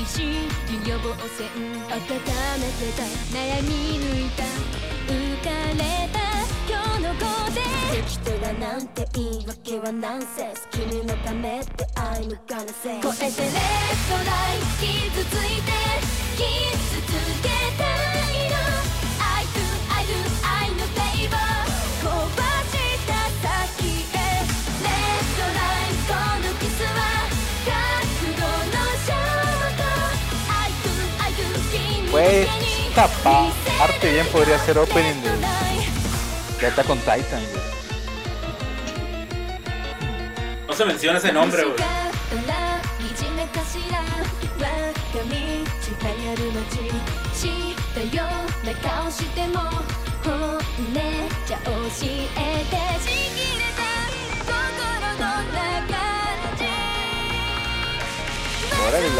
[0.00, 0.48] 意識
[0.88, 1.04] 予防
[1.36, 3.02] 線温めてた
[3.36, 3.68] 悩み
[4.00, 4.75] 抜いた
[5.07, 6.19] 浮かれた
[6.67, 7.23] 今日の午
[7.53, 7.61] で
[8.03, 13.51] 適当だなんて言い訳はナンセス君のためって I'm gonna say 超えてレッ
[14.09, 15.71] ドライン傷ついて
[16.35, 16.43] 傷
[17.07, 17.09] つ
[17.41, 17.47] け
[17.77, 18.55] たいの
[19.23, 19.63] I do
[19.95, 20.11] I do
[20.43, 21.39] I know favor
[22.03, 23.09] 壊した
[23.47, 24.19] 先へ
[24.83, 25.57] レッドラ
[25.87, 26.11] インこ
[26.43, 26.99] のキスは
[27.63, 27.71] 角
[28.35, 28.43] 度
[28.75, 29.09] の証
[29.77, 29.81] 拠
[30.51, 30.85] I do
[31.23, 33.09] I do 君に esta
[33.77, 35.29] parte bien podría ser opening de,
[36.59, 37.43] de Attack on Titan.
[40.67, 41.75] No se menciona ese nombre, güey.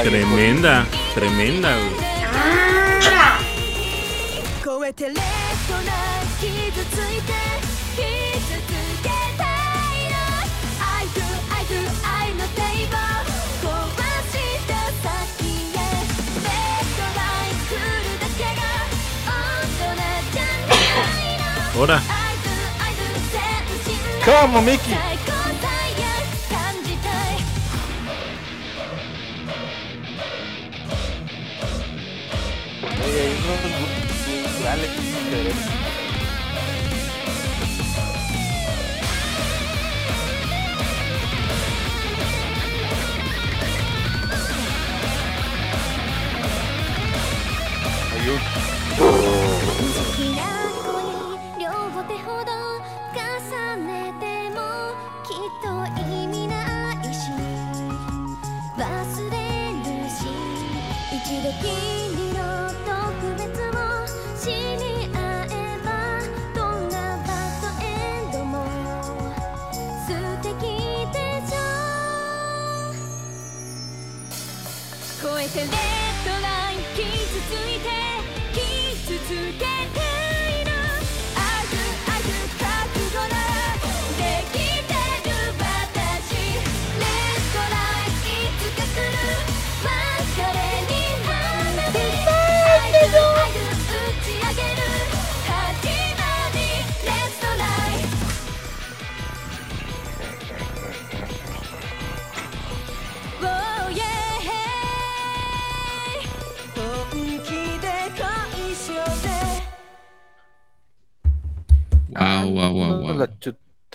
[0.03, 2.07] Tremenda, tremenda, güey.
[3.13, 3.56] ¡Ah!
[4.87, 7.33] えてレッドライン傷ついて
[7.95, 7.99] 傷
[8.63, 8.71] つ
[9.03, 10.15] けたいの
[10.79, 11.19] I do
[11.51, 12.95] I do I know favor
[13.63, 13.67] 壊
[14.31, 14.33] し
[14.65, 14.71] た
[15.03, 18.63] 先へレッドライン来るだけが
[19.27, 19.29] 大
[19.75, 19.91] 人
[20.31, 20.75] じゃな
[21.19, 21.35] い
[21.75, 21.99] の Ora.
[24.23, 25.26] Calma, Mickey?
[34.75, 35.86] Grupos culturales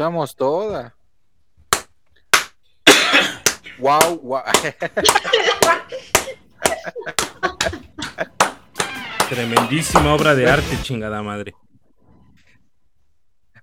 [0.02, 0.96] chutamos toda.
[3.78, 4.42] wow, wow.
[9.28, 11.54] Tremendísima obra de arte, chingada madre.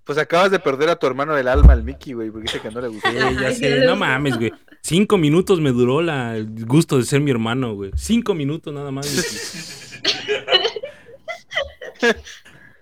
[0.05, 2.71] Pues acabas de perder a tu hermano del alma, el Mickey, güey, porque dice que
[2.71, 3.11] no le gustó.
[3.11, 3.85] Sí, ya Ay, sé, Dios.
[3.85, 4.53] no mames, güey.
[4.81, 7.91] Cinco minutos me duró la, el gusto de ser mi hermano, güey.
[7.95, 9.07] Cinco minutos nada más.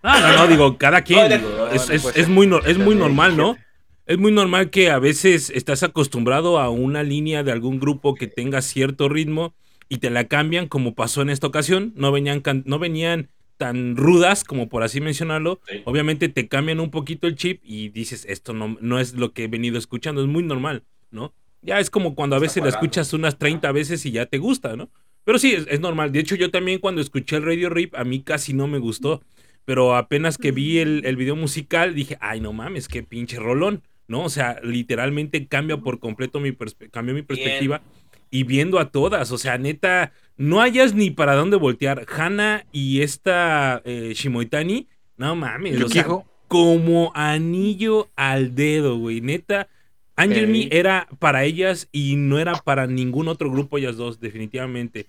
[0.04, 1.26] Ah, no, no, digo, cada quien.
[1.26, 3.58] Oye, digo, no, es, no es- puede es muy, es muy normal, ¿no?
[4.06, 8.28] Es muy normal que a veces estás acostumbrado a una línea de algún grupo que
[8.28, 9.54] tenga cierto ritmo
[9.90, 11.92] y te la cambian, como pasó en esta ocasión.
[11.96, 15.60] No venían, no venían tan rudas, como por así mencionarlo.
[15.70, 15.82] Sí.
[15.86, 19.44] Obviamente te cambian un poquito el chip y dices, esto no, no es lo que
[19.46, 20.22] he venido escuchando.
[20.22, 21.34] Es muy normal, ¿no?
[21.62, 24.76] Ya es como cuando a veces la escuchas unas 30 veces y ya te gusta,
[24.78, 24.90] ¿no?
[25.26, 26.14] Pero sí, es, es normal.
[26.14, 29.22] De hecho, yo también cuando escuché el Radio Rip, a mí casi no me gustó.
[29.68, 33.84] Pero apenas que vi el, el video musical, dije, ay, no mames, qué pinche rolón,
[34.08, 34.24] ¿no?
[34.24, 37.82] O sea, literalmente cambia por completo mi, perspe- cambió mi perspectiva.
[38.30, 42.06] Y viendo a todas, o sea, neta, no hayas ni para dónde voltear.
[42.08, 44.88] Hana y esta eh, Shimoitani,
[45.18, 46.04] no mames, o sea,
[46.48, 49.20] como anillo al dedo, güey.
[49.20, 49.68] Neta,
[50.16, 55.08] Angel Me era para ellas y no era para ningún otro grupo, ellas dos, definitivamente.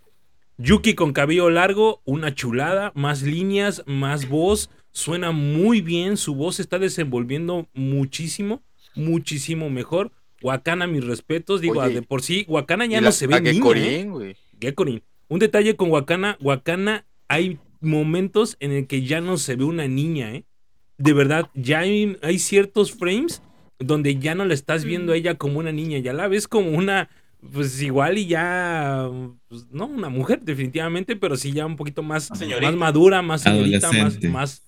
[0.58, 6.56] Yuki con cabello largo, una chulada, más líneas, más voz, suena muy bien, su voz
[6.56, 8.62] se está desenvolviendo muchísimo,
[8.96, 10.10] muchísimo mejor.
[10.42, 13.40] Wakana, mis respetos, digo, Oye, de por sí, Wakana ya Y no la- se ve
[13.40, 13.54] niña, ¿eh?
[13.54, 14.36] Gekkorin, güey.
[14.60, 15.02] Gekkorin.
[15.28, 19.86] Un detalle con Wakana, Wakana, hay momentos en el que ya no se ve una
[19.86, 20.44] niña, ¿eh?
[20.96, 23.42] De verdad, ya hay, hay ciertos frames
[23.78, 26.70] donde ya no la estás viendo a ella como una niña, ya la ves como
[26.70, 27.08] una,
[27.52, 29.08] pues igual y ya,
[29.48, 33.86] pues, no una mujer definitivamente, pero sí ya un poquito más, más madura, más señorita,
[33.88, 34.28] más, Adolescente.
[34.28, 34.62] más,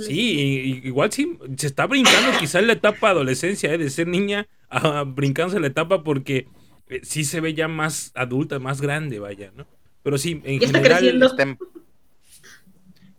[0.00, 3.78] sí, igual sí, se está brincando quizás la etapa adolescencia, ¿eh?
[3.78, 6.48] de ser niña a brincándose la etapa porque
[6.88, 9.66] eh, sí se ve ya más adulta, más grande, vaya, ¿no?
[10.02, 11.26] Pero sí, en Ya está general, creciendo.
[11.26, 11.58] Estén-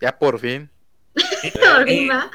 [0.02, 0.70] Ya por fin.
[1.76, 2.32] Arriba.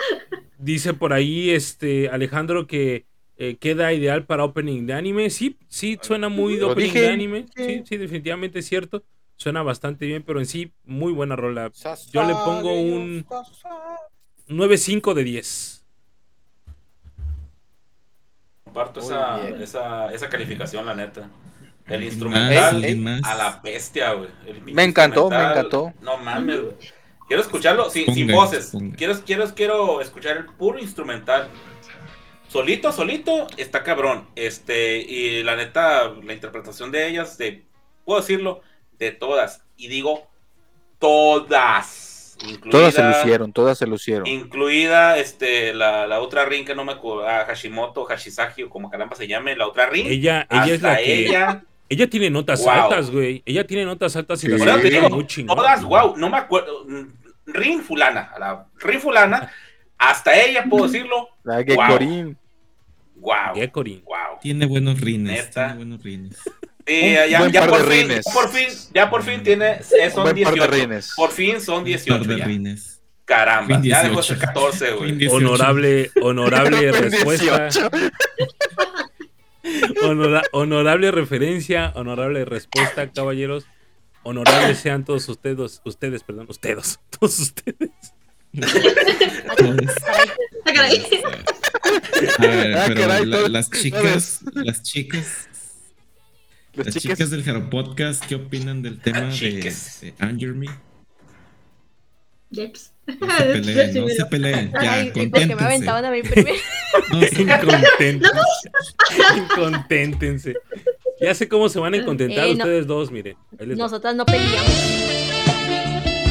[0.58, 3.06] Dice por ahí este Alejandro que
[3.44, 5.28] eh, queda ideal para opening de anime.
[5.30, 7.00] Sí, sí, suena muy de opening dije.
[7.02, 7.46] de anime.
[7.56, 7.82] Sí, Sí.
[7.88, 9.02] sí, definitivamente es cierto.
[9.36, 11.72] Suena bastante bien, pero en sí, muy buena rola.
[12.12, 13.26] Yo le pongo un
[14.48, 15.84] 9.5 de 10.
[18.64, 21.28] Comparto esa, esa, esa calificación, la neta.
[21.86, 24.28] El ¿Alguien instrumental a la bestia, güey.
[24.72, 25.92] Me encantó, me encantó.
[26.00, 26.74] No mames, güey.
[27.26, 28.70] Quiero escucharlo sin, sin voces.
[28.70, 28.96] ponga.
[28.96, 31.48] Quiero, quiero, quiero escuchar el puro instrumental.
[32.52, 34.28] Solito, solito, está cabrón.
[34.36, 37.64] Este, y la neta, la interpretación de ellas, de,
[38.04, 38.60] puedo decirlo,
[38.98, 39.64] de todas.
[39.78, 40.26] Y digo,
[40.98, 42.36] todas.
[42.46, 44.26] Incluida, Todas se lucieron, todas se lucieron.
[44.26, 48.90] Incluida este, la, la otra ring que no me acuerdo, ah, Hashimoto, Hashisaki o como
[48.90, 50.06] caramba se llame, la otra ring.
[50.08, 51.26] Ella, ella es la que.
[51.26, 52.70] Ella, ella, tiene notas Wow.
[52.70, 53.42] altas, güey.
[53.46, 54.90] Ella tiene notas altas y las Sí.
[54.90, 55.56] Digo, muy chingón.
[55.56, 56.84] todas, wow, no me acuerdo.
[57.46, 59.50] Rin fulana, a la Rin fulana,
[59.98, 61.76] hasta ella puedo decirlo, La Gekorin.
[61.76, 62.38] wow, Gekkorin.
[63.22, 64.38] Wow.
[64.40, 65.32] Tiene buenos rines.
[65.46, 65.66] Neta.
[65.68, 66.36] Tiene buenos rines.
[66.84, 68.24] Sí, Un ya, ya, buen ya par por de fin, rines.
[68.26, 70.66] ya por fin, ya por fin tiene, eh, Un son buen par de 18.
[70.72, 71.12] rines.
[71.16, 72.44] Por fin son Un par 18 de ya.
[72.44, 73.02] rines.
[73.24, 74.22] Caramba, ya dejó de 18.
[74.22, 75.10] ser 14, güey.
[75.10, 75.36] Fin 18.
[75.46, 77.68] Honorable, honorable respuesta.
[77.68, 77.90] 18.
[80.02, 83.64] Honora- honorable referencia, honorable respuesta, caballeros.
[84.24, 87.90] Honorables sean todos ustedes, ustedes, perdón, ustedes, todos ustedes.
[88.52, 89.90] Todos.
[90.64, 91.02] Ah, caray.
[92.38, 95.48] A ver, Ah, pero caray, la- todos- las chicas, las chicas,
[96.74, 99.30] Las las chicas chicas del Jaro Podcast, ¿qué opinan del tema de,
[100.00, 100.66] de Anger Me?
[102.50, 102.66] No
[103.36, 105.64] se peleen, no se peleen, ya, porque me conténtense.
[105.64, 106.56] aventaban a mí primero.
[107.10, 108.28] No se- Inconténtense.
[109.36, 110.54] Inconténtense.
[111.20, 112.64] Ya sé cómo se van a incontentar Eh, no.
[112.64, 113.36] ustedes dos, miren.
[113.58, 114.70] Nosotras no peleamos.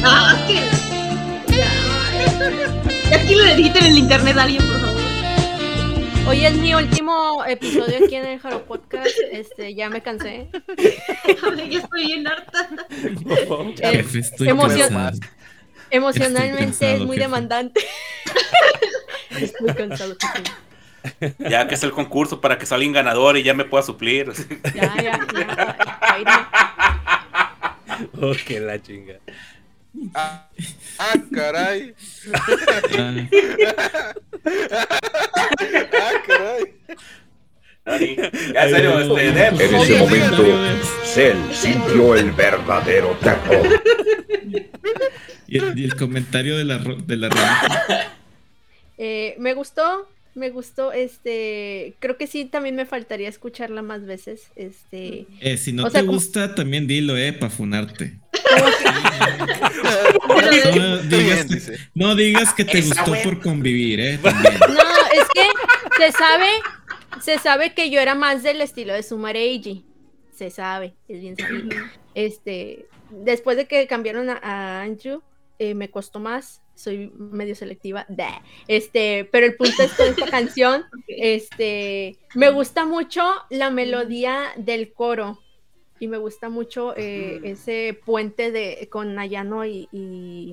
[0.04, 0.46] Ah.
[0.48, 1.01] Ya
[2.46, 5.02] aquí le dijiste en el internet a alguien, por favor.
[6.28, 9.08] Hoy es mi último episodio aquí en el Jaro Podcast.
[9.32, 10.48] Este, ya me cansé.
[11.70, 12.68] ya estoy bien harta.
[13.82, 15.18] Eh, Jefe, estoy emoción- cansado.
[15.90, 17.20] emocionalmente Estoy cansado, es muy jefe.
[17.20, 17.80] demandante.
[19.40, 20.16] Estoy cansado.
[21.20, 21.34] jefe.
[21.50, 24.32] Ya que es el concurso para que salga un ganador y ya me pueda suplir.
[24.74, 25.76] Ya, ya, ya.
[26.00, 26.32] para irme.
[28.20, 29.14] Oh, que la chinga.
[30.14, 30.48] Ah,
[30.98, 31.94] ah, caray.
[32.32, 33.28] Ah,
[35.94, 36.62] Ah, caray.
[37.84, 40.44] Nani, Ya, en serio, este, Deb, En ¿cómo ese momento,
[41.04, 43.82] Cell sintió el verdadero terror.
[45.48, 47.28] y, el, y el comentario de la, de la.
[48.98, 50.92] Eh, me gustó, me gustó.
[50.92, 54.42] Este, creo que sí, también me faltaría escucharla más veces.
[54.54, 58.16] Este, Eh, si no O sea, te como- gusta, también dilo, eh, para funarte.
[60.74, 61.78] No digas, dice.
[61.94, 64.18] no digas que te Esa gustó por convivir, eh.
[64.22, 64.58] También.
[64.60, 64.74] No,
[65.12, 65.46] es que
[65.98, 66.48] se sabe,
[67.20, 69.84] se sabe que yo era más del estilo de Sumar Eiji.
[70.34, 71.76] Se sabe, es bien sabido.
[72.14, 75.22] Este, después de que cambiaron a, a Andrew,
[75.58, 76.60] eh, me costó más.
[76.74, 78.04] Soy medio selectiva.
[78.08, 78.42] Da.
[78.66, 80.84] Este, pero el punto es con esta canción.
[81.06, 85.38] Este, me gusta mucho la melodía del coro.
[86.02, 90.52] Y me gusta mucho eh, ese puente de con Ayano y, y.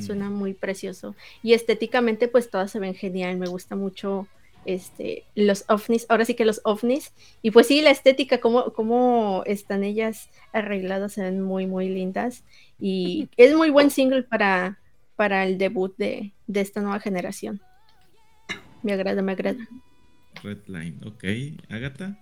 [0.00, 1.14] Suena muy precioso.
[1.42, 3.36] Y estéticamente, pues todas se ven genial.
[3.36, 4.26] Me gusta mucho
[4.64, 6.06] este, los ovnis.
[6.08, 7.12] Ahora sí que los ovnis.
[7.42, 12.44] Y pues sí, la estética, cómo, cómo están ellas arregladas, se ven muy, muy lindas.
[12.80, 14.78] Y es muy buen single para,
[15.14, 17.60] para el debut de, de esta nueva generación.
[18.82, 19.68] Me agrada, me agrada.
[20.42, 21.24] Redline, ok.
[21.68, 22.21] Agatha.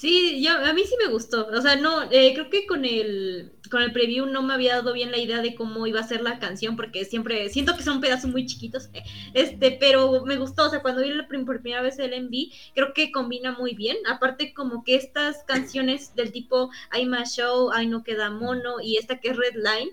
[0.00, 1.46] Sí, yo, a mí sí me gustó.
[1.46, 4.94] O sea, no, eh, creo que con el, con el preview no me había dado
[4.94, 8.00] bien la idea de cómo iba a ser la canción, porque siempre siento que son
[8.00, 8.88] pedazos muy chiquitos.
[9.34, 10.66] Este, pero me gustó.
[10.66, 13.98] O sea, cuando vi la por primera vez el MV, creo que combina muy bien.
[14.08, 18.96] Aparte, como que estas canciones del tipo I'm a Show, Ay no queda mono y
[18.96, 19.90] esta que es Red Line.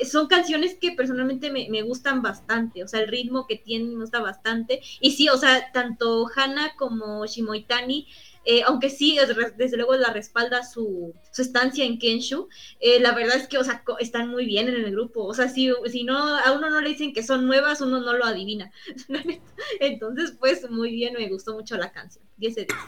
[0.00, 3.90] eh, Son canciones que personalmente me, me gustan bastante, o sea, el ritmo que tienen
[3.94, 4.80] me gusta bastante.
[5.00, 8.06] Y sí, o sea, tanto Hana como Shimoitani
[8.44, 9.18] eh, aunque sí,
[9.56, 12.48] desde luego la respalda su, su estancia en Kenshu,
[12.80, 15.24] eh, la verdad es que, o sea, están muy bien en el grupo.
[15.24, 18.12] O sea, si, si no, a uno no le dicen que son nuevas, uno no
[18.14, 18.70] lo adivina.
[19.80, 22.24] Entonces, pues, muy bien, me gustó mucho la canción.
[22.38, 22.78] 10 de 10.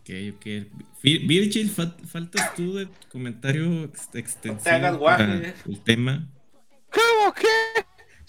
[0.00, 0.46] Ok, ok.
[1.02, 5.54] Vi- Virgil, fal- faltas tú de comentario ex- extensivo te hagas guaje.
[5.66, 6.28] el tema.
[6.92, 7.46] ¿Cómo que?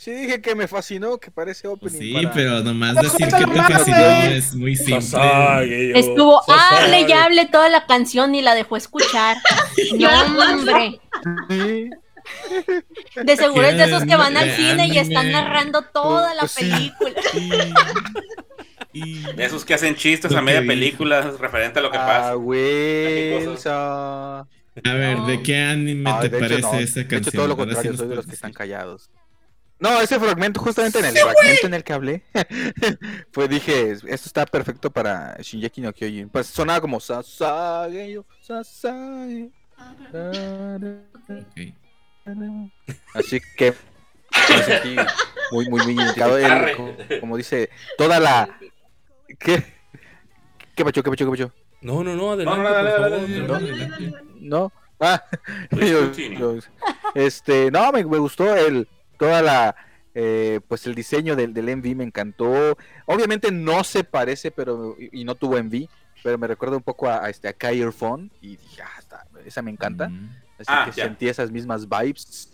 [0.05, 3.47] Sí dije que me fascinó, que parece opening sí, para- pero nomás decir que te
[3.63, 5.01] fascinó es muy simple.
[5.01, 9.35] Sasage, yo, Estuvo, hable y hable toda la canción y la dejó escuchar.
[9.97, 10.07] No,
[10.51, 10.99] hombre.
[11.49, 11.89] Sí,
[13.23, 16.41] De seguro es de esos que van al De cine y están narrando toda la
[16.41, 16.69] Pues sí.
[16.69, 17.21] película.
[18.93, 20.67] Y- De esos que hacen chistes a media vi.
[20.67, 22.37] película referente a lo que Ah, pasa.
[22.37, 23.65] Wilson.
[23.73, 24.47] a
[24.93, 26.79] ver, ¿de qué anime Ah, te de hecho, parece no.
[26.79, 27.21] esa De canción?
[27.21, 29.09] hecho, todo lo contrario, soy de los que están callados.
[29.77, 32.23] No, ese fragmento, justamente en el fragmento en el que hablé,
[33.33, 36.29] pues dije, esto está perfecto para Shinjeki no Kyojin.
[36.29, 39.51] Pues sonaba como Sasage, yo, Sasage.
[41.43, 41.73] Ok.
[43.13, 43.73] Así que
[44.49, 44.95] me sentí
[45.51, 46.37] muy, muy, muy identificado.
[46.37, 48.57] Él, como, como dice, toda la...
[49.39, 49.63] ¿Qué?
[50.75, 51.51] ¿Qué pacho, qué pacho, qué pacho?
[51.81, 53.27] No, no, no, adelante, No, no, dale, por dale, favor.
[53.29, 53.71] dale, No, dale.
[53.71, 54.13] adelante.
[54.39, 54.71] ¿No?
[54.99, 55.21] Ah,
[55.71, 56.59] yo-
[57.13, 59.75] este, no, me, me gustó el, toda la,
[60.13, 62.77] eh, pues el diseño del, del MV me encantó.
[63.05, 65.87] Obviamente no se parece, pero, y, y no tuvo MV,
[66.23, 69.25] pero me recuerda un poco a, a este, a Kair Phone, y dije, ah, está-
[69.45, 70.09] esa me encanta.
[70.09, 70.29] Mm.
[70.57, 72.49] Así Ah, que sentí esas mismas vibes,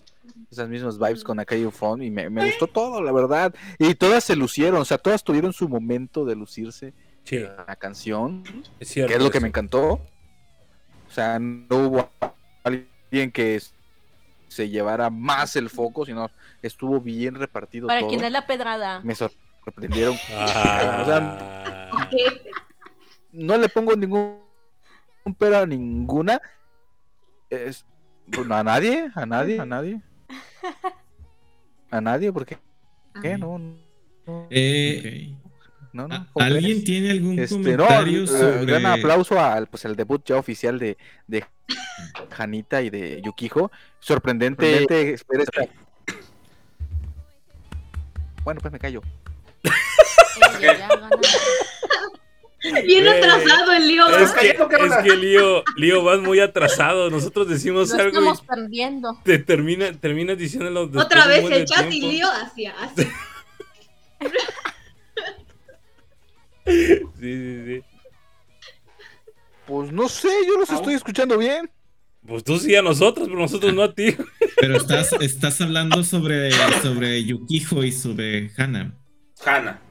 [0.52, 3.54] esas mismas vibes con Akai Phone, y me, me gustó todo, la verdad.
[3.78, 6.94] Y todas se lucieron, o sea, todas tuvieron su momento de lucirse
[7.24, 8.44] Sí, en la canción
[8.80, 9.10] es cierto.
[9.10, 10.02] que es lo que me encantó.
[11.08, 12.10] O sea, no hubo
[12.64, 13.62] alguien que
[14.52, 16.30] se llevara más el foco, sino
[16.62, 18.10] estuvo bien repartido Para todo.
[18.10, 19.00] quien es la pedrada.
[19.02, 20.16] Me sorprendieron.
[20.36, 22.00] Ah, O sea,
[23.32, 24.42] no le pongo ningún
[25.38, 26.42] pero a ninguna.
[27.50, 27.86] Es,
[28.32, 30.02] pues, no, a nadie, a nadie, a nadie.
[31.94, 32.58] A nadie, ¿por qué?
[33.22, 33.38] ¿Qué?
[33.38, 35.36] No, no, Eh,
[35.94, 39.68] no, no, ¿a- ¿cómo ¿Alguien tiene algún Este, no, comentario eh, sobre gran aplauso al
[39.68, 40.98] pues el debut ya oficial de,
[41.28, 41.46] de
[42.38, 43.72] Hanita y de Yukijo.
[44.00, 44.84] Sorprendente.
[45.14, 45.68] espera, espera.
[48.44, 49.02] Bueno, pues me callo.
[52.86, 54.08] Bien atrasado el lío.
[54.18, 57.10] Es que, es que Lío, Lío, vas muy atrasado.
[57.10, 59.20] Nosotros decimos Lo algo estamos y perdiendo.
[59.24, 63.10] te termina, terminas diciéndolo Otra vez el chat y lío hacia, hacia.
[66.66, 67.84] Sí, sí, sí.
[69.66, 71.70] Pues no sé, yo los estoy escuchando bien.
[72.28, 74.16] Pues tú sí a nosotros, pero nosotros no a ti.
[74.60, 76.52] Pero estás, estás hablando sobre,
[76.82, 78.94] sobre Yukijo y sobre Hana.
[79.44, 79.82] Hanna.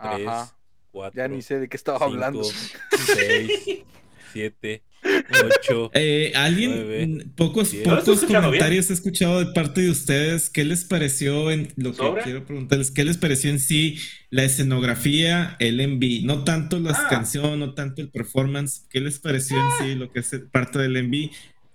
[0.00, 0.56] Tres, Ajá.
[0.90, 2.42] cuatro, Ya ni sé de qué estaba cinco, hablando.
[2.44, 3.84] seis,
[4.32, 5.90] siete, ocho.
[5.94, 7.86] Eh, ¿Alguien, pocos, diez.
[7.86, 10.50] ¿Lo pocos comentarios he escuchado de parte de ustedes?
[10.50, 12.90] ¿Qué les pareció en lo que quiero preguntarles?
[12.90, 13.98] ¿Qué les pareció en sí
[14.30, 16.24] la escenografía, el MV?
[16.24, 17.06] No tanto la Ah.
[17.10, 18.86] canción, no tanto el performance.
[18.90, 21.30] ¿Qué les pareció en sí lo que es parte del MV?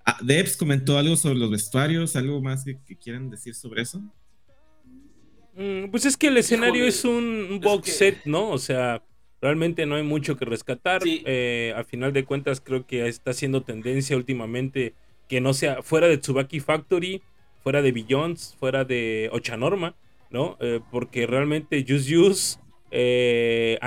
[0.06, 4.02] Ah, Debs comentó algo sobre los vestuarios, algo más que, que quieran decir sobre eso.
[5.56, 8.50] Mm, Pues es que el escenario Híjole, es un, es box que- set, ¿no?
[8.50, 9.04] O sea,
[9.42, 11.02] realmente no hay mucho que rescatar.
[11.02, 11.24] Sí.
[11.26, 14.94] Eh, a final de cuentas, creo que está haciendo tendencia últimamente
[15.28, 17.22] que no sea fuera de Tsubaki Factory,
[17.64, 19.96] fuera de Billions, fuera de Ochanorma,
[20.32, 20.58] ¿no?
[20.60, 22.60] Eh, porque realmente Use Use,
[22.92, 23.78] eh,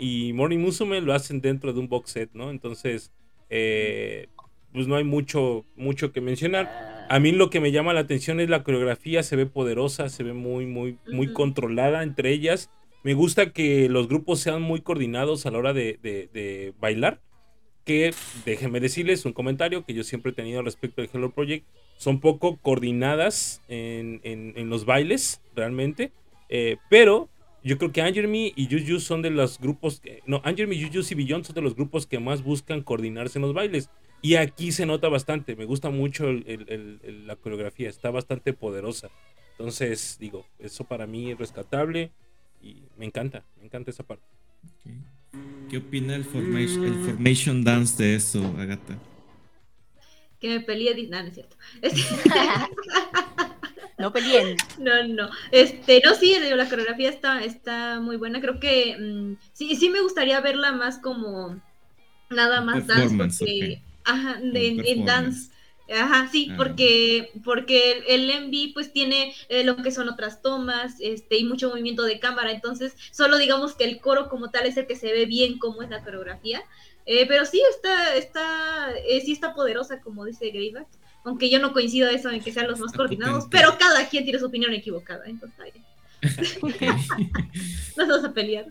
[0.00, 2.50] y Morning Musume lo hacen dentro de un box set, ¿no?
[2.50, 3.12] Entonces,
[3.50, 4.28] eh,
[4.72, 7.06] pues no hay mucho, mucho que mencionar.
[7.08, 10.22] A mí lo que me llama la atención es la coreografía, se ve poderosa, se
[10.22, 12.70] ve muy, muy, muy controlada entre ellas.
[13.04, 17.20] Me gusta que los grupos sean muy coordinados a la hora de, de- de bailar.
[17.84, 18.12] Que
[18.44, 21.66] déjenme decirles un comentario que yo siempre he tenido respecto del Hello Project.
[21.96, 26.12] Son poco coordinadas en, en- los bailes, realmente.
[26.50, 27.28] Eh, pero
[27.64, 30.00] yo creo que Angerme y Juju son de los grupos.
[30.00, 33.42] Que, no, Angerme, Juju y Beyond son de los grupos que más buscan coordinarse en
[33.42, 33.90] los bailes.
[34.20, 35.56] Y aquí se nota bastante.
[35.56, 37.88] Me gusta mucho la coreografía.
[37.88, 39.08] Está bastante poderosa.
[39.52, 42.10] Entonces, digo, eso para mí es rescatable.
[42.62, 43.44] Y me encanta.
[43.58, 44.24] Me encanta esa parte.
[44.64, 44.92] Ok.
[45.70, 48.96] ¿Qué opina el formation, el formation dance de eso, Agata?
[50.40, 50.94] Que me peleé.
[50.94, 51.56] di- No, no es cierto.
[53.98, 54.56] No peleen.
[54.78, 55.28] No, no.
[55.50, 58.40] Este, no, sí, digo, la coreografía está, está muy buena.
[58.40, 61.60] Creo que mm, sí, sí me gustaría verla más como
[62.30, 65.06] nada más dance, Performance, porque ajá, Como de- en, en performance.
[65.06, 65.50] dance.
[65.90, 71.38] Ajá, sí, porque, porque el, MV pues tiene eh, lo que son otras tomas, este,
[71.38, 74.86] y mucho movimiento de cámara, entonces solo digamos que el coro como tal es el
[74.86, 76.62] que se ve bien cómo es la coreografía.
[77.06, 80.86] Eh, pero sí está, está, eh, sí está poderosa, como dice Greyback.
[81.24, 83.56] Aunque yo no coincido eso en que sean los más Está coordinados, potente.
[83.56, 85.72] pero cada quien tiene su opinión equivocada, entonces ay,
[86.62, 86.82] Ok.
[87.96, 88.66] nos vamos a pelear.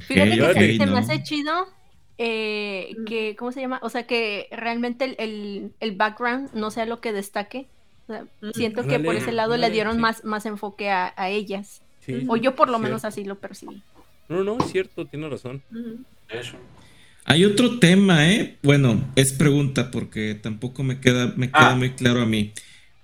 [0.00, 1.68] Fíjate que se, se me hace chido
[2.18, 3.04] eh, Mm.
[3.04, 3.80] que, ¿cómo se llama?
[3.82, 7.66] O sea, que realmente el, el, el background no sea lo que destaque.
[8.08, 8.50] O sea, Mm.
[8.54, 10.00] siento que por ese lado le dieron sí.
[10.00, 11.82] más, más enfoque a, a ellas.
[12.00, 12.24] Sí.
[12.28, 12.82] O yo por lo Cierto.
[12.84, 13.82] menos así lo percibí.
[14.28, 15.62] No, no, es cierto, tiene razón.
[16.28, 16.56] Hecho.
[17.26, 18.58] Hay otro tema, ¿eh?
[18.62, 21.74] Bueno, es pregunta porque tampoco me queda, me queda Ah.
[21.76, 22.52] muy claro a mí.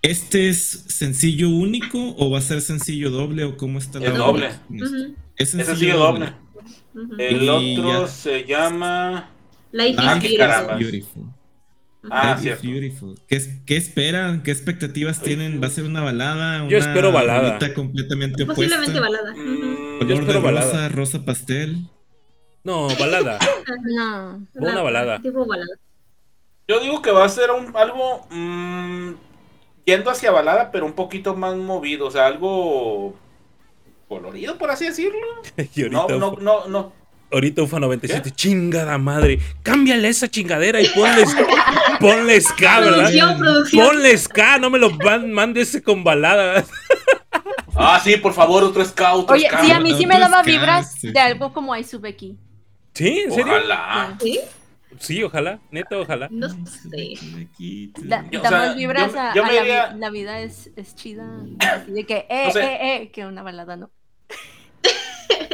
[0.02, 4.48] ¿Este es sencillo único o va a ser sencillo doble o cómo está la doble.
[5.36, 6.32] Es Es sencillo doble.
[7.18, 8.08] El Y otro ya.
[8.08, 9.30] se llama.
[9.72, 10.36] Life Ah, is qué
[10.78, 11.24] beautiful.
[12.10, 12.62] Ah, Life is cierto.
[12.68, 13.18] beautiful.
[13.28, 14.42] ¿Qué, es- qué esperan?
[14.42, 15.62] ¿Qué expectativas tienen?
[15.62, 16.66] ¿Va a ser una balada?
[16.68, 17.58] Yo espero balada.
[17.74, 18.62] completamente opuesta.
[18.76, 19.32] Posiblemente balada.
[19.34, 20.88] Mm, Yo espero rosa, balada.
[20.88, 21.76] rosa pastel.
[22.64, 23.38] No, balada.
[23.84, 24.46] No.
[24.54, 25.20] Una balada.
[25.20, 25.76] Tipo balada.
[26.68, 29.12] Yo digo que va a ser un, algo mm,
[29.84, 33.14] yendo hacia balada, pero un poquito más movido, o sea, algo
[34.10, 35.18] colorido, por así decirlo.
[35.74, 36.92] Y No, ahorita, no, no, no.
[37.32, 39.38] ahorita UFA 97, chingada madre.
[39.62, 41.24] Cámbiale esa chingadera y ponle,
[42.00, 42.96] ponle ska, ¿verdad?
[42.96, 43.86] Producción, producción.
[43.86, 46.64] Ponle ska, no me lo man- mandes con balada.
[47.82, 49.22] Ah, sí, por favor, otro scout.
[49.22, 51.12] otro Oye, sí, a mí sí me daba vibras sí.
[51.12, 52.36] de algo como Aizubeki.
[52.92, 53.20] ¿Sí?
[53.20, 53.52] ¿En serio?
[53.54, 54.18] Ojalá.
[54.20, 54.40] ¿Sí?
[54.98, 55.60] Sí, ojalá.
[55.70, 56.28] Neta, ojalá.
[56.30, 57.14] No sé.
[58.02, 60.70] Da, o sea, más vibras yo- a, yo a la, iría- vi- la vida es,
[60.76, 61.24] es chida.
[61.60, 63.90] Así de que, eh, O sea- eh, eh, que una balada no.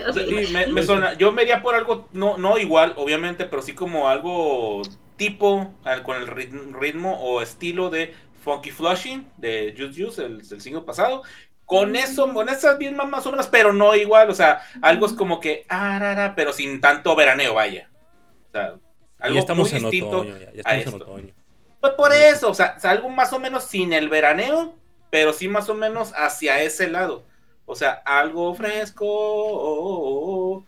[0.09, 3.45] O sea, sí, me, me suena- yo me iría por algo, no, no igual, obviamente,
[3.47, 4.83] pero sí como algo
[5.17, 10.41] tipo al- con el rit- ritmo o estilo de Funky Flushing de Juice Juice, el,
[10.51, 11.23] el single pasado.
[11.65, 15.13] Con eso, con esas mismas más o menos, pero no igual, o sea, algo es
[15.15, 17.91] como que, ah, ra, ra, pero sin tanto veraneo, vaya.
[18.49, 18.75] O sea,
[19.19, 20.37] algo Ya estamos muy en distinto otoño.
[20.39, 21.05] Ya, ya a estamos en esto.
[21.05, 21.35] otoño.
[21.81, 24.75] Pues por eso, o sea, o sea, algo más o menos sin el veraneo,
[25.11, 27.25] pero sí más o menos hacia ese lado.
[27.67, 30.65] O sea, algo fresco, oh, oh, oh,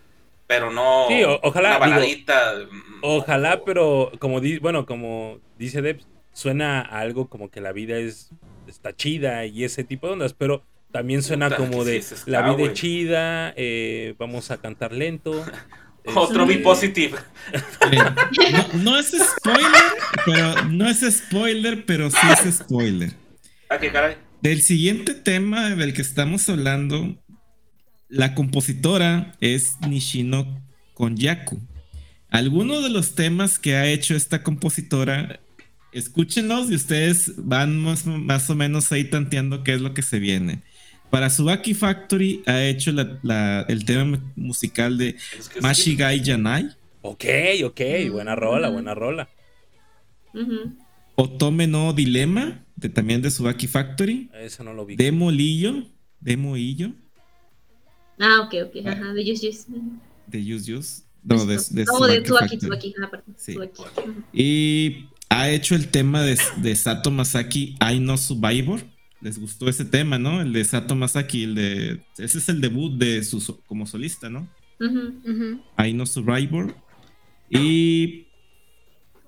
[0.47, 2.55] pero no Sí, o- ojalá, una baladita.
[2.71, 7.73] mm, Ojalá, pero como di, bueno, como dice Debs, suena a algo como que la
[7.73, 8.31] vida es
[8.67, 10.63] está chida y ese tipo de ondas, pero
[10.93, 14.59] también suena Puta, como de sí, eso está, la vida es chida, eh, vamos a
[14.61, 15.33] cantar lento.
[16.15, 17.19] Otro este, be positive.
[17.93, 19.83] No, no es spoiler,
[20.25, 23.11] pero no es spoiler, pero sí es spoiler.
[23.69, 24.17] Ah, qué caray.
[24.43, 27.17] Del siguiente tema del que estamos hablando,
[28.09, 30.63] la compositora es Nishino
[30.95, 31.61] Konyaku.
[32.31, 35.41] Algunos de los temas que ha hecho esta compositora,
[35.93, 40.19] escúchenlos y ustedes van más, más o menos ahí tanteando qué es lo que se
[40.19, 40.63] viene.
[41.11, 45.61] Para Subaki Factory ha hecho la- la- el tema musical de Es que sí.
[45.61, 46.69] Mashigai Yanai,
[47.01, 47.25] Ok,
[47.65, 49.29] ok, buena rola, buena rola.
[50.35, 50.77] Ujú.
[51.21, 54.95] Otome no Dilema, de, también de Subaki Factory, Eso no lo vi.
[54.95, 55.85] Demo Lillo,
[56.21, 56.93] Demo Illo,
[58.21, 58.87] Ah, ok, ok.
[58.87, 59.69] Ajá, de Just.
[59.69, 59.99] Ujú.
[60.29, 62.25] de Use Use, no, de, de No, de.
[63.03, 63.35] Ah, perdón.
[63.37, 63.57] Sí.
[64.33, 68.81] Y ha hecho el tema de, de Sato Masaki, I No Survivor.
[69.21, 70.41] Les gustó ese tema, ¿no?
[70.41, 72.01] El de Sato Masaki, el de.
[72.19, 74.49] Ese es el debut de su como solista, ¿no?
[75.85, 76.77] I No Survivor.
[77.51, 78.28] Y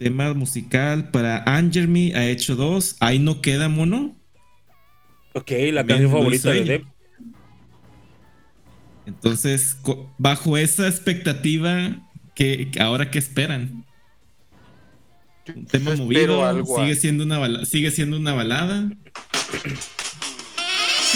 [0.01, 2.97] tema musical para Angermy ha hecho dos.
[3.01, 4.17] Ahí no queda mono.
[5.35, 6.65] Ok, la canción favorita de.
[6.65, 6.85] Deb.
[9.07, 9.77] Entonces,
[10.19, 11.91] bajo esa expectativa,
[12.35, 13.85] ¿qué, ahora qué esperan?
[15.55, 18.83] Un tema Yo movido, algo sigue siendo una bala- sigue siendo una balada.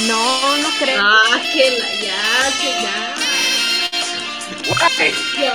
[0.09, 1.01] No, no creo.
[1.01, 2.23] Ah, que la, ya,
[2.61, 3.15] que ya.
[4.67, 5.13] Guay.
[5.41, 5.55] Ya.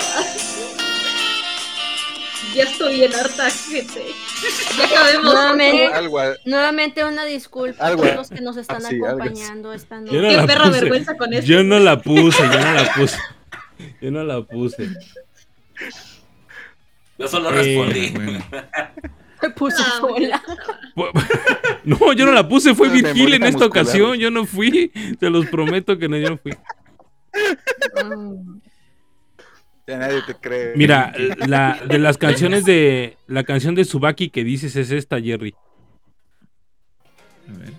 [2.60, 4.04] Ya estoy en harta, gente.
[4.78, 5.34] Ya acabemos.
[6.46, 9.06] Nuevamente, una disculpa Algo a todos los que nos están así, así.
[9.06, 10.14] acompañando esta noche.
[10.14, 10.80] Yo no Qué la perra puse.
[10.82, 11.46] vergüenza con esto.
[11.50, 13.18] Yo no la puse, yo no la puse.
[14.02, 14.90] Yo no la puse.
[17.18, 18.10] Yo solo Eh, respondí.
[18.10, 18.44] Bueno,
[19.42, 20.44] Me puse Ah, sola.
[21.86, 23.70] No, yo no la puse, fue Virgil en esta muscular.
[23.86, 24.18] ocasión.
[24.18, 24.92] Yo no fui.
[25.18, 26.52] Te los prometo que no, yo no fui.
[28.04, 28.49] Mm.
[29.90, 30.74] Ya nadie te cree.
[30.76, 31.12] Mira,
[31.48, 33.18] la, de las canciones de.
[33.26, 35.56] La canción de Subaki que dices es esta, Jerry.
[37.48, 37.74] a ver.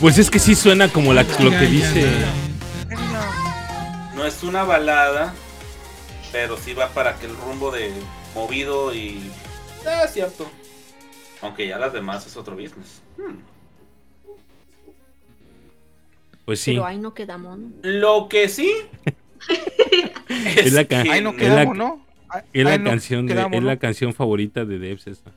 [0.00, 2.10] Pues es que sí suena como la, lo que dice.
[4.14, 5.34] No es una balada,
[6.32, 7.92] pero sí va para aquel rumbo de
[8.34, 9.30] movido y.
[9.86, 10.50] Ah, cierto.
[11.42, 13.02] Aunque ya las demás es otro business.
[13.18, 13.59] Hmm.
[16.50, 16.72] Pues sí.
[16.72, 17.70] Pero ahí no queda mono.
[17.82, 18.72] Lo que sí.
[20.56, 22.04] Es la que Ay, no Es quedamos, la- ¿no?
[22.28, 25.30] Ay, Es la no canción de, es la canción favorita de Debs esta.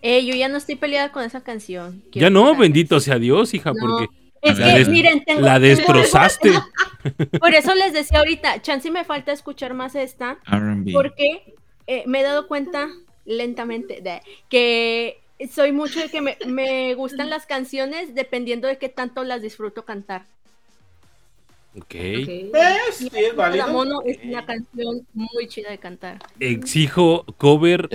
[0.00, 2.02] Eh, yo ya no estoy peleada con esa canción.
[2.12, 4.06] Ya no, bendito sea Dios, hija, No, porque
[4.40, 6.50] Es La que, des- miren, tengo, la tengo- destrozaste.
[7.40, 10.92] Por eso les decía ahorita, chance me falta escuchar más esta, R&B.
[10.92, 11.54] porque
[11.86, 12.88] eh, me he dado cuenta
[13.26, 15.18] lentamente de que
[15.52, 19.84] soy mucho de que me, me gustan las canciones dependiendo de qué tanto las disfruto
[19.84, 20.22] cantar.
[21.76, 21.84] Ok.
[21.84, 21.94] Ok.
[21.94, 22.50] Eh,
[22.92, 23.68] sí, es válido.
[23.68, 26.18] Mono es una canción muy chida de cantar.
[26.40, 27.88] Exijo cover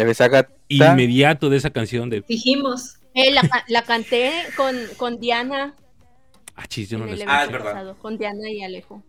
[0.69, 2.21] inmediato de esa canción de.
[2.21, 2.97] Dijimos.
[3.15, 5.75] Eh, la, ca- la canté con, con Diana
[6.55, 7.25] Ah, chis, yo no la.
[7.27, 7.73] Ah, es verdad.
[7.73, 9.03] pasado, con Diana y Alejo.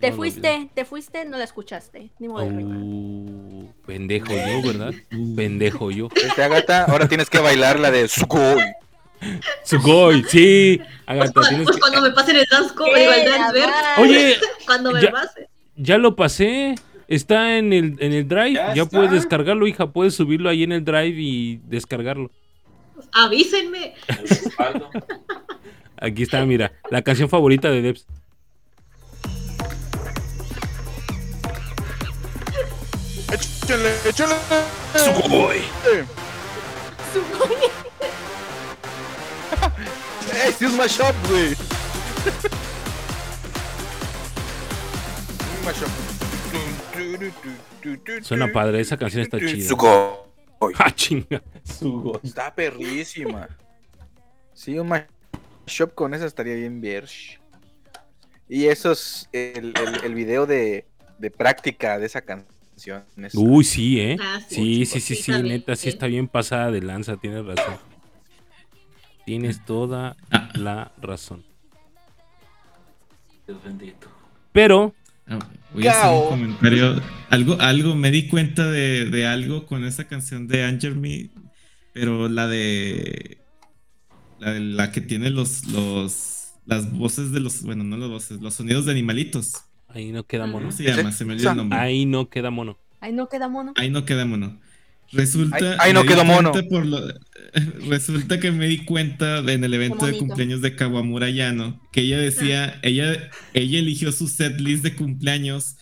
[0.00, 2.10] Te No, fuiste, te fuiste, no la escuchaste.
[2.20, 2.44] Ni modo.
[2.44, 4.92] Uh, pendejo yo, ¿verdad?
[5.36, 6.08] Pendejo yo.
[6.14, 8.62] Este, Agatha, ahora tienes que bailar la de Sugoi.
[9.64, 10.80] Sugoi, sí.
[11.06, 13.68] Agatha, Pues, tienes pues que- cuando me pasen el dance cover, ¡Eh, el dance ver,
[13.68, 14.00] Adán!
[14.02, 15.48] Oye, cuando me ya- pase.
[15.76, 16.74] ya lo pasé.
[17.08, 18.60] Está en el, en el drive.
[18.74, 19.90] Ya puedes descargarlo, hija.
[19.90, 22.30] Puedes subirlo ahí en el drive y descargarlo.
[23.12, 23.94] Avísenme.
[24.06, 24.90] Respaldo.
[25.96, 26.70] Aquí está, mira.
[26.90, 28.06] La canción favorita de Debs.
[33.32, 34.34] Échale, échale.
[34.96, 35.58] Sugoi.
[40.38, 41.54] ¡Eh, sí es un mashup, güey!
[48.22, 48.80] Suena padre.
[48.80, 49.68] Esa canción está chida.
[49.68, 50.72] Sugoi.
[50.78, 51.42] Ah, chinga.
[51.64, 52.20] Sugoi.
[52.22, 53.48] Está perrísima.
[54.54, 57.40] Sí, un mashup con esa estaría bien versh.
[58.48, 60.86] Y eso es el, el, el video de,
[61.18, 62.57] de práctica de esa canción.
[63.34, 64.16] Uy, sí, ¿eh?
[64.20, 67.76] Ah, Sí, sí, sí, sí, neta, sí está bien pasada de lanza, tienes razón.
[69.26, 70.48] Tienes toda Ah.
[70.54, 71.44] la razón.
[73.46, 74.08] Dios bendito.
[74.52, 74.94] Pero,
[75.30, 75.38] Ah,
[75.74, 77.02] Voy a hacer un comentario.
[77.28, 81.28] Algo, algo, me di cuenta de, de algo con esa canción de Angel Me,
[81.92, 83.36] pero la de.
[84.38, 86.54] La, de- la que tiene los, los.
[86.64, 87.60] Las voces de los.
[87.62, 89.52] Bueno, no las voces, los sonidos de animalitos.
[89.88, 90.66] Ahí no queda mono.
[90.66, 91.12] ¿Cómo se llama?
[91.12, 91.78] Se me olvidó el nombre.
[91.78, 92.78] Ahí no queda mono.
[93.00, 93.72] Ay, no queda mono.
[93.76, 94.60] Ahí no queda mono.
[95.12, 95.56] Resulta.
[95.56, 96.50] Ahí- ahí no quedó mono.
[96.52, 97.00] cuenta por lo-
[97.88, 102.18] resulta que me di cuenta en el evento de cumpleaños de Kawamura Yano que ella
[102.18, 105.76] decía, ella, ella eligió su set list de cumpleaños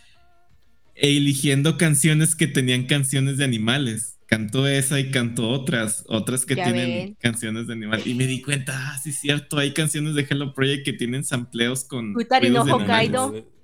[0.95, 4.13] e eligiendo canciones que tenían canciones de animales.
[4.27, 7.17] Cantó esa y cantó otras, otras que Ya tienen ven.
[7.21, 8.07] canciones de animales.
[8.07, 11.85] Y me di cuenta, ah, sí, cierto, hay canciones de Hello Project que tienen sampleos
[11.85, 12.13] con.
[12.13, 13.21] Futari no ruidos de animales.
[13.21, 13.56] Hokkaido.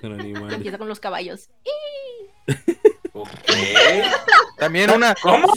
[0.00, 0.54] Con animales.
[0.56, 1.48] Empieza con los caballos.
[4.58, 5.14] También una.
[5.14, 5.52] ¿Cómo?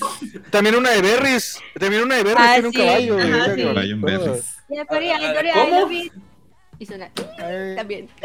[0.50, 1.60] También una de Berries.
[1.80, 2.80] También una de Berries Ah, tiene un sí.
[2.80, 3.18] caballo.
[3.18, 3.94] Ajá, sí.
[3.96, 4.58] Berries.
[4.88, 5.92] Corea, Corea, ¿cómo?
[6.80, 8.10] Y suena Ay, también.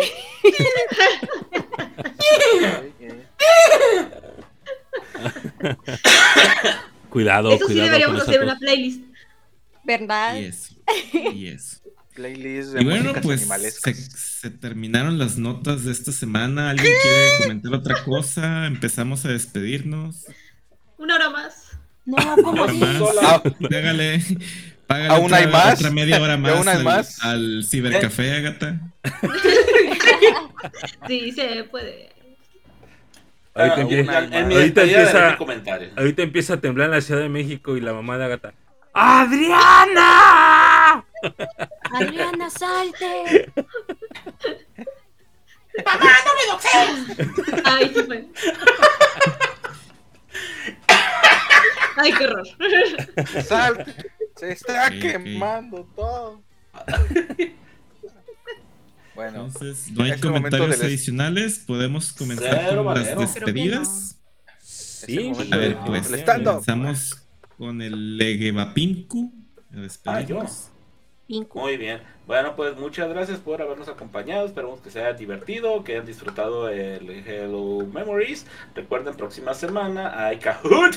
[7.11, 9.03] Cuidado, Eso sí cuidado deberíamos hacer una playlist.
[9.85, 10.37] ¿Verdad?
[11.13, 11.79] Y eso.
[12.17, 13.49] Playlist de Y bueno, músicas pues
[13.81, 16.71] se, se terminaron las notas de esta semana.
[16.71, 18.67] ¿Alguien quiere comentar otra cosa?
[18.67, 20.25] Empezamos a despedirnos.
[20.99, 21.71] Una hora más.
[22.07, 22.17] No,
[22.69, 22.79] sí.
[22.79, 23.03] más.
[23.23, 23.43] Ah.
[23.69, 24.23] Págale,
[24.87, 25.75] págale ¿Aún otra, hay más?
[25.79, 27.23] otra media hora ¿Y más, aún hay al, más?
[27.23, 28.81] al cibercafé, Agata.
[31.07, 32.11] Sí, se puede.
[33.55, 35.37] Ahorita, Ah, empieza, ahorita empieza-
[35.97, 38.53] ahorita empieza a temblar en la Ciudad de México y la mamá de Agatha.
[38.93, 40.11] ¡Adriana!
[41.93, 43.53] Adriana, salte.
[47.65, 48.29] Ay, sí fue.
[51.97, 52.47] Ay, qué horror.
[53.45, 53.95] Salte.
[54.37, 56.43] Se está quemando todo.
[59.15, 61.61] Bueno, Entonces, no hay comentarios adicionales.
[61.67, 64.19] Podemos comenzar Cero, con las despedidas.
[64.61, 67.23] Sí, A ver, pues, comenzamos
[67.57, 69.33] con el Legevapinku.
[70.05, 70.21] Ah.
[71.29, 72.03] Muy bien.
[72.27, 74.47] Bueno, pues muchas gracias por habernos acompañado.
[74.47, 78.47] Esperamos que sea divertido, que hayan disfrutado el Hello Memories.
[78.75, 80.97] Recuerden, próxima semana hay Kahoot.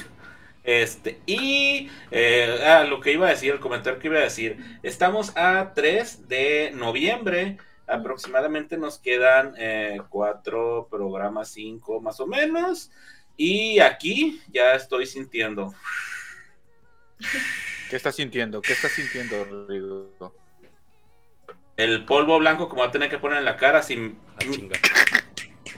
[0.64, 4.58] Este, y eh, ah, lo que iba a decir, el comentario que iba a decir.
[4.84, 7.58] Estamos a 3 de noviembre.
[7.88, 12.92] Aproximadamente nos quedan eh, cuatro programas, cinco más o menos.
[13.36, 15.74] Y aquí ya estoy sintiendo.
[17.90, 18.62] ¿Qué estás sintiendo?
[18.62, 20.12] ¿Qué estás sintiendo, Rodrigo?
[21.76, 24.20] El polvo blanco como va a tener que poner en la cara sin...
[24.36, 24.78] Ah.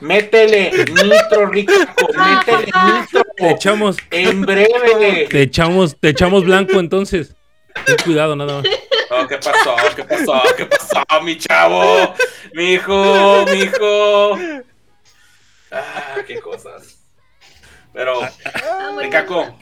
[0.02, 3.22] Métele nitro, Ricaco, métele nitro.
[3.38, 5.28] Te echamos, En breve.
[5.30, 7.36] te echamos, te echamos blanco entonces.
[7.86, 8.66] Ten cuidado, nada más.
[9.12, 9.76] Oh, ¿Qué pasó?
[9.96, 10.42] ¿Qué pasó?
[10.58, 12.16] ¿Qué pasó, mi chavo?
[12.54, 14.40] Mi hijo, mi hijo.
[15.72, 17.06] Ah, qué cosas.
[17.94, 18.98] Pero, Ah.
[19.00, 19.58] Ricaco,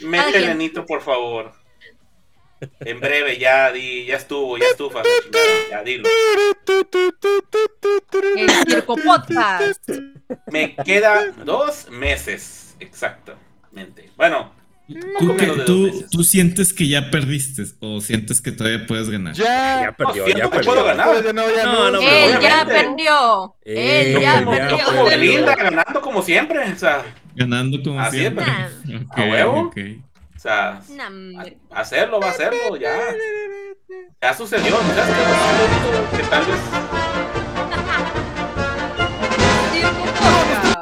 [0.00, 0.58] Métele, quien.
[0.58, 1.52] Nito, por favor.
[2.80, 5.04] En breve, ya, di, ya estuvo, ya chingada,
[5.70, 6.08] Ya, dilo.
[8.36, 9.88] El Circo Podcast.
[10.50, 14.10] Me queda dos meses, exactamente.
[14.16, 14.52] Bueno,
[15.18, 19.34] ¿Tú, dos tú- tú sientes que ya perdiste o sientes que todavía puedes ganar?
[19.34, 19.82] Ya.
[19.82, 20.72] Ya perdió, siento ya que perdió.
[20.72, 21.08] puedo ganar.
[21.10, 21.90] Pues ya no, ya No, no.
[21.90, 23.56] no, Él ya perdió.
[23.64, 24.68] Eh, Él ya ya perdió.
[24.68, 24.84] perdió.
[24.86, 26.72] como Belinda, ganando como siempre.
[26.72, 27.04] O sea,
[27.36, 28.44] Ganando como Así es, siempre.
[28.44, 29.02] pues.
[29.10, 29.70] Ok, ¿A huevo?
[29.70, 32.96] o sea, a- hacerlo, va a hacerlo, ya.
[34.22, 34.78] Ya sucedió, ¿no?
[36.16, 36.60] Que tal vez
[39.72, 40.76] Circo Podcast.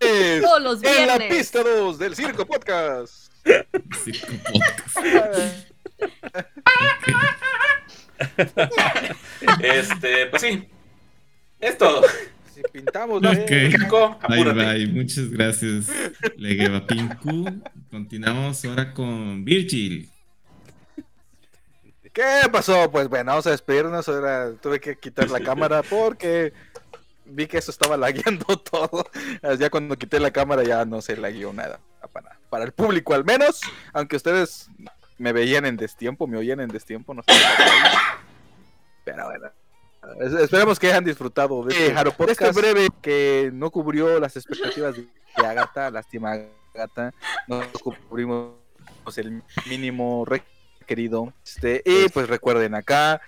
[0.00, 1.38] Es Todos los En la viernes.
[1.38, 3.32] pista 2 del Circo Podcast.
[4.04, 5.66] Circo Podcast.
[9.62, 10.68] Este, pues sí.
[11.60, 12.02] Es todo.
[12.60, 13.50] Si pintamos, Ok.
[13.50, 13.72] eh.
[13.78, 15.86] Caco, Bye bye, muchas gracias,
[16.36, 17.62] Legueva Pinku.
[17.90, 20.10] Continuamos ahora con Virgil.
[22.12, 22.90] ¿Qué pasó?
[22.90, 24.08] Pues bueno, vamos a despedirnos.
[24.08, 26.52] Ahora tuve que quitar la cámara porque
[27.24, 29.06] vi que eso estaba lagueando todo.
[29.58, 31.80] Ya cuando quité la cámara ya no se lagueó nada.
[32.12, 33.60] Para, para el público al menos.
[33.92, 34.68] Aunque ustedes
[35.18, 37.32] me veían en destiempo, me oían en destiempo, no sé.
[39.04, 39.50] Pero bueno.
[40.20, 44.96] Es- Esperemos que hayan disfrutado de este, Jaro Podcast breve que no cubrió las expectativas
[44.96, 45.06] de
[45.36, 45.90] de Agatha.
[45.90, 46.36] Lástima,
[46.74, 47.12] Agatha.
[47.46, 48.52] No cubrimos
[49.16, 51.32] el mínimo requerido.
[51.44, 53.20] Este, y pues recuerden acá.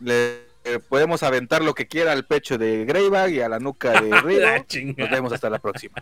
[0.00, 4.00] Le eh, podemos aventar lo que quiera al pecho de Greybag y a la nuca
[4.00, 4.10] de.
[4.40, 4.64] La
[4.96, 5.94] Nos vemos hasta la próxima.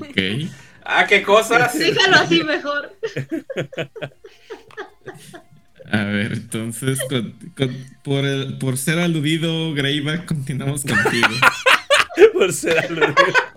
[0.00, 0.50] Ok.
[0.84, 1.78] Ah, qué cosas.
[1.78, 2.92] Déjalo así mejor.
[5.90, 11.28] A ver, entonces, con- con- por, el- por ser aludido, Greyback, continuamos contigo.
[12.32, 13.14] Por ser aludido.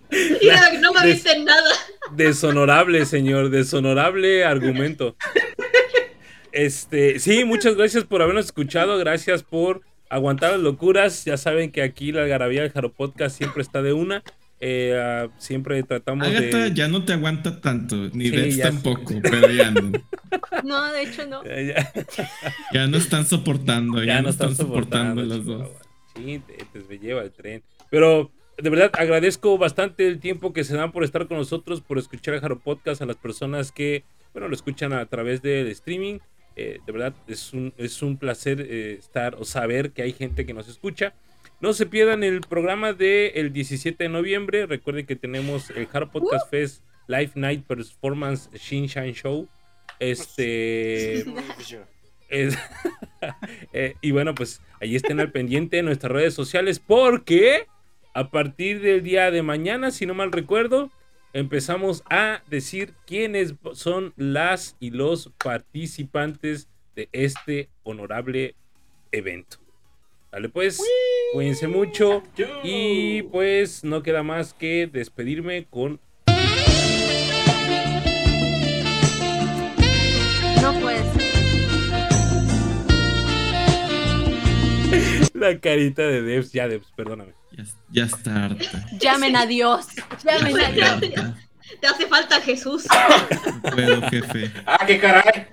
[0.42, 1.72] Mira, no me viste nada.
[2.16, 5.16] Deshonorable, señor, deshonorable argumento.
[6.52, 11.26] Este, sí, muchas gracias por habernos escuchado, gracias por aguantar las locuras.
[11.26, 14.24] Ya saben que aquí la algarabía del Jaro Podcast siempre está de una.
[14.64, 16.74] Eh, ah, siempre tratamos Agatha de.
[16.74, 18.62] ya no te aguanta tanto, ni Sí, sé.
[18.62, 19.92] tampoco, pero ya no.
[20.64, 21.44] No, de hecho no.
[21.44, 21.94] Ya, ya-
[22.74, 25.68] Ya no están soportando, ya, ya no están soportando los dos.
[26.16, 27.64] Sí, te, te- me lleva el tren.
[27.90, 28.32] Pero
[28.62, 32.36] de verdad agradezco bastante el tiempo que se dan por estar con nosotros, por escuchar
[32.36, 36.20] el Jaro Podcast, a las personas que, bueno, lo escuchan a través del streaming.
[36.56, 40.46] Eh, de verdad es un, es un placer eh, estar o saber que hay gente
[40.46, 41.14] que nos escucha.
[41.62, 44.66] No se pierdan el programa del 17 de noviembre.
[44.66, 49.48] Recuerden que tenemos el Jaro Podcast Fest Live Night Performance Shin Shine Show.
[50.00, 51.24] Este.
[52.30, 52.58] Es-
[53.74, 57.68] Eh, y bueno, pues ahí estén al pendiente de nuestras redes sociales porque
[58.16, 60.90] a partir del día de mañana, si no mal recuerdo,
[61.34, 68.56] empezamos a decir quiénes son las y los participantes de este honorable
[69.12, 69.58] evento.
[70.32, 70.82] Vale, pues,
[71.34, 72.24] cuídense mucho
[72.64, 76.00] y pues no queda más que despedirme con
[80.62, 81.32] No puede ser.
[85.34, 86.54] la carita de Devs.
[86.54, 87.34] Ya, Devs, perdóname.
[87.52, 88.86] Ya, ya está harta.
[89.00, 89.88] Llamen a Dios.
[90.24, 91.02] Llamen a Dios.
[91.82, 92.86] Te hace falta Jesús.
[93.64, 94.52] No puedo, jefe.
[94.66, 95.48] Ah, qué caray.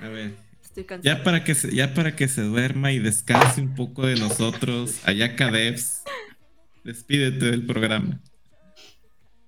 [0.00, 0.32] A ver,
[0.74, 4.16] Estoy ya para que se, ya para que se duerma y descanse un poco de
[4.16, 6.02] nosotros, allá Devs,
[6.82, 8.20] despídete del programa.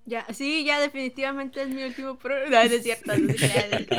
[0.04, 2.50] Ya, sí, ya definitivamente es mi último programa.
[2.50, 3.16] No, no es cierto.
[3.16, 3.94] no es cierto.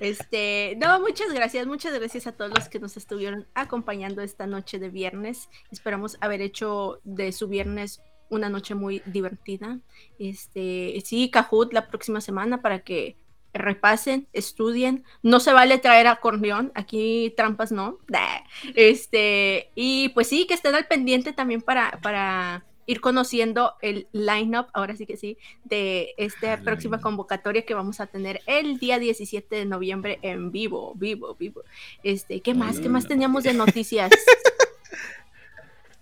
[0.00, 4.78] Este, no, muchas gracias, muchas gracias a todos los que nos estuvieron acompañando esta noche
[4.78, 5.48] de viernes.
[5.72, 8.00] Esperamos haber hecho de su viernes
[8.30, 9.80] una noche muy divertida.
[10.20, 13.16] Este, sí, Kahoot la próxima semana para que
[13.58, 15.04] repasen, estudien.
[15.22, 17.98] No se vale traer acordeón, aquí trampas no.
[18.74, 24.68] Este, y pues sí, que estén al pendiente también para, para ir conociendo el lineup,
[24.72, 29.54] ahora sí que sí, de esta próxima convocatoria que vamos a tener el día 17
[29.54, 31.62] de noviembre en vivo, vivo, vivo.
[32.02, 32.80] Este, ¿qué más?
[32.80, 34.10] ¿Qué más teníamos de noticias?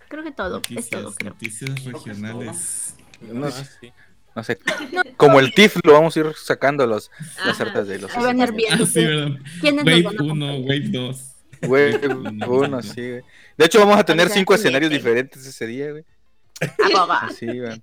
[0.09, 1.31] Creo que todo, es todo, Noticias, creo.
[1.33, 2.95] noticias regionales.
[3.21, 3.93] No sí.
[4.37, 4.59] No sé.
[5.17, 7.63] Como el TIF lo vamos a ir sacando los, las Ajá.
[7.65, 8.15] artes de los.
[8.15, 8.85] A ir viendo.
[8.85, 9.39] Ah, sí, verdad.
[9.63, 10.61] ¿Quiénes nos Wave van a 1, acompañar?
[10.61, 11.33] Wave 2.
[11.63, 11.95] Güey,
[12.47, 13.23] uno, sí, güey.
[13.57, 14.99] De hecho, vamos a tener cinco sí, escenarios sí.
[14.99, 16.05] diferentes ese día, güey.
[16.95, 17.31] Ah.
[17.35, 17.83] Sí, güey.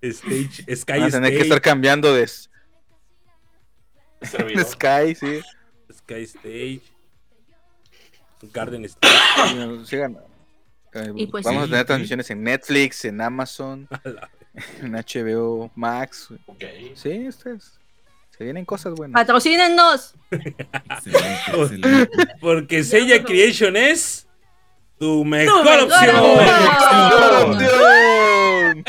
[0.00, 2.26] Stage, Sky Van a tener que Stage, estar cambiando de.
[4.64, 5.42] Sky, sí.
[5.92, 6.80] Sky Stage,
[8.54, 9.14] Garden Stage.
[9.48, 10.16] Sí, sigan.
[10.94, 11.68] Eh, Y pues vamos sí.
[11.68, 14.30] a tener transmisiones en Netflix, en Amazon, A la vez.
[14.82, 16.28] en HBO Max.
[16.46, 16.64] Ok.
[16.94, 17.78] Sí, ustedes.
[18.36, 19.20] Se vienen cosas buenas.
[19.20, 20.14] Patrocínenos.
[20.30, 22.08] Excelente, excelente.
[22.40, 24.26] Porque Sella Creation es
[24.98, 26.16] tu mejor, mejor opción.
[27.50, 28.84] opción.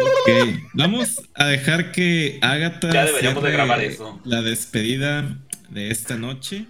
[0.00, 0.30] Ok,
[0.74, 4.20] vamos a dejar que Agatha Ya deberíamos de grabar eso.
[4.24, 5.36] la despedida
[5.70, 6.66] de esta noche.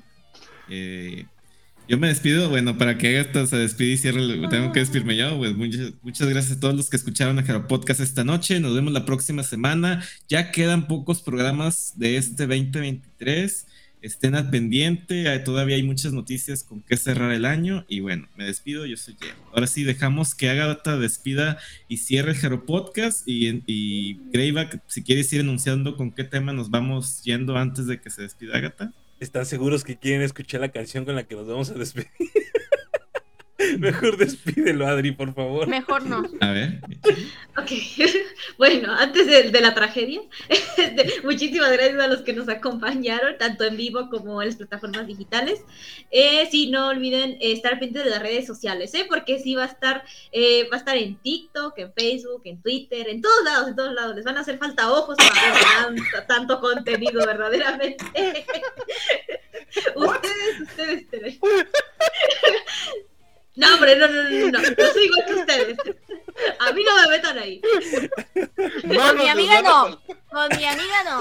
[0.68, 1.26] Eh,
[1.86, 5.36] yo me despido, bueno, para que Agatha se despida y cierre, tengo que despedirme yo.
[5.36, 8.58] Pues muchas, muchas gracias a todos los que escucharon a Jaro Podcast esta noche.
[8.58, 10.02] Nos vemos la próxima semana.
[10.28, 13.66] Ya quedan pocos programas de este 2023.
[14.00, 17.86] Estén al pendiente, todavía hay muchas noticias con que cerrar el año.
[17.88, 19.34] Y bueno, me despido, yo soy Jen.
[19.52, 21.58] Ahora sí, dejamos que Agatha despida
[21.88, 23.26] y cierre el Jaro Podcast.
[23.26, 28.00] Y, y Greyback, si quieres ir anunciando con qué tema nos vamos yendo antes de
[28.00, 28.92] que se despida Agatha.
[29.20, 32.10] ¿Están seguros que quieren escuchar la canción con la que nos vamos a despedir?
[33.78, 35.66] Mejor despídelo, Adri, por favor.
[35.66, 36.22] Mejor no.
[36.40, 36.80] A ver.
[37.56, 37.70] Ok,
[38.58, 43.64] bueno, antes de, de la tragedia, este, muchísimas gracias a los que nos acompañaron, tanto
[43.64, 45.62] en vivo como en las plataformas digitales.
[46.10, 49.06] Eh, sí, no olviden eh, estar pendientes de las redes sociales, ¿eh?
[49.08, 53.08] porque sí va a estar, eh, va a estar en TikTok, en Facebook, en Twitter,
[53.08, 54.16] en todos lados, en todos lados.
[54.16, 58.04] Les van a hacer falta ojos para ver tanto, tanto contenido, verdaderamente.
[59.94, 61.38] ustedes, ustedes, ustedes.
[63.56, 65.78] No, hombre, no, no, no, no, no, no soy igual que ustedes.
[66.58, 67.60] A mí no me metan ahí.
[68.82, 70.02] Con mi amiga no.
[70.30, 71.20] Con mi amiga no.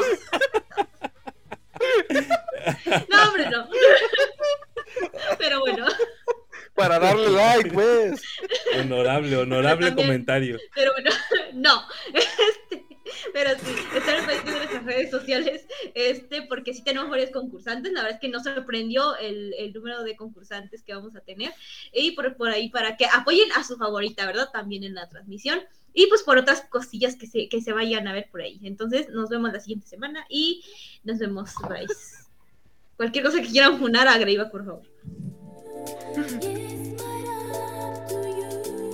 [3.10, 3.68] No, hombre, no.
[5.38, 5.86] Pero bueno,
[6.76, 8.22] Para darle like, pues.
[8.80, 10.08] Honorable, honorable También.
[10.08, 10.58] comentario.
[10.74, 11.12] pero bueno,
[11.54, 11.88] no.
[12.14, 12.86] Este,
[13.34, 17.92] pero sí, estar pendientes de nuestras redes sociales, este, porque sí tenemos varios concursantes.
[17.92, 21.54] La verdad es que nos sorprendió el, el número de concursantes que vamos a tener.
[21.92, 24.50] Y por, por ahí, para que apoyen a su favorita, ¿verdad?
[24.52, 25.62] También en la transmisión.
[25.94, 28.60] Y pues por otras cosillas que se, que se vayan a ver por ahí.
[28.64, 30.64] Entonces, nos vemos la siguiente semana y
[31.04, 31.86] nos vemos, bye.
[32.98, 34.84] Cualquier cosa que quieran funar, agrega, por favor.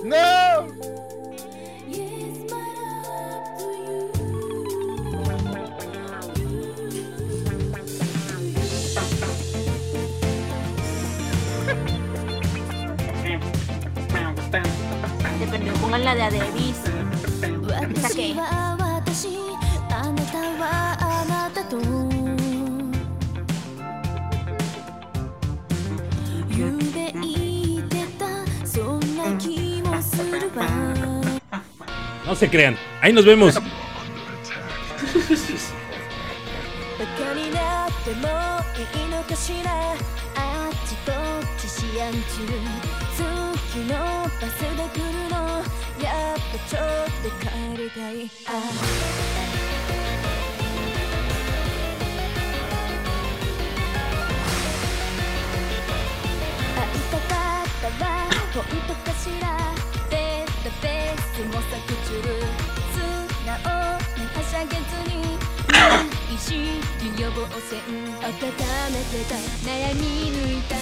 [0.04, 1.09] ¡No!
[15.90, 16.76] pongan la de Adebis.
[17.96, 18.36] ¿Esa qué?
[32.24, 32.76] No se crean.
[33.00, 33.58] Ahí nos vemos.
[46.10, 46.82] やっぱちょっ
[47.22, 47.46] と帰
[47.80, 48.12] りたい。
[48.46, 48.50] あ。
[56.76, 57.30] 会いたか
[57.62, 58.10] ったわ。
[58.54, 59.44] 本当かしら。
[60.10, 61.72] データベースも削
[62.06, 62.18] 除
[62.92, 62.98] 素
[63.46, 63.54] 直
[64.16, 64.26] に。
[64.34, 65.10] はしゃげずに
[66.34, 66.52] 意識
[67.20, 67.38] 予防
[67.68, 67.78] 線
[68.20, 68.34] 温
[68.90, 69.32] めてた。
[69.64, 70.00] 悩み
[70.32, 70.74] 抜いた。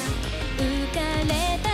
[0.57, 0.65] 浮
[0.95, 1.31] かれ
[1.63, 1.69] た。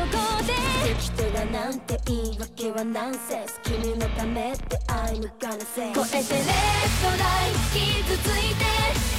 [0.00, 0.12] の子
[0.46, 0.52] で
[0.88, 3.60] できてらなんて言い訳はナンセス。
[3.62, 6.52] 君のためって I'm gonna say 超えてレッ
[7.02, 7.50] ドライ。
[7.50, 8.64] ン傷ついて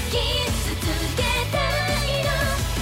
[0.10, 0.18] キ
[0.50, 0.82] つ
[1.16, 1.22] け
[1.52, 2.81] たいの